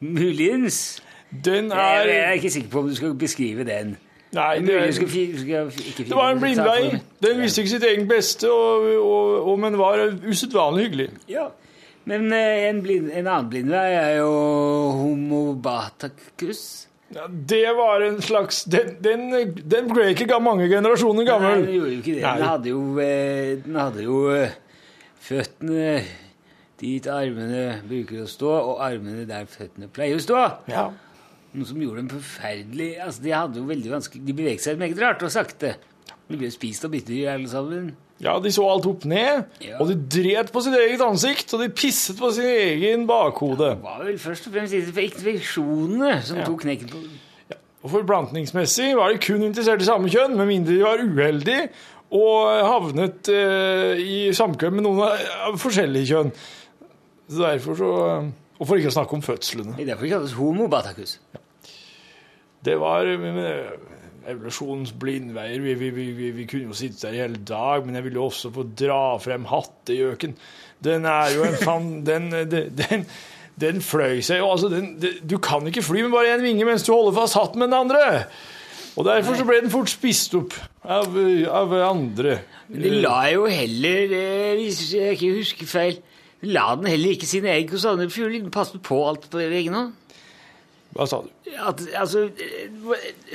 muligens. 0.00 1.02
Den 1.44 1.64
Jeg, 1.70 2.04
jeg 2.06 2.16
er 2.16 2.28
er 2.28 2.32
ikke 2.32 2.50
sikker 2.50 2.70
på 2.70 2.78
om 2.78 2.88
du 2.88 2.94
skal 2.94 3.14
beskrive 3.14 3.64
den. 3.64 3.96
Nei, 4.32 4.58
det, 4.58 4.74
er, 4.74 4.90
skal, 4.92 5.06
er, 5.06 5.70
skal 5.70 6.06
det 6.06 6.16
var 6.16 6.30
en 6.30 6.40
blindvei. 6.40 7.00
Den 7.22 7.40
visste 7.40 7.62
ikke 7.62 7.70
sitt 7.70 7.84
eget 7.84 8.08
beste, 8.08 8.50
og, 8.52 8.88
og, 9.04 9.50
og, 9.50 9.58
men 9.58 9.78
var 9.78 10.02
usedvanlig 10.28 10.84
hyggelig. 10.84 11.08
Ja. 11.28 11.46
Men 12.04 12.32
eh, 12.32 12.68
en, 12.68 12.82
blind, 12.82 13.10
en 13.12 13.26
annen 13.26 13.48
blindvei 13.52 13.92
er 13.92 14.16
jo 14.18 14.32
homobatacus. 15.02 16.88
Ja, 17.14 17.24
det 17.28 17.64
var 17.72 18.02
en 18.04 18.18
slags 18.20 18.64
Den, 18.68 18.98
den, 19.00 19.30
den 19.64 19.88
ble 19.88 20.10
ikke 20.12 20.40
mange 20.44 20.68
generasjoner 20.68 21.24
gammel. 21.24 21.62
Nei, 21.62 21.66
den 21.66 21.76
gjorde 21.78 21.92
jo 21.92 22.00
ikke 22.02 22.16
det. 22.18 22.22
Den 22.24 22.48
hadde 22.50 22.72
jo, 22.72 22.80
eh, 23.00 23.52
den 23.64 23.78
hadde 23.80 24.04
jo 24.04 24.22
eh, 24.34 24.56
føttene 25.28 25.92
dit 26.78 27.08
armene 27.10 27.80
bruker 27.88 28.22
å 28.22 28.30
stå, 28.30 28.50
og 28.70 28.82
armene 28.86 29.24
der 29.26 29.48
føttene 29.50 29.88
pleier 29.90 30.20
å 30.20 30.22
stå. 30.22 30.42
Ja. 30.70 30.84
Noe 31.56 31.66
som 31.66 31.80
gjorde 31.80 32.02
dem 32.02 32.10
forferdelig 32.12 32.90
Altså, 33.00 33.22
De 33.24 33.30
hadde 33.32 33.56
jo 33.56 33.64
veldig 33.64 33.88
vanskelig 33.88 34.20
De 34.28 34.34
beveget 34.36 34.60
seg 34.66 34.76
meget 34.78 34.98
rart 35.00 35.22
og 35.24 35.32
sakte. 35.32 35.70
De 36.28 36.36
ble 36.36 36.50
spist 36.52 36.84
av 36.84 36.92
byttedyr, 36.92 37.30
alle 37.32 37.48
sammen. 37.48 37.88
Ja, 38.20 38.38
de 38.42 38.50
så 38.52 38.64
alt 38.70 38.86
opp 38.90 39.04
ned, 39.04 39.44
Ja. 39.62 39.76
og 39.80 39.88
de 39.88 39.94
dret 39.94 40.50
på 40.52 40.62
sitt 40.64 40.74
eget 40.74 41.00
ansikt, 41.04 41.54
og 41.54 41.60
de 41.62 41.68
pisset 41.70 42.18
på 42.18 42.32
sin 42.34 42.44
egen 42.48 43.06
bakhode. 43.06 43.76
Det 43.76 43.82
var 43.84 44.04
vel 44.04 44.18
først 44.18 44.46
og 44.48 44.52
fremst 44.56 44.72
disse 44.74 44.90
infeksjonene 44.92 46.22
som 46.26 46.38
Ja. 46.38 46.44
tok 46.44 46.60
knekken 46.66 46.88
på 46.90 47.02
dem. 47.02 47.10
Og 47.84 47.90
forplantningsmessig 47.92 48.96
var 48.98 49.12
de 49.12 49.18
kun 49.22 49.42
interessert 49.46 49.80
i 49.80 49.86
samme 49.86 50.08
kjønn, 50.10 50.34
med 50.36 50.46
mindre 50.50 50.74
de 50.74 50.82
var 50.82 50.98
uheldige 50.98 51.68
og 52.10 52.64
havnet 52.66 53.28
eh, 53.28 54.00
i 54.02 54.32
samkvem 54.34 54.72
med 54.80 54.82
noen 54.82 55.02
av, 55.06 55.58
forskjellige 55.62 56.08
kjønn. 56.10 56.32
Så 57.28 57.38
derfor 57.44 57.76
så 57.76 57.92
Og 58.58 58.66
for 58.66 58.74
ikke 58.74 58.88
å 58.90 58.96
snakke 58.96 59.14
om 59.14 59.22
fødslene. 59.22 59.76
Det 59.76 59.84
er 59.84 59.92
derfor 59.92 60.02
det 60.02 60.10
kalles 60.10 60.32
homo 60.34 60.66
batakus. 60.66 61.18
Det 62.64 62.74
var 62.80 63.06
eh, 63.06 63.18
men, 63.20 63.36
evolusjonens. 64.32 64.94
Vi, 65.00 65.18
vi, 65.58 65.74
vi, 65.74 66.10
vi, 66.16 66.30
vi 66.36 66.46
kunne 66.50 66.70
jo 66.70 66.76
sitte 66.76 67.06
der 67.06 67.16
i 67.16 67.22
hele 67.24 67.40
dag, 67.48 67.86
men 67.86 67.98
jeg 67.98 68.06
ville 68.06 68.20
jo 68.20 68.28
også 68.28 68.52
få 68.54 68.66
dra 68.78 69.02
frem 69.22 69.48
hattegjøken. 69.48 70.36
Den 70.84 71.08
er 71.08 71.34
jo 71.36 71.48
en 71.48 71.58
fan... 71.62 71.90
Den, 72.08 72.30
den, 72.32 72.72
den, 72.78 73.04
den 73.58 73.80
fløy 73.82 74.20
seg 74.22 74.38
jo 74.38 74.52
altså 74.52 74.68
Du 75.26 75.34
kan 75.42 75.66
ikke 75.66 75.82
fly 75.82 76.04
med 76.04 76.12
bare 76.14 76.36
én 76.36 76.44
vinge 76.44 76.62
mens 76.66 76.84
du 76.86 76.92
holder 76.92 77.16
fast 77.16 77.34
hatten 77.34 77.58
med 77.58 77.72
den 77.72 77.80
andre. 77.80 78.28
Og 78.98 79.06
derfor 79.06 79.34
så 79.38 79.46
ble 79.46 79.60
den 79.62 79.72
fort 79.72 79.90
spist 79.90 80.34
opp 80.38 80.54
av, 80.82 81.14
av 81.50 81.74
andre. 81.86 82.38
Men 82.68 82.82
de 82.82 82.92
la 83.02 83.18
jo 83.30 83.46
heller, 83.50 84.14
eh, 84.14 84.54
hvis 84.58 84.80
jeg 84.94 85.14
ikke 85.14 85.34
husker 85.36 85.70
feil, 85.70 86.00
la 86.46 86.72
den 86.78 86.88
heller 86.90 87.14
ikke 87.14 87.28
sine 87.30 87.52
egg 87.54 87.70
hos 87.74 87.86
andre 87.86 88.08
fugler. 88.10 88.40
Den 88.40 88.54
passet 88.54 88.82
på 88.82 88.98
alt 89.06 89.28
på 89.30 89.42
egen 89.42 89.76
hånd. 89.76 89.92
Hva 90.96 91.04
sa 91.06 91.18
du? 91.22 91.28
At, 91.58 91.80
altså, 91.96 92.26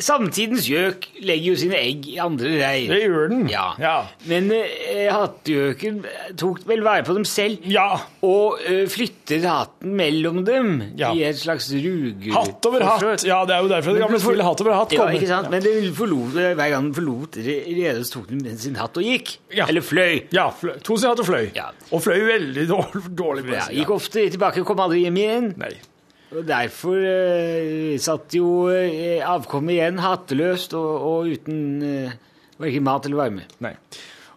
samtidens 0.04 0.66
gjøk 0.70 1.06
legger 1.26 1.54
jo 1.54 1.56
sine 1.60 1.78
egg 1.80 2.06
i 2.10 2.16
andre 2.22 2.52
reir. 2.60 2.90
Det 2.92 3.00
gjør 3.04 3.30
den. 3.32 3.44
Ja. 3.52 3.66
Ja. 3.82 3.94
Men 4.30 4.50
eh, 4.56 5.08
hattgjøken 5.14 6.00
tok 6.40 6.64
vel 6.70 6.84
vare 6.86 7.06
på 7.08 7.16
dem 7.18 7.26
selv, 7.30 7.64
Ja. 7.70 7.88
og 8.26 8.60
eh, 8.66 8.84
flyttet 8.92 9.46
hatten 9.48 9.94
mellom 10.00 10.42
dem 10.48 10.72
Ja. 11.00 11.12
i 11.14 11.24
et 11.30 11.40
slags 11.42 11.70
ruger... 11.74 12.34
Hatt 12.36 12.66
over 12.70 12.86
hatt. 12.88 13.26
Ja, 13.28 13.42
det 13.50 13.56
er 13.58 13.64
jo 13.68 13.72
derfor 13.72 13.96
det 13.98 14.04
gamle 14.06 14.20
spillet 14.24 14.46
Hatt 14.48 14.62
over 14.66 14.78
hatt 14.80 14.94
kommer. 14.96 15.14
Ja, 15.14 15.20
ikke 15.22 15.32
sant? 15.32 15.50
Men 15.54 15.64
det 15.66 15.76
forlot, 15.98 16.34
hver 16.38 16.58
gang 16.74 16.90
den 16.90 16.94
forlot 16.98 17.38
re- 17.44 17.62
redet, 17.70 18.04
så 18.10 18.20
tok 18.20 18.30
den 18.34 18.60
sin 18.62 18.78
hatt 18.82 18.98
og 19.00 19.08
gikk. 19.08 19.38
Ja. 19.54 19.70
Eller 19.70 19.86
fløy. 19.86 20.24
Ja, 20.36 20.50
fløy. 20.52 20.78
to 20.84 20.98
sin 20.98 21.10
hatt 21.14 21.22
og 21.24 21.30
fløy. 21.30 21.50
Ja. 21.58 21.70
Og 21.94 22.04
fløy 22.06 22.22
veldig 22.28 22.68
dårlig. 22.74 23.04
dårlig 23.24 23.48
Ja, 23.54 23.68
gikk 23.72 23.94
ofte 23.98 24.28
tilbake, 24.34 24.64
kom 24.68 24.80
aldri 24.84 25.06
hjem 25.06 25.22
igjen. 25.22 25.52
Nei. 25.62 25.74
Og 26.34 26.48
derfor 26.48 26.98
eh, 26.98 28.00
satt 28.02 28.34
jo 28.38 28.70
eh, 28.74 29.22
avkommet 29.22 29.78
igjen 29.78 30.02
hatteløst 30.02 30.74
og, 30.78 31.06
og 31.06 31.30
uten 31.36 31.62
eh, 31.86 32.18
hverken 32.58 32.86
mat 32.86 33.06
eller 33.06 33.22
varme. 33.22 33.46
Nei. 33.64 33.76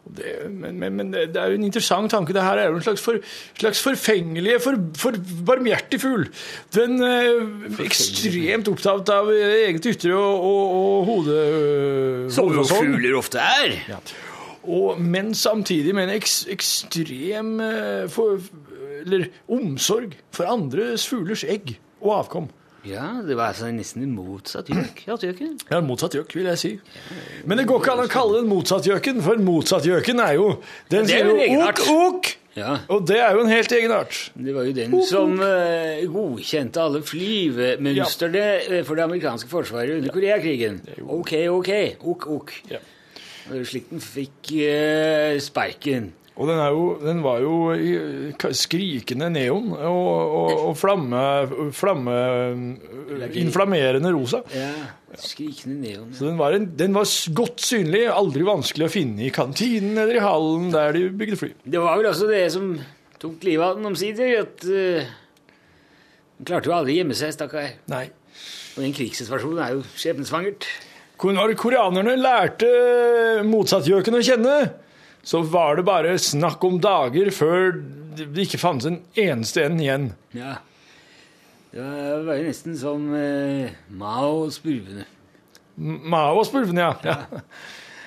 Og 0.07 0.13
Det, 0.15 0.33
men, 0.53 0.77
men, 0.79 0.93
men 0.95 1.09
det 1.11 1.35
er 1.35 1.51
jo 1.51 1.59
en 1.59 1.67
interessant 1.67 2.13
tanke. 2.13 2.35
Det 2.37 2.45
her 2.45 2.61
er 2.63 2.69
jo 2.69 2.77
en 2.79 2.85
slags, 2.85 3.03
for, 3.03 3.19
slags 3.59 3.81
forfengelige, 3.83 4.61
for, 4.63 4.79
for 5.01 5.17
barmhjertig 5.49 5.99
fugl. 6.05 6.29
Den 6.77 7.01
er 7.03 7.41
ekstremt 7.83 8.71
opptatt 8.71 9.11
av 9.11 9.33
eget 9.35 9.89
ytre 9.91 10.15
og, 10.15 10.47
og, 10.47 10.77
og 10.77 11.11
hode... 11.11 11.41
Som 12.31 12.53
jo 12.53 12.61
hodefasong. 12.61 12.93
fugler 12.93 13.19
ofte 13.19 13.43
er. 13.43 13.77
Ja. 13.91 13.99
Og, 14.67 15.01
men 15.01 15.35
samtidig 15.35 15.95
med 15.95 16.09
en 16.09 16.15
eks, 16.21 16.39
ekstrem 16.51 17.57
eh, 17.63 18.07
for, 18.11 18.43
eller, 19.03 19.29
omsorg 19.49 20.15
for 20.35 20.51
andres 20.51 21.07
fuglers 21.11 21.45
egg 21.47 21.77
og 22.07 22.15
avkom. 22.21 22.49
Ja, 22.87 23.21
det 23.27 23.35
var 23.35 23.51
altså 23.51 23.69
nesten 23.75 24.05
en 24.07 24.15
motsatt 24.15 24.69
gjøk. 24.71 25.03
Hattgjøken. 25.11 25.55
Ja, 25.73 25.81
motsatt 25.83 26.15
gjøk, 26.15 26.35
vil 26.39 26.49
jeg 26.53 26.61
si. 26.61 26.73
Men 27.49 27.59
det 27.59 27.67
går 27.67 27.83
ikke 27.83 27.95
an 27.97 28.03
å 28.05 28.09
kalle 28.11 28.41
den 28.41 28.51
motsatt 28.51 28.87
gjøken, 28.87 29.23
for 29.27 29.43
motsatt 29.43 29.87
gjøken 29.89 30.23
er 30.23 30.37
jo 30.39 30.49
Den 30.93 31.07
er 31.07 31.11
sier 31.11 31.31
jo 31.31 31.39
en 31.43 31.65
ok, 31.65 31.83
ok, 31.97 32.31
Ja, 32.57 32.77
og 32.93 33.03
det 33.09 33.19
er 33.21 33.35
jo 33.37 33.43
en 33.43 33.51
helt 33.53 33.73
egen 33.77 33.93
art. 33.93 34.21
det 34.33 34.55
var 34.55 34.69
jo 34.69 34.75
den 34.77 34.95
som 35.05 35.35
uh, 35.43 36.05
godkjente 36.13 36.81
alle 36.81 37.03
flyvemønstrene 37.05 38.45
ja. 38.63 38.85
for 38.87 38.97
det 38.97 39.05
amerikanske 39.09 39.51
forsvaret 39.51 39.99
under 39.99 40.15
Koreakrigen. 40.15 40.79
Ok, 41.03 41.35
ok, 41.51 41.73
ok, 42.01 42.29
ok. 42.39 42.55
Ja. 42.71 42.81
Slik 43.67 43.91
den 43.91 44.03
fikk 44.03 44.55
uh, 44.63 45.35
sparken. 45.43 46.13
Og 46.37 46.51
den, 46.51 46.59
jo, 46.61 46.81
den 47.01 47.23
var 47.25 47.41
jo 47.41 47.55
i 47.73 47.95
skrikende 48.53 49.31
neon 49.33 49.71
og, 49.73 50.09
og, 50.37 50.51
og 50.69 50.75
flamme, 50.77 51.21
flamme 51.73 52.17
Inflammerende 53.41 54.13
rosa. 54.13 54.43
Ja, 54.53 54.69
skrikende 55.17 55.79
neon. 55.81 56.11
Så 56.13 56.27
den 56.29 56.37
var, 56.37 56.53
en, 56.53 56.69
den 56.77 56.93
var 56.97 57.09
godt 57.41 57.65
synlig, 57.65 58.05
aldri 58.13 58.45
vanskelig 58.45 58.85
å 58.85 58.93
finne 58.93 59.25
i 59.25 59.33
kantinen 59.33 59.97
eller 59.97 60.21
i 60.21 60.27
hallen 60.27 60.69
der 60.75 60.93
de 60.99 61.07
bygde 61.17 61.41
fly. 61.41 61.51
Det 61.65 61.81
var 61.81 61.97
vel 62.03 62.11
også 62.13 62.29
det 62.29 62.45
som 62.53 62.75
tok 63.23 63.49
livet 63.49 63.65
av 63.65 63.81
den 63.81 63.89
omsider, 63.89 64.37
at 64.45 64.69
uh, 64.69 65.09
den 66.37 66.49
klarte 66.51 66.69
jo 66.69 66.77
aldri 66.77 66.99
å 66.99 67.01
gjemme 67.01 67.17
seg, 67.17 67.33
stakkar. 67.33 67.79
Nei. 67.89 68.11
Og 68.77 68.85
den 68.85 68.93
krigssituasjonen 68.93 69.63
er 69.65 69.77
jo 69.79 69.87
skjebnesvangert. 69.97 70.69
Koreanerne 71.17 72.13
lærte 72.21 72.69
motsattgjøken 73.49 74.19
å 74.19 74.27
kjenne, 74.27 74.57
så 75.27 75.43
var 75.43 75.79
det 75.79 75.87
bare 75.89 76.15
snakk 76.23 76.63
om 76.67 76.79
dager 76.83 77.33
før 77.35 77.75
det 78.17 78.47
ikke 78.47 78.61
fantes 78.63 78.89
en 78.89 79.01
eneste 79.19 79.65
en 79.67 79.81
igjen. 79.83 80.07
Ja. 80.37 80.59
Det 81.75 81.87
var 82.25 82.45
nesten 82.47 82.77
som 82.79 83.11
eh, 83.19 83.75
Mao 83.93 84.47
og 84.47 84.53
spurvene. 84.55 85.05
Mao 85.77 86.39
og 86.39 86.47
spurvene, 86.49 86.87
ja. 86.87 86.95
ja. 87.05 87.43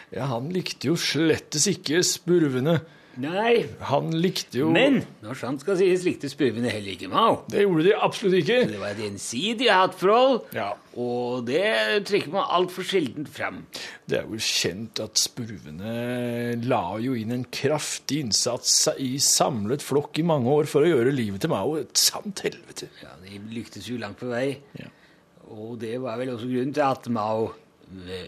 Ja, 0.09 0.23
han 0.31 0.47
likte 0.49 0.87
jo 0.89 0.95
slettes 0.97 1.67
ikke 1.69 1.99
spurvene. 2.07 2.79
Nei, 3.17 3.65
Han 3.89 4.11
likte 4.15 4.59
jo 4.61 4.69
men 4.71 5.01
når 5.23 5.35
sant 5.35 5.59
skal 5.63 5.75
sies, 5.79 6.03
likte 6.05 6.29
spurvene 6.31 6.69
heller 6.71 6.93
ikke 6.93 7.09
Mao. 7.11 7.41
Det 7.49 7.63
gjorde 7.65 7.83
de 7.87 7.93
absolutt 7.97 8.37
ikke. 8.43 8.59
Det 8.69 8.79
var 8.79 8.93
et 8.93 9.01
gjensidig 9.03 9.67
hatforhold, 9.73 10.41
Ja. 10.55 10.69
og 10.95 11.45
det 11.49 12.05
trekker 12.07 12.31
man 12.31 12.45
altfor 12.47 12.83
sjelden 12.87 13.25
fram. 13.27 13.65
Det 14.07 14.19
er 14.19 14.29
jo 14.29 14.37
kjent 14.39 14.99
at 15.03 15.17
spurvene 15.19 16.63
la 16.69 16.83
jo 17.01 17.13
inn 17.17 17.31
en 17.35 17.43
kraftig 17.45 18.21
innsats 18.23 18.87
i 18.97 19.17
samlet 19.19 19.81
flokk 19.83 20.19
i 20.19 20.23
mange 20.23 20.47
år 20.47 20.69
for 20.69 20.85
å 20.85 20.91
gjøre 20.93 21.11
livet 21.15 21.41
til 21.41 21.49
Mao 21.51 21.75
et 21.81 21.97
sant 21.97 22.39
helvete. 22.45 22.87
Ja, 23.03 23.15
De 23.25 23.39
lyktes 23.53 23.89
jo 23.89 23.97
langt 23.97 24.19
på 24.21 24.29
vei, 24.31 24.57
Ja. 24.79 24.85
og 25.49 25.79
det 25.79 25.97
var 25.99 26.17
vel 26.17 26.29
også 26.37 26.47
grunnen 26.47 26.73
til 26.73 26.83
at 26.87 27.09
Mao 27.09 27.51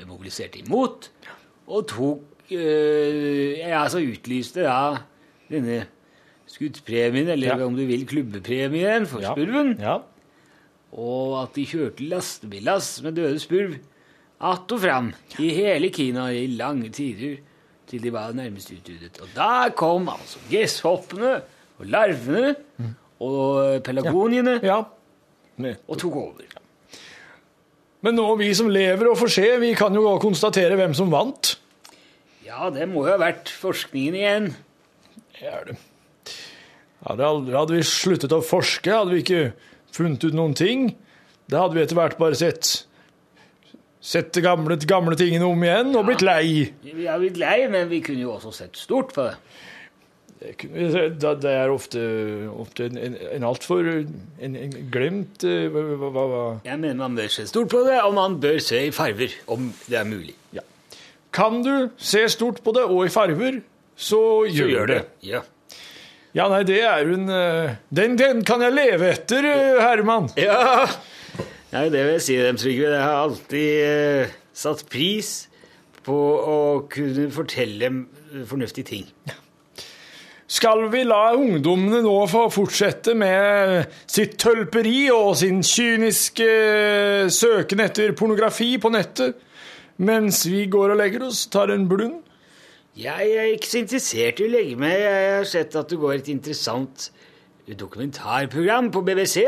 mobiliserte 0.10 0.60
imot, 0.66 1.10
og 1.72 1.88
tok 1.88 2.31
ja, 2.52 3.84
altså 3.84 4.02
utlyste 4.04 4.64
da 4.66 4.98
denne 5.52 5.86
skuddpremien, 6.52 7.30
eller 7.32 7.48
Ja. 7.58 7.66
om 7.66 7.76
du 7.76 7.86
vil 7.88 8.06
klubbepremien 8.06 9.06
for 9.08 9.22
Ja. 9.22 9.32
spurven, 9.34 9.78
Ja. 9.80 10.00
og 10.94 11.44
at 11.44 11.54
de 11.56 11.66
kjørte 11.66 12.04
lastebillass 12.10 13.02
med 13.04 13.16
døde 13.16 13.40
spurv 13.40 13.76
att 14.42 14.72
og 14.72 14.80
fram 14.82 15.14
i 15.40 15.50
hele 15.54 15.90
Kina 15.94 16.30
i 16.34 16.48
lange 16.48 16.90
tider 16.90 17.38
til 17.88 18.02
de 18.02 18.10
var 18.12 18.32
nærmest 18.34 18.72
utryddet. 18.72 19.22
Og 19.22 19.28
da 19.36 19.70
kom 19.70 20.10
altså 20.10 20.40
gresshoppene 20.50 21.42
og 21.80 21.86
larvene 21.86 22.56
og 23.20 23.84
pelagoniene 23.84 24.60
ja. 24.64 24.84
Ja. 25.60 25.74
og 25.88 25.98
tok 26.00 26.16
over. 26.16 26.42
Men 28.02 28.16
nå, 28.16 28.36
vi 28.40 28.54
som 28.54 28.68
lever 28.68 29.12
og 29.12 29.18
får 29.18 29.30
se, 29.30 29.60
vi 29.60 29.74
kan 29.78 29.94
jo 29.94 30.18
konstatere 30.18 30.76
hvem 30.76 30.94
som 30.98 31.12
vant. 31.12 31.60
Ja, 32.52 32.68
det 32.74 32.84
må 32.92 33.06
jo 33.06 33.14
ha 33.14 33.20
vært 33.22 33.50
forskningen 33.56 34.18
igjen. 34.20 34.48
Det 35.38 35.48
er 35.48 35.68
det. 35.70 35.78
Hadde, 37.02 37.26
aldri, 37.26 37.54
hadde 37.56 37.78
vi 37.78 37.84
sluttet 37.88 38.34
å 38.36 38.42
forske, 38.44 38.92
hadde 38.92 39.16
vi 39.16 39.22
ikke 39.24 39.44
funnet 39.96 40.26
ut 40.28 40.36
noen 40.36 40.56
ting. 40.58 40.90
Da 41.50 41.64
hadde 41.64 41.78
vi 41.78 41.86
etter 41.86 41.98
hvert 42.00 42.20
bare 42.22 42.38
sett 42.40 42.82
Sett 44.02 44.32
de 44.34 44.42
gamle, 44.42 44.80
gamle 44.90 45.14
tingene 45.14 45.46
om 45.46 45.62
igjen 45.62 45.92
og 45.94 46.08
blitt 46.08 46.24
lei. 46.26 46.72
Vi 46.82 47.04
har 47.06 47.20
blitt 47.22 47.36
lei, 47.38 47.68
men 47.70 47.86
vi 47.92 48.00
kunne 48.02 48.24
jo 48.24 48.32
også 48.34 48.50
sett 48.64 48.80
stort 48.82 49.12
på 49.14 49.28
det. 49.28 49.36
Det, 50.42 51.52
er 51.52 51.70
ofte, 51.70 52.02
ofte 52.50 52.88
en, 52.90 52.98
en, 52.98 53.20
en 53.38 53.46
altfor 53.46 53.92
en, 53.92 54.56
en 54.58 54.74
glemt 54.90 55.46
eh, 55.46 55.68
hva, 55.70 55.84
hva, 56.02 56.10
hva. 56.32 56.42
Jeg 56.66 56.82
mener 56.82 56.98
man 57.04 57.20
bør 57.20 57.30
se 57.30 57.46
stort 57.46 57.70
på 57.70 57.84
det, 57.86 58.00
og 58.02 58.18
man 58.18 58.40
bør 58.42 58.58
se 58.58 58.88
i 58.88 58.96
farver, 58.96 59.38
om 59.54 59.70
det 59.86 60.02
er 60.02 60.10
mulig. 60.10 60.34
Kan 61.32 61.62
du 61.64 61.90
se 61.98 62.26
stort 62.30 62.60
på 62.64 62.74
det 62.76 62.84
og 62.90 63.06
i 63.06 63.12
farver, 63.14 63.62
så 63.96 64.22
gjør, 64.50 64.86
det. 64.90 65.02
Ja. 65.24 65.44
Ja, 66.36 66.48
nei, 66.48 66.62
det 66.64 66.80
er 66.88 67.08
en 67.12 67.28
eh, 67.32 67.74
den, 67.92 68.16
den 68.20 68.44
kan 68.48 68.64
jeg 68.64 68.76
leve 68.76 69.10
etter, 69.12 69.48
eh, 69.48 69.80
Herman. 69.84 70.30
ja. 70.40 70.88
Nei, 71.72 71.86
det 71.92 72.02
vil 72.04 72.18
jeg 72.18 72.24
si 72.26 72.36
dem, 72.36 72.58
Trygve. 72.60 72.90
Jeg 72.92 73.04
har 73.04 73.22
alltid 73.26 73.70
eh, 73.88 74.34
satt 74.52 74.84
pris 74.92 75.32
på 76.04 76.18
å 76.52 76.58
kunne 76.92 77.30
fortelle 77.32 77.92
fornuftige 78.50 78.90
ting. 78.90 79.08
Skal 80.52 80.90
vi 80.92 81.06
la 81.08 81.30
ungdommene 81.38 82.02
nå 82.04 82.16
få 82.28 82.50
fortsette 82.52 83.14
med 83.16 83.86
sitt 84.04 84.36
tølperi 84.42 85.06
og 85.14 85.38
sin 85.40 85.62
kyniske 85.64 86.50
søken 87.32 87.84
etter 87.86 88.12
pornografi 88.20 88.74
på 88.82 88.92
nettet, 88.92 89.40
mens 89.98 90.46
vi 90.50 90.66
går 90.72 90.94
og 90.94 91.02
legger 91.02 91.28
oss, 91.28 91.46
tar 91.52 91.74
en 91.74 91.88
blund? 91.90 92.22
Jeg 92.98 93.36
er 93.40 93.52
ikke 93.56 93.70
så 93.72 93.82
interessert 93.82 94.42
i 94.42 94.48
å 94.48 94.52
legge 94.52 94.80
meg. 94.80 94.98
Jeg 95.00 95.36
har 95.38 95.46
sett 95.48 95.76
at 95.80 95.92
det 95.92 96.00
går 96.02 96.18
et 96.20 96.32
interessant 96.34 97.12
dokumentarprogram 97.68 98.92
på 98.92 99.04
BBC. 99.08 99.46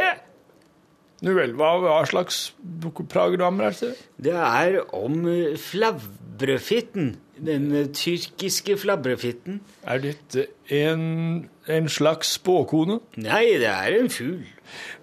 Nu 1.24 1.32
vel, 1.38 1.54
hva, 1.56 1.76
hva 1.80 2.00
slags 2.08 2.54
programmer 2.84 3.70
er 3.70 3.78
det? 3.80 3.92
Det 4.28 4.36
er 4.36 4.80
om 4.96 5.22
eh. 5.32 7.14
Den 7.44 7.70
eh, 7.76 7.88
tyrkiske 7.96 8.78
flabbrødfitten. 8.80 9.62
Er 9.88 10.02
dette 10.04 10.48
en, 10.72 11.50
en 11.68 11.88
slags 11.92 12.36
spåkone? 12.38 13.00
Nei, 13.24 13.46
det 13.60 13.72
er 13.72 14.00
en 14.00 14.12
fugl. 14.12 14.44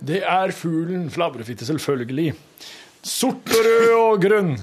Det 0.01 0.23
er 0.25 0.53
fuglen 0.57 1.09
flabrefitte, 1.13 1.67
selvfølgelig. 1.69 2.35
Sort 3.03 3.49
og 3.57 3.65
rød 3.67 3.95
og 3.97 4.21
grønn. 4.25 4.55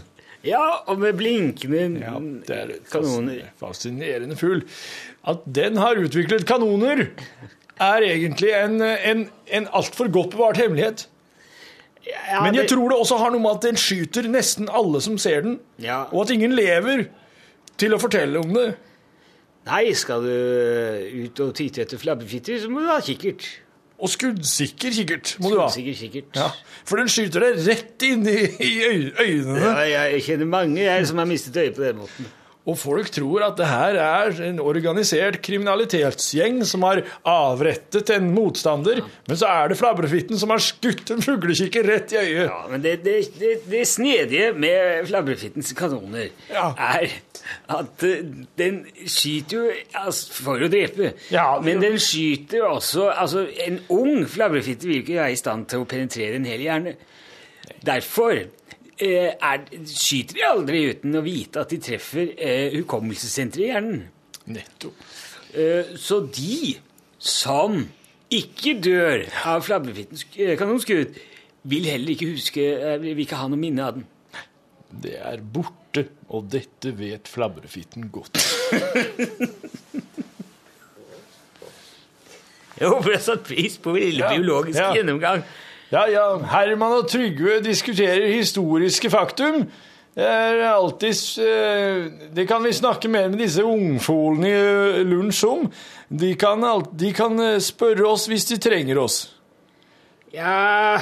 Ja, 0.46 0.64
og 0.88 1.00
med 1.02 1.14
blinkende 1.18 2.00
Ja, 2.00 2.14
det 2.48 2.56
er 2.56 2.74
kanoner. 2.92 3.50
fascinerende 3.60 4.36
fugl. 4.38 4.62
At 5.28 5.44
den 5.56 5.78
har 5.78 5.96
utviklet 6.00 6.46
kanoner, 6.48 7.08
er 7.80 8.02
egentlig 8.06 8.52
en, 8.58 8.82
en, 8.82 9.30
en 9.54 9.68
altfor 9.74 10.08
godt 10.14 10.32
bevart 10.38 10.58
hemmelighet. 10.58 11.08
Ja, 12.08 12.44
Men 12.44 12.56
jeg 12.56 12.70
tror 12.70 12.90
det 12.90 12.98
også 12.98 13.18
har 13.20 13.34
noe 13.34 13.42
med 13.44 13.52
at 13.58 13.66
den 13.68 13.76
skyter 13.82 14.30
nesten 14.32 14.70
alle 14.72 15.02
som 15.04 15.18
ser 15.20 15.42
den, 15.44 15.60
Ja. 15.84 16.04
og 16.12 16.22
at 16.24 16.32
ingen 16.32 16.54
lever 16.56 17.06
til 17.78 17.94
å 17.94 18.00
fortelle 18.00 18.40
om 18.40 18.54
det. 18.56 18.70
Nei, 19.68 19.92
skal 19.94 20.24
du 20.24 21.26
ut 21.26 21.40
og 21.44 21.54
titte 21.60 21.82
etter 21.84 22.00
flabbefitter, 22.00 22.62
så 22.64 22.70
må 22.72 22.80
du 22.86 22.88
ha 22.88 23.02
kikkert. 23.04 23.44
Og 23.98 24.10
skuddsikker 24.14 24.92
kikkert 24.94 25.32
må 25.42 25.50
du 25.50 25.60
ha. 25.60 25.68
Skuddsikker 25.74 25.96
kikkert. 25.98 26.36
Ja, 26.38 26.52
for 26.86 27.02
den 27.02 27.10
skyter 27.10 27.42
deg 27.48 27.64
rett 27.66 28.04
inn 28.06 28.28
i, 28.30 28.36
i 28.62 28.74
øy- 28.86 29.14
øynene. 29.24 29.72
Ja, 29.90 30.04
jeg 30.14 30.22
kjenner 30.28 30.46
mange 30.52 30.84
jeg 30.86 31.08
som 31.10 31.18
har 31.18 31.26
mistet 31.26 31.58
øyet 31.58 31.74
på 31.76 31.82
den 31.88 31.98
måten. 32.04 32.28
Og 32.68 32.76
folk 32.76 33.08
tror 33.16 33.46
at 33.46 33.56
det 33.60 33.68
her 33.70 33.96
er 34.04 34.40
en 34.50 34.58
organisert 34.60 35.38
kriminalitetsgjeng 35.46 36.58
som 36.68 36.84
har 36.84 37.00
avrettet 37.28 38.10
en 38.12 38.28
motstander, 38.36 39.00
men 39.30 39.40
så 39.40 39.48
er 39.48 39.72
det 39.72 39.78
flabrefitten 39.80 40.40
som 40.42 40.52
har 40.52 40.60
skutt 40.64 41.14
en 41.16 41.24
fuglekikker 41.24 41.88
rett 41.88 42.12
i 42.12 42.20
øyet. 42.20 42.50
Ja, 42.50 42.60
men 42.72 42.84
det, 42.84 42.98
det, 43.06 43.16
det, 43.40 43.54
det 43.72 43.86
snedige 43.88 44.50
med 44.60 45.08
flabrefittens 45.08 45.72
kanoner 45.80 46.28
Ja. 46.52 46.74
er 46.76 47.08
at 47.72 48.04
eh, 48.04 48.26
den 48.60 48.82
skyter 49.08 49.58
jo 49.62 49.72
altså, 49.96 50.34
for 50.44 50.60
å 50.60 50.68
drepe. 50.72 51.14
Ja, 51.32 51.48
men 51.64 51.80
den 51.84 51.96
skyter 52.04 52.66
også 52.68 53.08
altså, 53.14 53.46
En 53.64 53.80
ung 53.94 54.26
flabrefitte 54.28 54.90
vil 54.90 55.00
ikke 55.06 55.22
være 55.22 55.32
i 55.32 55.40
stand 55.40 55.70
til 55.72 55.86
å 55.86 55.88
penetrere 55.88 56.36
en 56.36 56.48
hel 56.52 56.66
hjerne. 56.68 56.98
Derfor 57.88 58.44
er, 59.04 59.64
skyter 59.86 60.38
de 60.40 60.46
aldri 60.48 60.84
uten 60.92 61.18
å 61.20 61.24
vite 61.26 61.62
at 61.62 61.74
de 61.74 61.80
treffer 61.84 62.32
eh, 62.34 62.74
hukommelsessenteret 62.80 63.64
i 63.66 63.70
hjernen. 63.72 64.04
Nettopp. 64.50 65.06
Eh, 65.58 65.94
så 66.00 66.22
de 66.34 66.76
som 67.18 67.80
ikke 68.34 68.76
dør 68.84 69.26
av 69.48 69.64
flabbefittens 69.68 70.26
eh, 70.36 70.56
kanonskudd, 70.60 71.18
vil 71.68 71.88
heller 71.90 72.14
ikke 72.14 72.30
huske 72.32 72.64
eh, 72.64 72.96
Vil 73.04 73.20
ikke 73.26 73.40
ha 73.40 73.48
noe 73.52 73.60
minne 73.60 73.84
av 73.84 73.98
den. 73.98 74.06
Det 75.04 75.18
er 75.20 75.42
borte, 75.44 76.06
og 76.32 76.48
dette 76.54 76.94
vet 76.96 77.28
flabrefitten 77.28 78.08
godt. 78.14 78.40
Jeg 82.78 82.92
håper 82.94 83.10
jeg 83.10 83.18
har 83.18 83.26
satt 83.26 83.48
pris 83.48 83.78
på 83.82 83.94
vår 83.96 84.04
lille 84.04 84.22
Ja, 84.22 84.36
biologiske 84.36 84.84
ja. 84.84 84.94
gjennomgang. 85.00 85.42
Ja, 85.92 86.04
ja, 86.12 86.24
Herman 86.52 86.98
og 86.98 87.06
Trygve 87.08 87.62
diskuterer 87.64 88.28
historiske 88.28 89.10
faktum. 89.10 89.62
Det 90.18 90.26
er 90.26 90.64
alltid 90.66 91.14
eh, 91.46 92.08
Det 92.34 92.48
kan 92.50 92.64
vi 92.66 92.74
snakke 92.74 93.08
mer 93.08 93.30
med 93.30 93.38
disse 93.40 93.64
ungfolene 93.64 94.50
i 94.50 95.04
lunsj 95.06 95.44
om. 95.46 95.68
De 96.10 96.34
kan, 96.36 96.66
de 97.00 97.12
kan 97.14 97.40
eh, 97.40 97.60
spørre 97.62 98.08
oss 98.10 98.26
hvis 98.28 98.48
de 98.50 98.58
trenger 98.58 98.98
oss. 99.00 99.20
Ja 100.34 100.98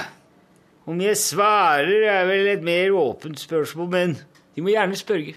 Om 0.86 1.00
jeg 1.02 1.18
svarer, 1.18 2.06
er 2.12 2.28
vel 2.30 2.52
et 2.52 2.64
mer 2.64 2.92
åpent 2.94 3.40
spørsmål, 3.40 3.90
men 3.90 4.18
de 4.56 4.62
må 4.62 4.70
gjerne 4.70 4.96
spørre. 5.00 5.34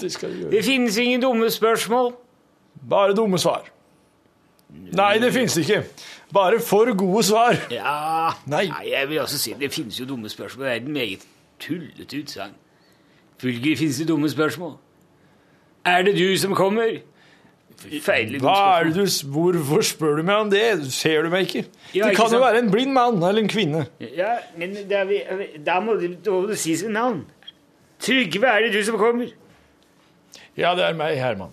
Det 0.00 0.10
skal 0.12 0.32
de 0.32 0.40
gjøre. 0.40 0.50
Det 0.50 0.64
finnes 0.64 0.98
ingen 0.98 1.22
dumme 1.22 1.50
spørsmål. 1.50 2.10
Bare 2.90 3.14
dumme 3.14 3.38
svar. 3.38 3.68
Nei, 4.74 5.18
det 5.22 5.30
finnes 5.32 5.54
ikke. 5.60 5.84
Bare 6.34 6.60
for 6.60 6.90
gode 6.98 7.22
svar. 7.22 7.56
Ja 7.70 8.34
Nei. 8.50 8.66
Jeg 8.90 9.08
vil 9.08 9.20
også 9.22 9.38
si 9.38 9.54
det 9.60 9.70
finnes 9.72 10.00
jo 10.00 10.06
dumme 10.08 10.28
spørsmål. 10.28 10.66
Det 10.66 10.72
er 10.72 10.82
et 10.82 10.88
meget 10.88 11.26
tullete 11.62 12.22
utsagn. 12.22 12.54
Følgelig 13.40 13.78
finnes 13.78 13.98
det 14.02 14.08
dumme 14.08 14.30
spørsmål. 14.30 14.76
Er 15.86 16.02
det 16.02 16.16
du 16.18 16.36
som 16.40 16.54
kommer? 16.56 16.98
Feil 18.04 18.38
Hva 18.40 18.54
er 18.78 18.88
det 18.88 18.94
du, 18.96 19.28
hvorfor 19.34 19.82
spør 19.84 20.20
du 20.20 20.22
meg 20.24 20.44
om 20.46 20.50
det? 20.52 20.62
Ser 20.94 21.26
du 21.26 21.30
meg 21.32 21.48
ikke? 21.48 21.64
Ja, 21.94 22.08
det 22.08 22.16
kan 22.16 22.32
jo 22.32 22.38
være 22.40 22.62
en 22.62 22.70
blind 22.72 22.94
mann 22.94 23.18
eller 23.18 23.42
en 23.42 23.50
kvinne. 23.50 23.86
Ja, 24.00 24.36
men 24.56 24.76
da, 24.88 25.02
vi, 25.08 25.20
da 25.66 25.80
må 25.84 25.98
du, 26.00 26.06
da 26.24 26.36
må 26.36 26.46
du 26.48 26.54
si 26.56 26.76
sitt 26.78 26.92
navn. 26.94 27.24
Trygve, 28.04 28.46
er 28.46 28.66
det 28.66 28.72
du 28.76 28.80
som 28.86 28.96
kommer? 29.00 29.34
Ja, 30.56 30.72
det 30.78 30.86
er 30.86 30.96
meg, 30.96 31.18
Herman. 31.18 31.52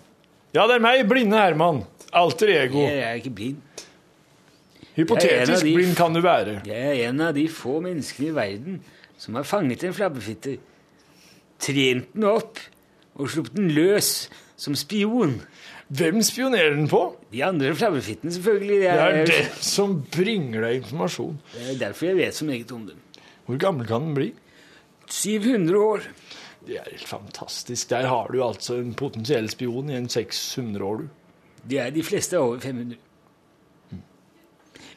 Ja, 0.54 0.66
det 0.70 0.78
er 0.78 0.84
meg, 0.84 1.02
blinde 1.10 1.38
Herman. 1.42 1.82
Alter 2.12 2.54
ego. 2.54 2.86
Jeg 2.86 3.02
er 3.02 3.18
ikke 3.18 3.30
blind. 3.34 3.60
Jeg 3.62 3.70
er 3.72 3.80
en 3.82 4.78
av 4.78 4.81
Hypotetisk 4.96 5.64
de- 5.64 5.74
blind 5.74 5.96
kan 5.96 6.12
du 6.14 6.20
være. 6.20 6.60
Jeg 6.66 6.82
er 7.00 7.08
en 7.08 7.20
av 7.20 7.34
de 7.34 7.46
få 7.48 7.78
menneskene 7.80 8.28
i 8.28 8.34
verden 8.36 8.80
som 9.18 9.34
har 9.38 9.42
fanget 9.48 9.84
en 9.84 9.94
flabbefitte, 9.94 10.58
trent 11.62 12.12
den 12.14 12.24
opp 12.28 12.58
og 13.16 13.28
sluppet 13.30 13.54
den 13.56 13.70
løs 13.76 14.28
som 14.56 14.74
spion. 14.78 15.38
Hvem 15.92 16.22
spionerer 16.24 16.74
den 16.76 16.88
på? 16.88 17.02
De 17.32 17.42
andre 17.44 17.74
flabbefittene, 17.76 18.32
selvfølgelig. 18.32 18.78
Det 18.80 18.82
Det 18.82 18.90
er, 18.90 19.16
er 19.22 19.26
det 19.26 19.48
som 19.64 19.98
bringer 20.10 20.60
deg 20.64 20.76
informasjon. 20.82 21.38
det 21.54 21.74
er 21.74 21.78
derfor 21.86 22.06
jeg 22.06 22.16
vet 22.16 22.34
så 22.34 22.44
meget 22.48 22.72
om 22.72 22.86
dem. 22.86 22.96
Hvor 23.46 23.58
gammel 23.58 23.86
kan 23.86 24.00
den 24.02 24.14
bli? 24.14 24.32
700 25.10 25.76
år. 25.78 26.00
Det 26.66 26.76
er 26.78 26.86
helt 26.90 27.08
fantastisk. 27.08 27.90
Der 27.90 28.06
har 28.06 28.28
du 28.32 28.42
altså 28.44 28.74
en 28.78 28.94
potensiell 28.94 29.48
spion 29.50 29.90
i 29.90 29.96
en 29.98 30.08
600 30.08 30.84
år, 30.84 30.96
du. 30.96 31.08
De, 31.68 31.78
er, 31.78 31.90
de 31.90 32.02
fleste 32.02 32.36
er 32.36 32.40
over 32.40 32.58
500. 32.60 32.96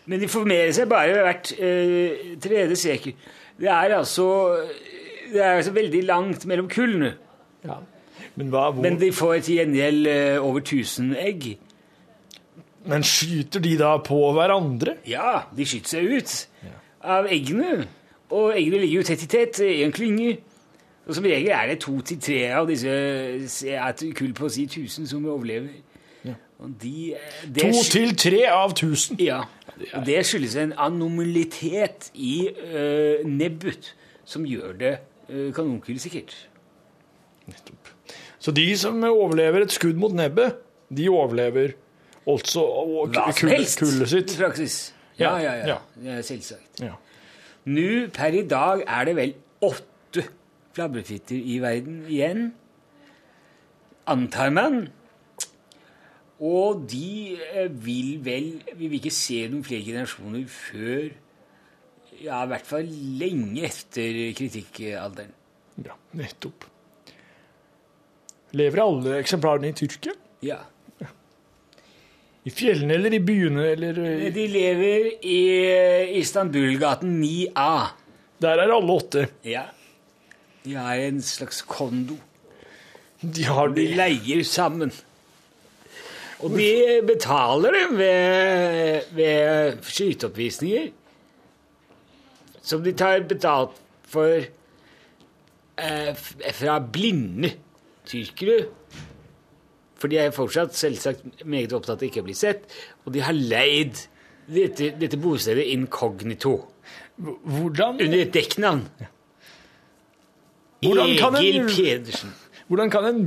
Men 0.05 0.21
de 0.21 0.27
formerer 0.29 0.71
seg 0.75 0.89
bare 0.89 1.23
hvert 1.25 1.51
eh, 1.57 2.35
tredje 2.41 2.77
sekel. 2.77 3.15
Det 3.57 3.71
er 3.71 3.95
altså 3.97 4.27
det 5.31 5.41
er 5.43 5.57
altså 5.57 5.71
veldig 5.71 6.03
langt 6.03 6.45
mellom 6.45 6.69
kullene. 6.69 7.13
Ja. 7.65 7.79
Men 8.35 8.49
hva, 8.51 8.69
hvor, 8.71 8.81
Men 8.83 8.99
de 9.01 9.11
får 9.11 9.39
til 9.47 9.59
gjengjeld 9.59 10.07
eh, 10.07 10.43
over 10.43 10.59
1000 10.59 11.15
egg. 11.17 11.57
men 12.85 13.03
skyter 13.03 13.59
de 13.59 13.77
da 13.77 13.97
på 13.97 14.31
hverandre? 14.31 14.97
Ja, 15.07 15.39
de 15.57 15.65
skyter 15.65 15.89
seg 15.89 16.11
ut 16.17 16.35
av 17.01 17.25
eggene. 17.31 17.87
Og 18.29 18.53
eggene 18.57 18.83
ligger 18.83 19.01
jo 19.01 19.07
tett 19.07 19.23
i 19.23 19.27
tett 19.27 19.59
i 19.65 19.83
en 19.83 19.91
klynge. 19.91 20.37
Og 21.07 21.15
som 21.15 21.25
regel 21.25 21.49
er 21.53 21.67
det 21.67 21.79
to 21.79 21.99
til 22.01 22.19
tre 22.21 22.39
av 22.53 22.67
disse 22.69 22.93
kull 24.17 24.33
på 24.33 24.45
å 24.45 24.53
si 24.53 24.65
1000 24.65 25.09
som 25.09 25.25
overlever. 25.25 25.81
Og 26.59 26.71
de, 26.81 27.13
det 27.51 27.65
To 27.65 27.83
til 27.91 28.15
tre 28.15 28.45
av 28.47 28.73
tusen. 28.73 29.17
Ja. 29.19 29.41
Og 29.93 30.05
det 30.07 30.21
skyldes 30.27 30.55
en 30.61 30.73
anomalitet 30.79 32.09
i 32.13 32.47
uh, 32.49 33.25
nebbet 33.27 33.91
som 34.25 34.45
gjør 34.47 34.75
det 34.79 34.93
uh, 35.29 35.49
kanonkullsikkert. 35.55 36.35
Nettopp. 37.49 37.91
Så 38.39 38.53
de 38.55 38.65
som 38.77 39.01
overlever 39.07 39.65
et 39.65 39.73
skudd 39.73 39.97
mot 39.99 40.13
nebbet, 40.15 40.59
de 40.93 41.09
overlever 41.09 41.73
altså 42.29 42.63
kullet 43.39 44.09
sitt. 44.09 44.35
i 44.35 44.37
praksis. 44.37 44.77
Ja, 45.19 45.37
ja, 45.39 45.53
ja. 45.59 45.77
Ja. 46.03 46.21
Selvsagt. 46.25 46.81
Ja. 46.83 46.95
Nå 47.65 48.07
per 48.13 48.35
i 48.37 48.43
dag 48.47 48.83
er 48.85 49.07
det 49.07 49.15
vel 49.17 49.33
åtte 49.65 50.25
flabbefitter 50.75 51.39
i 51.39 51.57
verden 51.63 52.03
igjen, 52.11 52.49
antar 54.11 54.51
man. 54.53 54.87
Og 56.43 56.81
de 56.91 57.37
eh, 57.55 57.69
vil 57.71 58.17
vel 58.25 58.49
Vi 58.75 58.89
vil 58.89 58.97
ikke 58.99 59.13
se 59.15 59.37
noen 59.47 59.63
flere 59.63 59.85
generasjoner 59.85 60.43
før 60.51 61.05
Ja, 62.19 62.41
i 62.43 62.49
hvert 62.51 62.67
fall 62.67 62.89
lenge 63.19 63.63
etter 63.69 64.17
kritikkalderen. 64.35 65.31
ja, 65.83 65.95
nettopp. 66.15 66.63
Lever 68.55 68.79
alle 68.83 69.17
eksemplarene 69.19 69.67
i 69.73 69.75
Tyrkia? 69.75 70.13
Ja. 70.47 70.61
I 72.45 72.53
fjellene 72.55 72.95
eller 72.95 73.17
i 73.17 73.19
byene 73.25 73.65
eller 73.73 73.99
i... 74.05 74.29
De 74.31 74.45
lever 74.47 75.09
i 75.27 75.39
Istanbulgaten 76.21 77.17
9A. 77.19 77.71
Der 78.45 78.61
er 78.63 78.71
alle 78.77 78.95
åtte. 78.95 79.25
Ja. 79.43 79.65
De 80.63 80.75
har 80.79 81.01
en 81.09 81.19
slags 81.25 81.59
kondo. 81.67 82.15
De 83.19 83.43
har 83.49 83.73
De 83.75 83.89
leier 83.97 84.43
sammen. 84.47 84.93
Og 86.43 86.51
de 86.57 87.01
betaler 87.07 87.71
dem 87.77 87.97
ved, 87.97 89.01
ved 89.15 89.77
skyteoppvisninger. 89.87 90.89
Som 92.65 92.83
de 92.83 92.91
tar 92.97 93.19
betalt 93.29 93.77
for 94.09 94.41
eh, 95.77 96.11
fra 96.57 96.79
blinde 96.79 97.53
tyrkere. 98.09 98.65
For 99.95 100.11
de 100.11 100.19
er 100.19 100.33
fortsatt 100.35 100.75
selvsagt 100.75 101.45
meget 101.47 101.73
opptatt 101.73 102.01
av 102.03 102.07
ikke 102.09 102.21
å 102.23 102.27
bli 102.27 102.35
sett. 102.37 102.65
Og 103.05 103.13
de 103.15 103.23
har 103.23 103.33
leid 103.37 104.03
dette, 104.51 104.91
dette 104.99 105.17
bostedet 105.21 105.65
inkognito. 105.71 106.57
Hvordan, 107.15 108.01
Under 108.03 108.21
et 108.25 108.33
dekknavn. 108.35 108.83
Ja. 108.99 109.07
Egil 110.85 110.99
en- 111.61 111.69
Pedersen. 111.71 112.33
hvordan 112.67 112.91
kan 112.91 113.05
en 113.07 113.23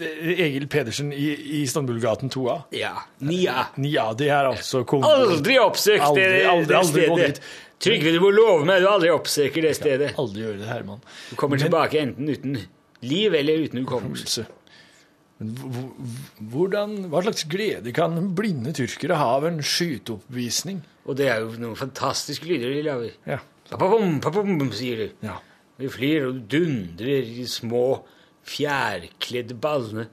Egil 0.00 0.64
Pedersen 0.72 1.10
i, 1.12 1.26
Istanbulgaten 1.62 2.30
2A? 2.32 2.62
Ja. 2.72 2.94
Nia. 3.20 3.66
Ja, 3.76 4.06
det 4.16 4.30
er 4.32 4.48
altså 4.48 4.84
kom, 4.88 5.04
Aldri 5.04 5.58
oppsøkt 5.60 6.00
Aldri, 6.06 6.22
det, 6.22 6.46
aldri, 6.48 6.66
det 6.70 6.78
aldri 6.78 7.06
gått 7.10 7.20
stedet. 7.20 7.42
Trygve, 7.82 8.12
du 8.14 8.20
må 8.22 8.30
love 8.32 8.64
meg 8.64 8.80
du 8.80 8.86
aldri 8.88 9.10
oppsøker 9.12 9.66
det 9.66 9.74
stedet. 9.76 10.12
Aldri 10.22 10.44
gjøre 10.46 10.60
det, 10.62 10.68
Herman. 10.70 11.02
Du 11.30 11.36
kommer 11.36 11.58
Men- 11.58 11.66
tilbake 11.66 12.00
enten 12.00 12.28
uten 12.30 12.56
liv 13.02 13.34
eller 13.34 13.64
uten 13.66 13.82
hukommelse. 13.82 14.46
Hvordan, 16.52 16.92
hva 17.10 17.22
slags 17.24 17.44
glede 17.50 17.92
kan 17.96 18.14
blinde 18.38 18.72
tyrkere 18.76 19.16
ha 19.18 19.32
av 19.40 19.46
en 19.48 19.58
skyteoppvisning? 19.66 20.82
Og 21.08 21.16
det 21.18 21.28
er 21.32 21.40
jo 21.42 21.56
noen 21.58 21.78
fantastiske 21.78 22.46
lyder 22.46 22.70
de 22.76 22.82
lager. 22.86 23.16
Ja. 23.26 23.40
Papapom, 23.72 24.20
papapom, 24.22 24.68
sier 24.76 24.96
du. 25.06 25.08
ja. 25.26 25.38
De 25.80 25.88
flyr 25.90 26.28
og 26.28 26.42
dundrer 26.52 27.24
i 27.26 27.46
små, 27.48 28.02
fjærkledde 28.48 29.54
ballene 29.62 30.08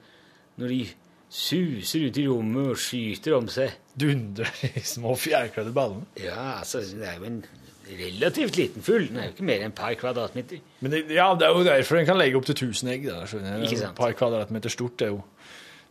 når 0.60 0.74
de 0.74 0.82
suser 1.30 2.08
ut 2.10 2.18
i 2.18 2.26
rommet 2.28 2.74
og 2.74 2.82
skyter 2.82 3.36
om 3.38 3.48
seg. 3.52 3.76
Dundrer 4.00 4.52
i 4.66 4.84
små 4.86 5.16
fjærkledde 5.20 5.74
ballene. 5.76 6.08
Ja, 6.20 6.60
altså, 6.60 6.82
det 6.82 7.08
er 7.08 7.20
jo 7.20 7.28
en 7.30 7.42
relativt 7.90 8.58
liten 8.58 8.86
fugl. 8.86 9.08
Den 9.10 9.18
er 9.18 9.30
jo 9.30 9.36
ikke 9.36 9.48
mer 9.50 9.64
enn 9.64 9.74
et 9.74 9.78
par 9.78 9.94
kvadratmeter. 9.98 10.62
Men 10.82 10.94
det, 10.94 11.04
ja, 11.14 11.32
det 11.38 11.48
er 11.48 11.58
jo 11.58 11.66
derfor 11.66 12.00
den 12.00 12.10
kan 12.10 12.20
legge 12.20 12.38
opp 12.38 12.48
til 12.50 12.58
1000 12.58 12.92
egg. 12.94 13.08
Der, 13.10 13.26
skjønner 13.30 13.56
jeg. 13.56 13.70
Ikke 13.70 13.90
Et 13.90 13.98
par 13.98 14.16
kvadratmeter 14.18 14.74
stort. 14.74 14.98
Det 15.00 15.10
er 15.10 15.14
jo, 15.16 15.22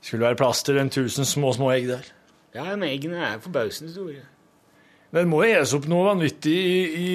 skulle 0.03 0.27
være 0.27 0.39
plass 0.39 0.63
til 0.67 0.79
en 0.79 0.93
1000 0.93 1.27
små, 1.27 1.53
små 1.57 1.73
egg 1.75 1.89
der. 1.91 2.11
Ja, 2.55 2.69
men 2.75 2.89
eggene 2.89 3.19
er 3.23 3.41
forbausende 3.45 3.93
store. 3.93 4.23
Den 5.09 5.31
må 5.31 5.39
ese 5.47 5.79
opp 5.79 5.87
noe 5.89 6.05
vanvittig 6.05 6.53
i, 6.53 6.81
i, 7.01 7.13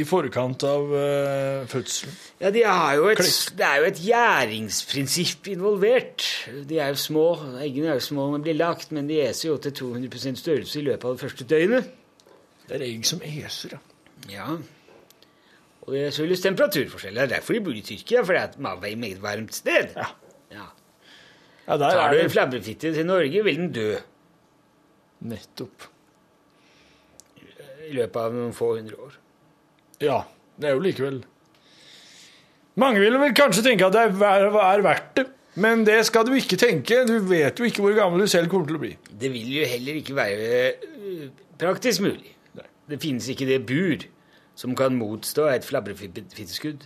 i 0.00 0.04
forkant 0.08 0.64
av 0.64 0.92
uh, 0.94 1.66
fødselen. 1.68 2.14
Ja, 2.40 2.52
de 2.54 2.62
jo 2.64 3.10
et, 3.12 3.20
Det 3.58 3.66
er 3.66 3.82
jo 3.82 3.88
et 3.90 4.00
gjæringsprinsipp 4.00 5.50
involvert. 5.52 6.24
De 6.70 6.78
er 6.80 6.94
jo 6.94 7.02
små, 7.02 7.26
Eggene 7.60 7.92
er 7.92 8.00
jo 8.00 8.06
små 8.06 8.30
når 8.30 8.40
de 8.40 8.48
blir 8.48 8.58
lagt, 8.62 8.94
men 8.96 9.10
de 9.10 9.20
eser 9.26 9.50
jo 9.50 9.58
til 9.60 9.76
200% 9.82 10.40
størrelse 10.40 10.80
i 10.80 10.86
løpet 10.88 11.04
av 11.04 11.18
det 11.18 11.24
første 11.26 11.48
døgnet. 11.52 11.92
Det 12.64 12.78
er 12.78 12.86
egg 12.88 13.04
som 13.04 13.20
eser, 13.28 13.76
ja. 13.76 13.82
Ja. 14.32 14.50
Og 15.84 15.92
det 15.92 16.08
skyldes 16.16 16.40
temperaturforskjell. 16.46 17.18
Det 17.18 17.26
er 17.26 17.32
derfor 17.36 17.58
de 17.58 17.64
bor 17.66 17.76
i 17.76 17.84
Tyrkia, 17.84 18.24
for 18.24 18.32
det 18.32 18.40
er 18.40 18.54
et 18.54 19.00
meget 19.04 19.20
varmt 19.20 19.56
sted. 19.56 19.92
Ja. 19.92 20.06
Ja. 20.54 20.68
ja 21.66 21.76
Tar 21.76 22.06
er 22.06 22.14
du 22.14 22.22
en 22.22 22.30
det 22.30 22.32
flabbefitte 22.32 22.94
til 22.96 23.04
Norge, 23.04 23.44
vil 23.44 23.60
den 23.60 23.74
dø 23.76 23.90
nettopp. 25.28 25.90
I 27.88 27.94
løpet 27.96 28.18
av 28.20 28.34
noen 28.34 28.54
få 28.56 28.74
hundre 28.78 28.98
år. 29.06 29.14
Ja, 30.02 30.18
det 30.58 30.68
er 30.68 30.76
jo 30.76 30.82
likevel 30.82 31.22
Mange 32.80 32.98
vil 32.98 33.14
vel 33.22 33.34
kanskje 33.36 33.62
tenke 33.62 33.86
at 33.86 33.94
det 33.94 34.02
er, 34.02 34.46
er 34.58 34.82
verdt 34.82 35.12
det, 35.20 35.24
men 35.62 35.84
det 35.86 36.00
skal 36.08 36.26
du 36.26 36.32
ikke 36.34 36.58
tenke. 36.58 37.04
Du 37.06 37.20
vet 37.30 37.60
jo 37.60 37.68
ikke 37.68 37.84
hvor 37.84 37.94
gammel 37.94 38.24
du 38.24 38.30
selv 38.30 38.50
kommer 38.50 38.66
til 38.66 38.80
å 38.80 38.82
bli. 38.82 38.90
Det 39.06 39.30
vil 39.30 39.52
jo 39.60 39.68
heller 39.70 40.00
ikke 40.00 40.16
være 40.16 40.48
øh, 40.82 41.28
praktisk 41.60 42.02
mulig. 42.02 42.32
Det 42.90 42.98
finnes 43.00 43.28
ikke 43.30 43.46
det 43.46 43.60
bur 43.68 44.02
som 44.58 44.74
kan 44.78 44.98
motstå 44.98 45.46
et 45.52 45.66
flabrefitteskudd. 45.66 46.82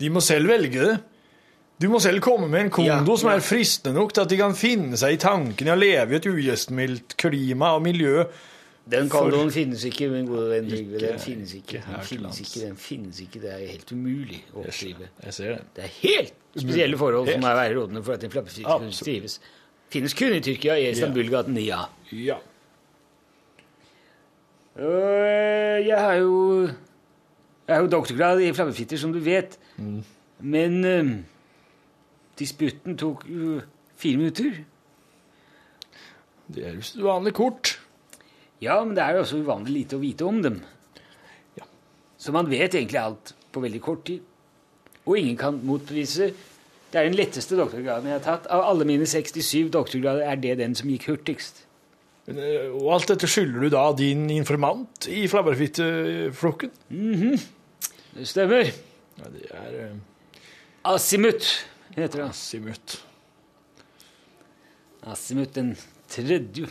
De 0.00 0.08
må 0.14 0.22
selv 0.24 0.48
velge 0.48 0.86
det. 0.86 0.94
Du 1.80 1.88
må 1.88 1.98
selv 2.02 2.20
komme 2.24 2.48
med 2.48 2.66
en 2.66 2.70
kondo 2.72 3.14
Ja, 3.14 3.18
som 3.18 3.30
er 3.32 3.42
fristende 3.44 3.96
nok 3.96 4.12
til 4.12 4.24
at 4.24 4.30
de 4.32 4.38
kan 4.40 4.56
finne 4.56 4.98
seg 5.00 5.16
i 5.16 5.20
tanken 5.20 5.68
i 5.68 5.72
å 5.72 5.78
leve 5.78 6.12
i 6.12 6.18
et 6.18 6.28
ugjestmildt 6.28 7.16
klima 7.20 7.74
og 7.76 7.84
miljø. 7.86 8.26
Den 8.90 9.10
For- 9.10 9.50
finnes 9.52 9.84
ikke, 9.84 10.08
min 10.08 10.26
gode 10.26 10.50
venn 10.50 10.68
Trygve. 10.70 10.98
Den 11.00 11.18
finnes 11.18 11.54
ikke. 11.54 11.82
Den 11.86 12.00
finnes 12.02 12.40
ikke, 12.40 12.60
den 12.66 12.76
finnes 12.76 13.20
ikke. 13.20 13.40
Det 13.40 13.50
er 13.52 13.66
helt 13.66 13.92
umulig 13.92 14.44
å 14.54 14.64
oppdrive. 14.64 15.08
Jeg 15.24 15.34
ser 15.34 15.48
det. 15.54 15.60
Det 15.76 15.84
er 15.84 15.92
helt 16.00 16.34
spesielle 16.56 16.98
forhold 16.98 17.28
som 17.28 17.34
er 17.36 17.40
må 17.44 17.54
være 17.60 17.74
rådende 17.76 18.02
for 18.04 18.12
at 18.12 18.24
en 18.24 18.30
flabbefitte 18.30 18.64
kan 18.66 18.90
trives. 18.90 19.40
Finnes 19.90 20.14
kun 20.14 20.32
i 20.34 20.40
Tyrkia, 20.40 20.74
i 20.78 20.90
Istanbulgaten 20.90 21.54
9 21.54 21.68
A. 21.70 21.84
Ja. 22.12 22.36
Øh, 24.78 25.86
Jeg 25.86 25.98
har 26.00 26.14
jo 26.14 26.66
Jeg 27.68 27.76
har 27.76 27.82
jo 27.82 27.86
doktorgrad 27.90 28.40
i 28.40 28.52
flammefitter, 28.52 28.96
som 28.96 29.12
du 29.12 29.18
vet. 29.18 29.58
Men 30.40 30.84
uh, 30.84 31.10
disputten 32.38 32.96
tok 32.98 33.24
jo 33.28 33.60
fire 33.96 34.16
minutter. 34.16 34.50
Det 36.54 36.66
er 36.66 36.72
jo 36.74 36.82
uvanlig 37.04 37.34
kort. 37.34 37.79
Ja, 38.60 38.76
men 38.84 38.94
det 38.96 39.04
er 39.04 39.16
jo 39.16 39.22
også 39.24 39.40
uvanlig 39.40 39.72
lite 39.78 39.96
å 39.96 40.02
vite 40.02 40.26
om 40.28 40.42
dem. 40.44 40.58
Ja. 41.56 41.64
Så 42.20 42.32
man 42.36 42.50
vet 42.50 42.76
egentlig 42.76 43.00
alt 43.00 43.32
på 43.52 43.62
veldig 43.64 43.80
kort 43.84 44.04
tid. 44.08 44.26
Og 45.06 45.16
ingen 45.16 45.38
kan 45.40 45.56
motbevise. 45.64 46.28
Det 46.90 46.98
er 46.98 47.08
den 47.08 47.16
letteste 47.16 47.56
doktorgraden 47.56 48.10
jeg 48.10 48.18
har 48.18 48.24
tatt. 48.26 48.50
Av 48.52 48.66
alle 48.68 48.84
mine 48.88 49.06
67 49.08 49.70
doktorgrader 49.72 50.26
er 50.28 50.40
det 50.42 50.58
den 50.60 50.76
som 50.76 50.90
gikk 50.92 51.08
hurtigst. 51.08 51.64
Eh, 52.28 52.68
Og 52.68 52.90
alt 52.94 53.08
dette 53.14 53.30
skylder 53.30 53.64
du 53.64 53.70
da 53.72 53.86
din 53.96 54.28
informant 54.34 55.08
i 55.08 55.24
flabberfitteflokken? 55.30 56.74
Det 58.12 58.26
stemmer. 58.28 58.68
Ja, 59.20 59.32
det 59.32 59.46
er 59.54 59.78
uh... 59.80 59.96
Asimut 60.90 61.46
heter 61.96 62.26
han. 62.26 62.34
Asimut. 62.34 62.98
Asimut 65.08 65.54
den 65.56 65.74
tredje 66.10 66.68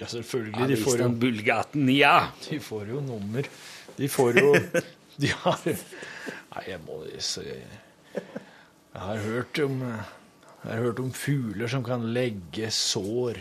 Ja, 0.00 0.08
selvfølgelig. 0.10 0.60
Ja, 0.60 0.66
De 0.70 0.76
får 0.76 0.92
jo, 0.92 0.98
Istanbulgaten, 0.98 1.88
ja. 1.94 2.16
de 2.48 2.60
får 2.60 2.92
jo 2.92 3.02
nummer. 3.04 3.48
De 3.96 4.08
får 4.12 4.40
jo 4.40 4.54
De 5.22 5.30
har 5.32 5.62
Nei, 5.64 6.62
jeg 6.68 6.80
må 6.84 6.98
se 7.24 7.44
Jeg 7.46 9.00
har 9.00 9.22
hørt 9.24 9.60
om 9.64 9.78
Jeg 9.86 10.66
har 10.66 10.82
hørt 10.84 11.00
om 11.00 11.12
fugler 11.16 11.72
som 11.72 11.84
kan 11.86 12.04
legge 12.12 12.68
sår 12.74 13.40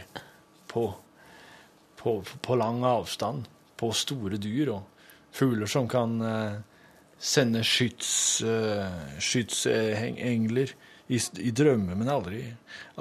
på, 0.72 0.86
på, 2.00 2.14
på 2.24 2.58
lang 2.60 2.84
avstand 2.88 3.50
på 3.80 3.92
store 3.96 4.38
dyr, 4.40 4.72
og 4.76 4.84
fugler 5.36 5.70
som 5.70 5.88
kan 5.92 6.20
eh, 6.22 6.60
sende 7.20 7.64
skyts, 7.66 8.42
eh, 8.46 9.18
skytsengler 9.20 10.72
i, 11.08 11.20
i 11.20 11.52
drømme, 11.56 11.96
men 11.98 12.12
aldri, 12.12 12.44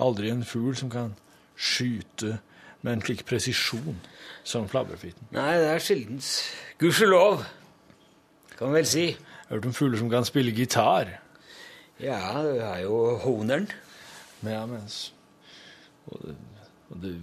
aldri 0.01 0.33
en 0.33 0.45
fugl 0.47 0.75
som 0.79 0.91
kan 0.93 1.15
skyte 1.55 2.39
med 2.85 2.99
en 2.99 3.05
slik 3.05 3.25
presisjon 3.29 3.99
som 4.45 4.69
flabberfiten. 4.69 5.31
Nei, 5.33 5.55
det 5.61 5.71
er 5.73 5.83
sjeldent. 5.83 6.29
Gudskjelov, 6.81 7.45
kan 8.55 8.69
man 8.69 8.79
vel 8.79 8.89
si. 8.89 9.07
Jeg 9.15 9.49
har 9.49 9.57
hørt 9.57 9.69
om 9.71 9.77
fugler 9.77 10.01
som 10.01 10.11
kan 10.13 10.27
spille 10.29 10.53
gitar. 10.57 11.17
Ja, 12.03 12.21
du 12.45 12.59
har 12.61 12.81
jo 12.85 12.99
honeren. 13.25 13.71
Ja, 14.45 14.67
mens 14.69 15.09
og 16.13 16.35
og 16.91 17.01
det, 17.03 17.15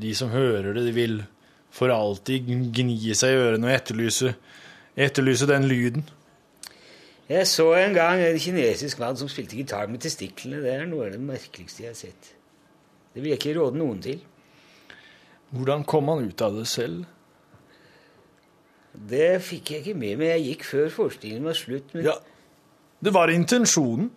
De 0.00 0.14
som 0.14 0.30
hører 0.30 0.72
det, 0.72 0.86
de 0.86 0.92
vil 0.94 1.16
for 1.74 1.92
alltid 1.92 2.46
gni 2.74 3.14
seg 3.14 3.34
i 3.34 3.40
ørene 3.42 3.68
og 3.68 3.74
etterlyse, 3.74 4.32
etterlyse 4.96 5.48
den 5.50 5.66
lyden. 5.70 6.06
Jeg 7.30 7.46
så 7.46 7.68
en 7.78 7.94
gang 7.94 8.22
en 8.22 8.38
kinesisk 8.42 8.98
mann 9.02 9.18
som 9.18 9.28
spilte 9.30 9.58
gitar 9.58 9.90
med 9.90 10.02
testiklene. 10.02 10.62
Det 10.64 10.72
er 10.72 10.86
noe 10.90 11.06
av 11.06 11.12
det 11.14 11.20
merkeligste 11.22 11.84
jeg 11.84 11.92
har 11.92 11.98
sett. 11.98 12.30
Det 13.14 13.22
vil 13.22 13.34
jeg 13.34 13.38
ikke 13.42 13.56
råde 13.58 13.78
noen 13.78 14.00
til. 14.02 14.22
Hvordan 15.50 15.84
kom 15.88 16.08
han 16.12 16.24
ut 16.28 16.42
av 16.46 16.54
det 16.60 16.66
selv? 16.70 17.04
Det 19.10 19.38
fikk 19.42 19.70
jeg 19.74 19.82
ikke 19.84 19.98
med 19.98 20.18
meg. 20.20 20.32
Jeg 20.34 20.46
gikk 20.50 20.64
før 20.68 20.88
forestillingen 20.94 21.46
var 21.46 21.58
slutt. 21.58 21.92
Men 21.94 22.04
Ja, 22.10 22.16
Det 23.02 23.12
var 23.14 23.30
intensjonen. 23.32 24.10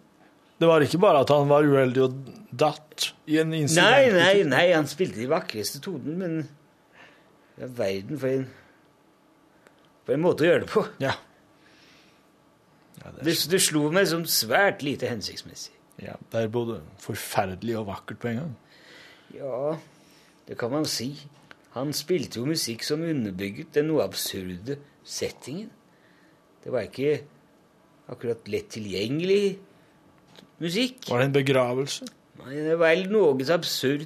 Det 0.59 0.67
var 0.67 0.81
ikke 0.85 0.99
bare 1.01 1.21
at 1.23 1.29
han 1.33 1.47
var 1.49 1.63
uheldig 1.65 2.01
og 2.03 2.13
datt 2.55 3.09
i 3.27 3.37
en 3.41 3.53
incident. 3.53 3.87
nei, 3.89 4.09
nei, 4.11 4.43
nei, 4.47 4.65
han 4.73 4.85
spilte 4.87 5.19
de 5.19 5.27
vakreste 5.31 5.79
tonene, 5.83 6.15
men 6.19 6.35
ja, 7.59 7.67
verden 7.67 8.19
for 8.19 8.27
en 8.27 8.45
For 10.05 10.13
en 10.17 10.21
måte 10.21 10.43
å 10.43 10.47
gjøre 10.49 10.65
det 10.65 10.69
på. 10.73 10.83
Ja. 10.99 11.13
Ja, 12.99 13.11
det, 13.15 13.23
Det, 13.23 13.35
det 13.53 13.61
slo 13.63 13.85
meg 13.91 14.07
som 14.11 14.25
svært 14.27 14.83
lite 14.83 15.07
hensiktsmessig. 15.07 15.71
ja, 16.03 16.15
det 16.31 16.41
er 16.43 16.47
både 16.51 16.81
forferdelig 16.99 17.77
og 17.79 17.87
vakkert 17.87 18.19
på 18.19 18.27
en 18.33 18.39
gang. 18.41 18.55
Ja, 19.33 19.77
det 20.47 20.57
kan 20.59 20.71
man 20.71 20.87
si. 20.89 21.13
Han 21.73 21.93
spilte 21.95 22.39
jo 22.41 22.49
musikk 22.49 22.83
som 22.85 23.03
underbygget 23.05 23.73
den 23.77 23.89
noe 23.89 24.03
absurde 24.05 24.77
settingen. 25.03 25.71
Det 26.63 26.71
var 26.71 26.87
ikke 26.87 27.23
akkurat 28.11 28.47
lett 28.51 28.69
tilgjengelig 28.75 29.57
musikk. 30.63 31.07
Var 31.09 31.23
det 31.23 31.29
en 31.29 31.37
begravelse? 31.39 32.09
Nei, 32.43 32.59
det 32.67 32.77
var 32.79 33.01
noe 33.11 33.47
absurd. 33.55 34.05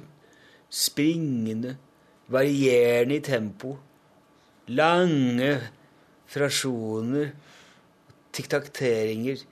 Springende, 0.68 1.76
varierende 2.28 3.16
i 3.16 3.24
tempo. 3.24 3.76
Lange 4.68 5.52
frasjoner, 6.28 7.30
tiktakteringer 8.36 9.46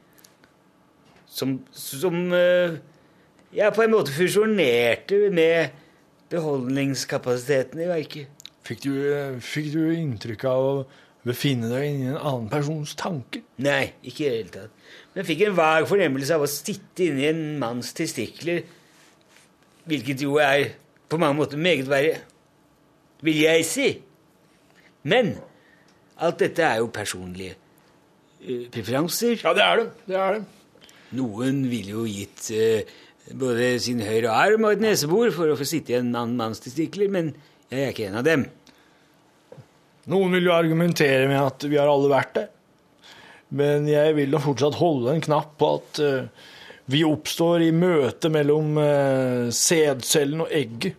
som, 1.37 1.57
som 1.73 2.33
eh, 2.33 2.77
ja, 3.57 3.71
på 3.71 3.85
en 3.85 3.93
måte 3.93 4.15
fusjonerte 4.15 5.29
med 5.35 5.75
beholdningskapasiteten 6.33 7.83
i 7.85 7.91
verket. 7.91 8.47
Fikk 8.67 8.83
du, 8.83 8.95
fikk 9.45 9.69
du 9.77 9.83
inntrykk 9.95 10.47
av 10.51 10.65
å 10.67 10.73
befinne 11.27 11.69
deg 11.71 11.85
inni 11.89 12.09
en 12.11 12.19
annen 12.19 12.49
persons 12.51 12.95
tanke? 12.99 13.43
Nei, 13.63 13.93
ikke 14.03 14.25
i 14.25 14.31
det 14.31 14.39
hele 14.39 14.55
tatt. 14.55 14.89
Men 15.13 15.23
jeg 15.23 15.29
fikk 15.31 15.45
en 15.47 15.59
vag 15.59 15.87
fornemmelse 15.91 16.39
av 16.39 16.47
å 16.47 16.51
sitte 16.51 17.07
inni 17.07 17.29
en 17.31 17.45
manns 17.63 17.93
testikler, 17.97 18.65
hvilket 19.87 20.25
jo 20.27 20.41
er 20.43 20.73
på 21.07 21.19
mange 21.23 21.39
måter 21.39 21.63
meget 21.63 21.87
verre, 21.91 22.19
vil 23.23 23.39
jeg 23.45 23.67
si. 23.69 23.89
Men 25.07 25.37
alt 26.19 26.43
dette 26.43 26.65
er 26.67 26.83
jo 26.83 26.91
personlige 26.95 27.55
eh, 28.43 28.67
preferanser. 28.73 29.39
Ja, 29.45 29.55
det 29.55 29.65
er 29.65 29.83
det. 29.83 29.89
Det 30.09 30.21
er 30.21 30.39
det. 30.39 30.45
Noen 31.17 31.63
ville 31.71 31.95
jo 31.95 32.05
gitt 32.11 32.51
eh, 32.51 32.97
både 33.35 33.73
sin 33.83 34.03
høyre 34.05 34.31
arm 34.31 34.67
og 34.67 34.77
et 34.77 34.85
nesebor 34.85 35.33
for 35.35 35.51
å 35.51 35.59
få 35.59 35.67
sitte 35.67 35.95
i 35.95 35.99
en 35.99 36.13
annen 36.13 36.37
manns 36.39 36.63
testikler, 36.63 37.11
men 37.13 37.33
jeg 37.73 37.83
er 37.83 37.95
ikke 37.95 38.11
en 38.11 38.21
av 38.21 38.27
dem. 38.27 38.45
Noen 40.13 40.37
vil 40.37 40.47
jo 40.47 40.55
argumentere 40.55 41.25
med 41.27 41.41
at 41.41 41.67
vi 41.67 41.79
har 41.81 41.91
alle 41.91 42.13
vært 42.13 42.37
det. 42.37 42.45
Men 43.57 43.89
jeg 43.91 44.15
vil 44.19 44.35
da 44.35 44.43
fortsatt 44.43 44.79
holde 44.79 45.15
en 45.15 45.25
knapp 45.25 45.57
på 45.59 45.73
at 45.79 46.01
uh, 46.03 46.53
vi 46.91 47.03
oppstår 47.07 47.65
i 47.67 47.73
møte 47.75 48.31
mellom 48.31 48.79
uh, 48.79 49.49
sædcellen 49.55 50.45
og 50.47 50.55
egget. 50.55 50.95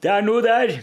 Det 0.00 0.08
er 0.08 0.24
noe 0.24 0.40
der. 0.44 0.78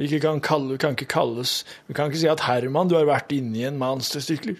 Vi 0.00 0.20
kan, 0.22 0.38
kalle, 0.40 0.78
kan 0.80 0.94
ikke 0.94 1.10
kalles 1.10 1.58
Vi 1.88 1.92
kan 1.92 2.08
ikke 2.08 2.20
si 2.22 2.28
at 2.30 2.46
Herman, 2.46 2.88
du 2.88 2.94
har 2.96 3.08
vært 3.08 3.34
inni 3.36 3.66
en 3.68 3.76
manns 3.80 4.08
testikler. 4.12 4.56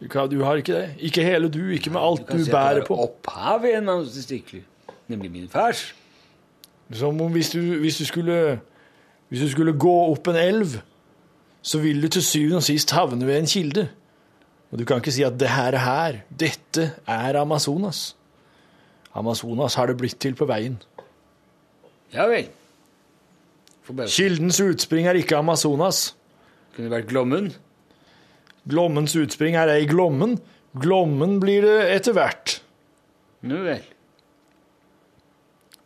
Du, 0.00 0.08
kan, 0.08 0.28
du 0.28 0.42
har 0.44 0.60
ikke 0.60 0.74
det. 0.74 0.88
Ikke 1.08 1.24
hele 1.24 1.48
du, 1.48 1.62
ikke 1.72 1.90
med 1.90 2.00
alt 2.04 2.26
du 2.28 2.38
det 2.38 2.50
bærer 2.52 2.82
er 2.82 2.88
på. 2.88 2.96
Opphavet 3.06 3.78
en 3.78 3.86
manns 3.88 4.12
testikler, 4.12 4.60
nemlig 5.08 5.30
min 5.32 5.48
fars. 5.48 5.94
Som 6.92 7.20
om 7.20 7.32
hvis 7.32 7.50
du, 7.50 7.60
hvis 7.82 7.98
du 7.98 8.04
skulle 8.04 8.60
Hvis 9.28 9.40
du 9.40 9.48
skulle 9.50 9.72
gå 9.74 9.92
opp 10.12 10.28
en 10.30 10.36
elv, 10.38 10.76
så 11.62 11.80
vil 11.82 12.02
du 12.02 12.06
til 12.08 12.22
syvende 12.22 12.60
og 12.60 12.62
sist 12.62 12.92
havne 12.94 13.26
ved 13.26 13.40
en 13.40 13.48
kilde. 13.50 13.88
Og 14.70 14.78
du 14.78 14.84
kan 14.84 15.00
ikke 15.02 15.12
si 15.12 15.24
at 15.26 15.34
det 15.40 15.48
her 15.50 15.74
er 15.74 15.82
her. 15.82 16.20
Dette 16.30 16.92
er 17.06 17.40
Amazonas. 17.40 18.16
Amazonas 19.14 19.74
har 19.74 19.90
det 19.90 19.96
blitt 19.98 20.20
til 20.22 20.34
på 20.38 20.46
veien. 20.46 20.78
Ja 22.14 22.28
vel. 22.30 22.46
Kildens 24.06 24.60
utspring 24.60 25.06
er 25.06 25.18
ikke 25.18 25.36
Amazonas. 25.36 26.14
kunne 26.76 26.90
vært 26.90 27.08
Glommen. 27.08 27.52
Glommens 28.70 29.16
utspring 29.18 29.54
er 29.58 29.68
ei 29.72 29.86
Glommen. 29.88 30.36
Glommen 30.76 31.40
blir 31.42 31.62
det 31.64 31.76
etter 31.94 32.12
hvert. 32.16 32.58
Nå 33.46 33.56
vel. 33.64 33.84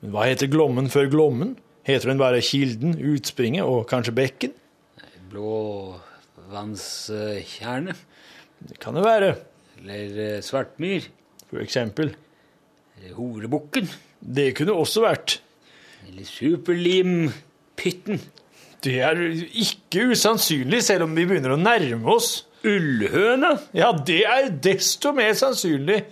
Men 0.01 0.09
hva 0.14 0.22
heter 0.31 0.49
Glommen 0.51 0.89
før 0.93 1.07
Glommen? 1.12 1.51
Heter 1.89 2.07
den 2.12 2.20
bare 2.20 2.41
Kilden, 2.45 2.93
Utspringet 3.12 3.64
og 3.68 3.89
kanskje 3.91 4.16
Bekken? 4.16 4.53
Blåvannstjerne. 5.31 7.95
Det 8.61 8.76
kan 8.81 8.95
det 8.97 9.05
være. 9.05 9.35
Eller 9.81 10.18
eh, 10.24 10.43
Svartmyr. 10.45 11.03
For 11.51 11.59
eksempel. 11.62 12.09
Eller 12.99 13.14
Horebukken. 13.16 13.87
Det 14.20 14.57
kunne 14.59 14.72
også 14.76 15.01
vært. 15.05 15.41
Eller 16.09 16.24
Superlimpytten. 16.28 18.20
Det 18.81 18.97
er 19.05 19.14
ikke 19.61 20.07
usannsynlig, 20.14 20.81
selv 20.85 21.03
om 21.05 21.16
vi 21.16 21.26
begynner 21.28 21.53
å 21.53 21.61
nærme 21.61 22.09
oss. 22.14 22.47
Ullhøna. 22.67 23.55
Ja, 23.77 23.93
det 24.07 24.19
er 24.29 24.51
desto 24.65 25.13
mer 25.17 25.33
sannsynlig. 25.39 26.03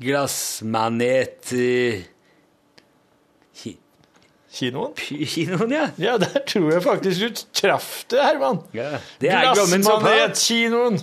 Glassmanet 0.00 1.50
eh, 1.52 2.02
ki- 3.58 3.76
Kinoen? 4.54 4.94
Kinoen, 4.96 5.74
ja. 5.74 5.88
Ja, 6.00 6.14
der 6.22 6.40
tror 6.48 6.70
jeg 6.72 6.82
faktisk 6.86 7.20
du 7.20 7.42
traff 7.60 7.90
det, 8.12 8.22
Herman. 8.24 8.62
ja. 8.76 8.94
Det 9.20 9.28
er. 9.34 9.50
Glassmanet-kinoen. 9.54 11.00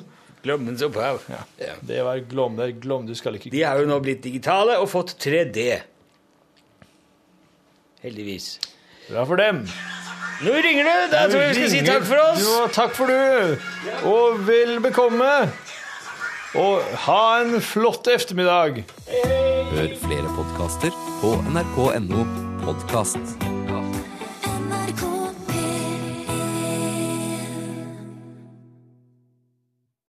Glommens 0.48 0.82
opphav. 0.86 1.20
Ja, 1.60 1.74
det 1.84 2.00
var 2.06 2.20
Glom. 2.30 2.56
Det 2.56 2.78
Glom. 2.82 3.06
Du 3.10 3.14
skal 3.18 3.36
ikke 3.36 3.52
De 3.52 3.64
har 3.68 3.82
jo 3.82 3.88
nå 3.90 3.98
blitt 4.06 4.22
digitale 4.24 4.78
og 4.80 4.88
fått 4.92 5.16
3D. 5.20 5.66
Heldigvis. 8.06 8.54
Bra 9.10 9.26
for 9.28 9.40
dem. 9.42 9.64
Nå 10.42 10.54
ringer 10.54 10.84
du! 10.86 11.08
Da 11.12 11.24
tror 11.32 11.42
jeg 11.42 11.50
vi 11.50 11.56
skal 11.58 11.72
si 11.72 11.80
takk 11.88 12.06
for 12.06 12.22
oss. 12.22 12.42
Jo, 12.44 12.68
takk 12.74 12.94
for 12.98 13.10
du. 13.10 13.58
Og 14.12 14.44
vel 14.46 14.78
bekomme. 14.84 15.32
Og 16.58 16.86
ha 17.08 17.22
en 17.42 17.58
flott 17.62 18.08
ettermiddag. 18.14 18.84
Hør 19.74 19.92
flere 20.06 20.38
podkaster 20.38 20.94
på 21.22 21.36
nrk.no 21.52 22.26
podkast. 22.66 23.57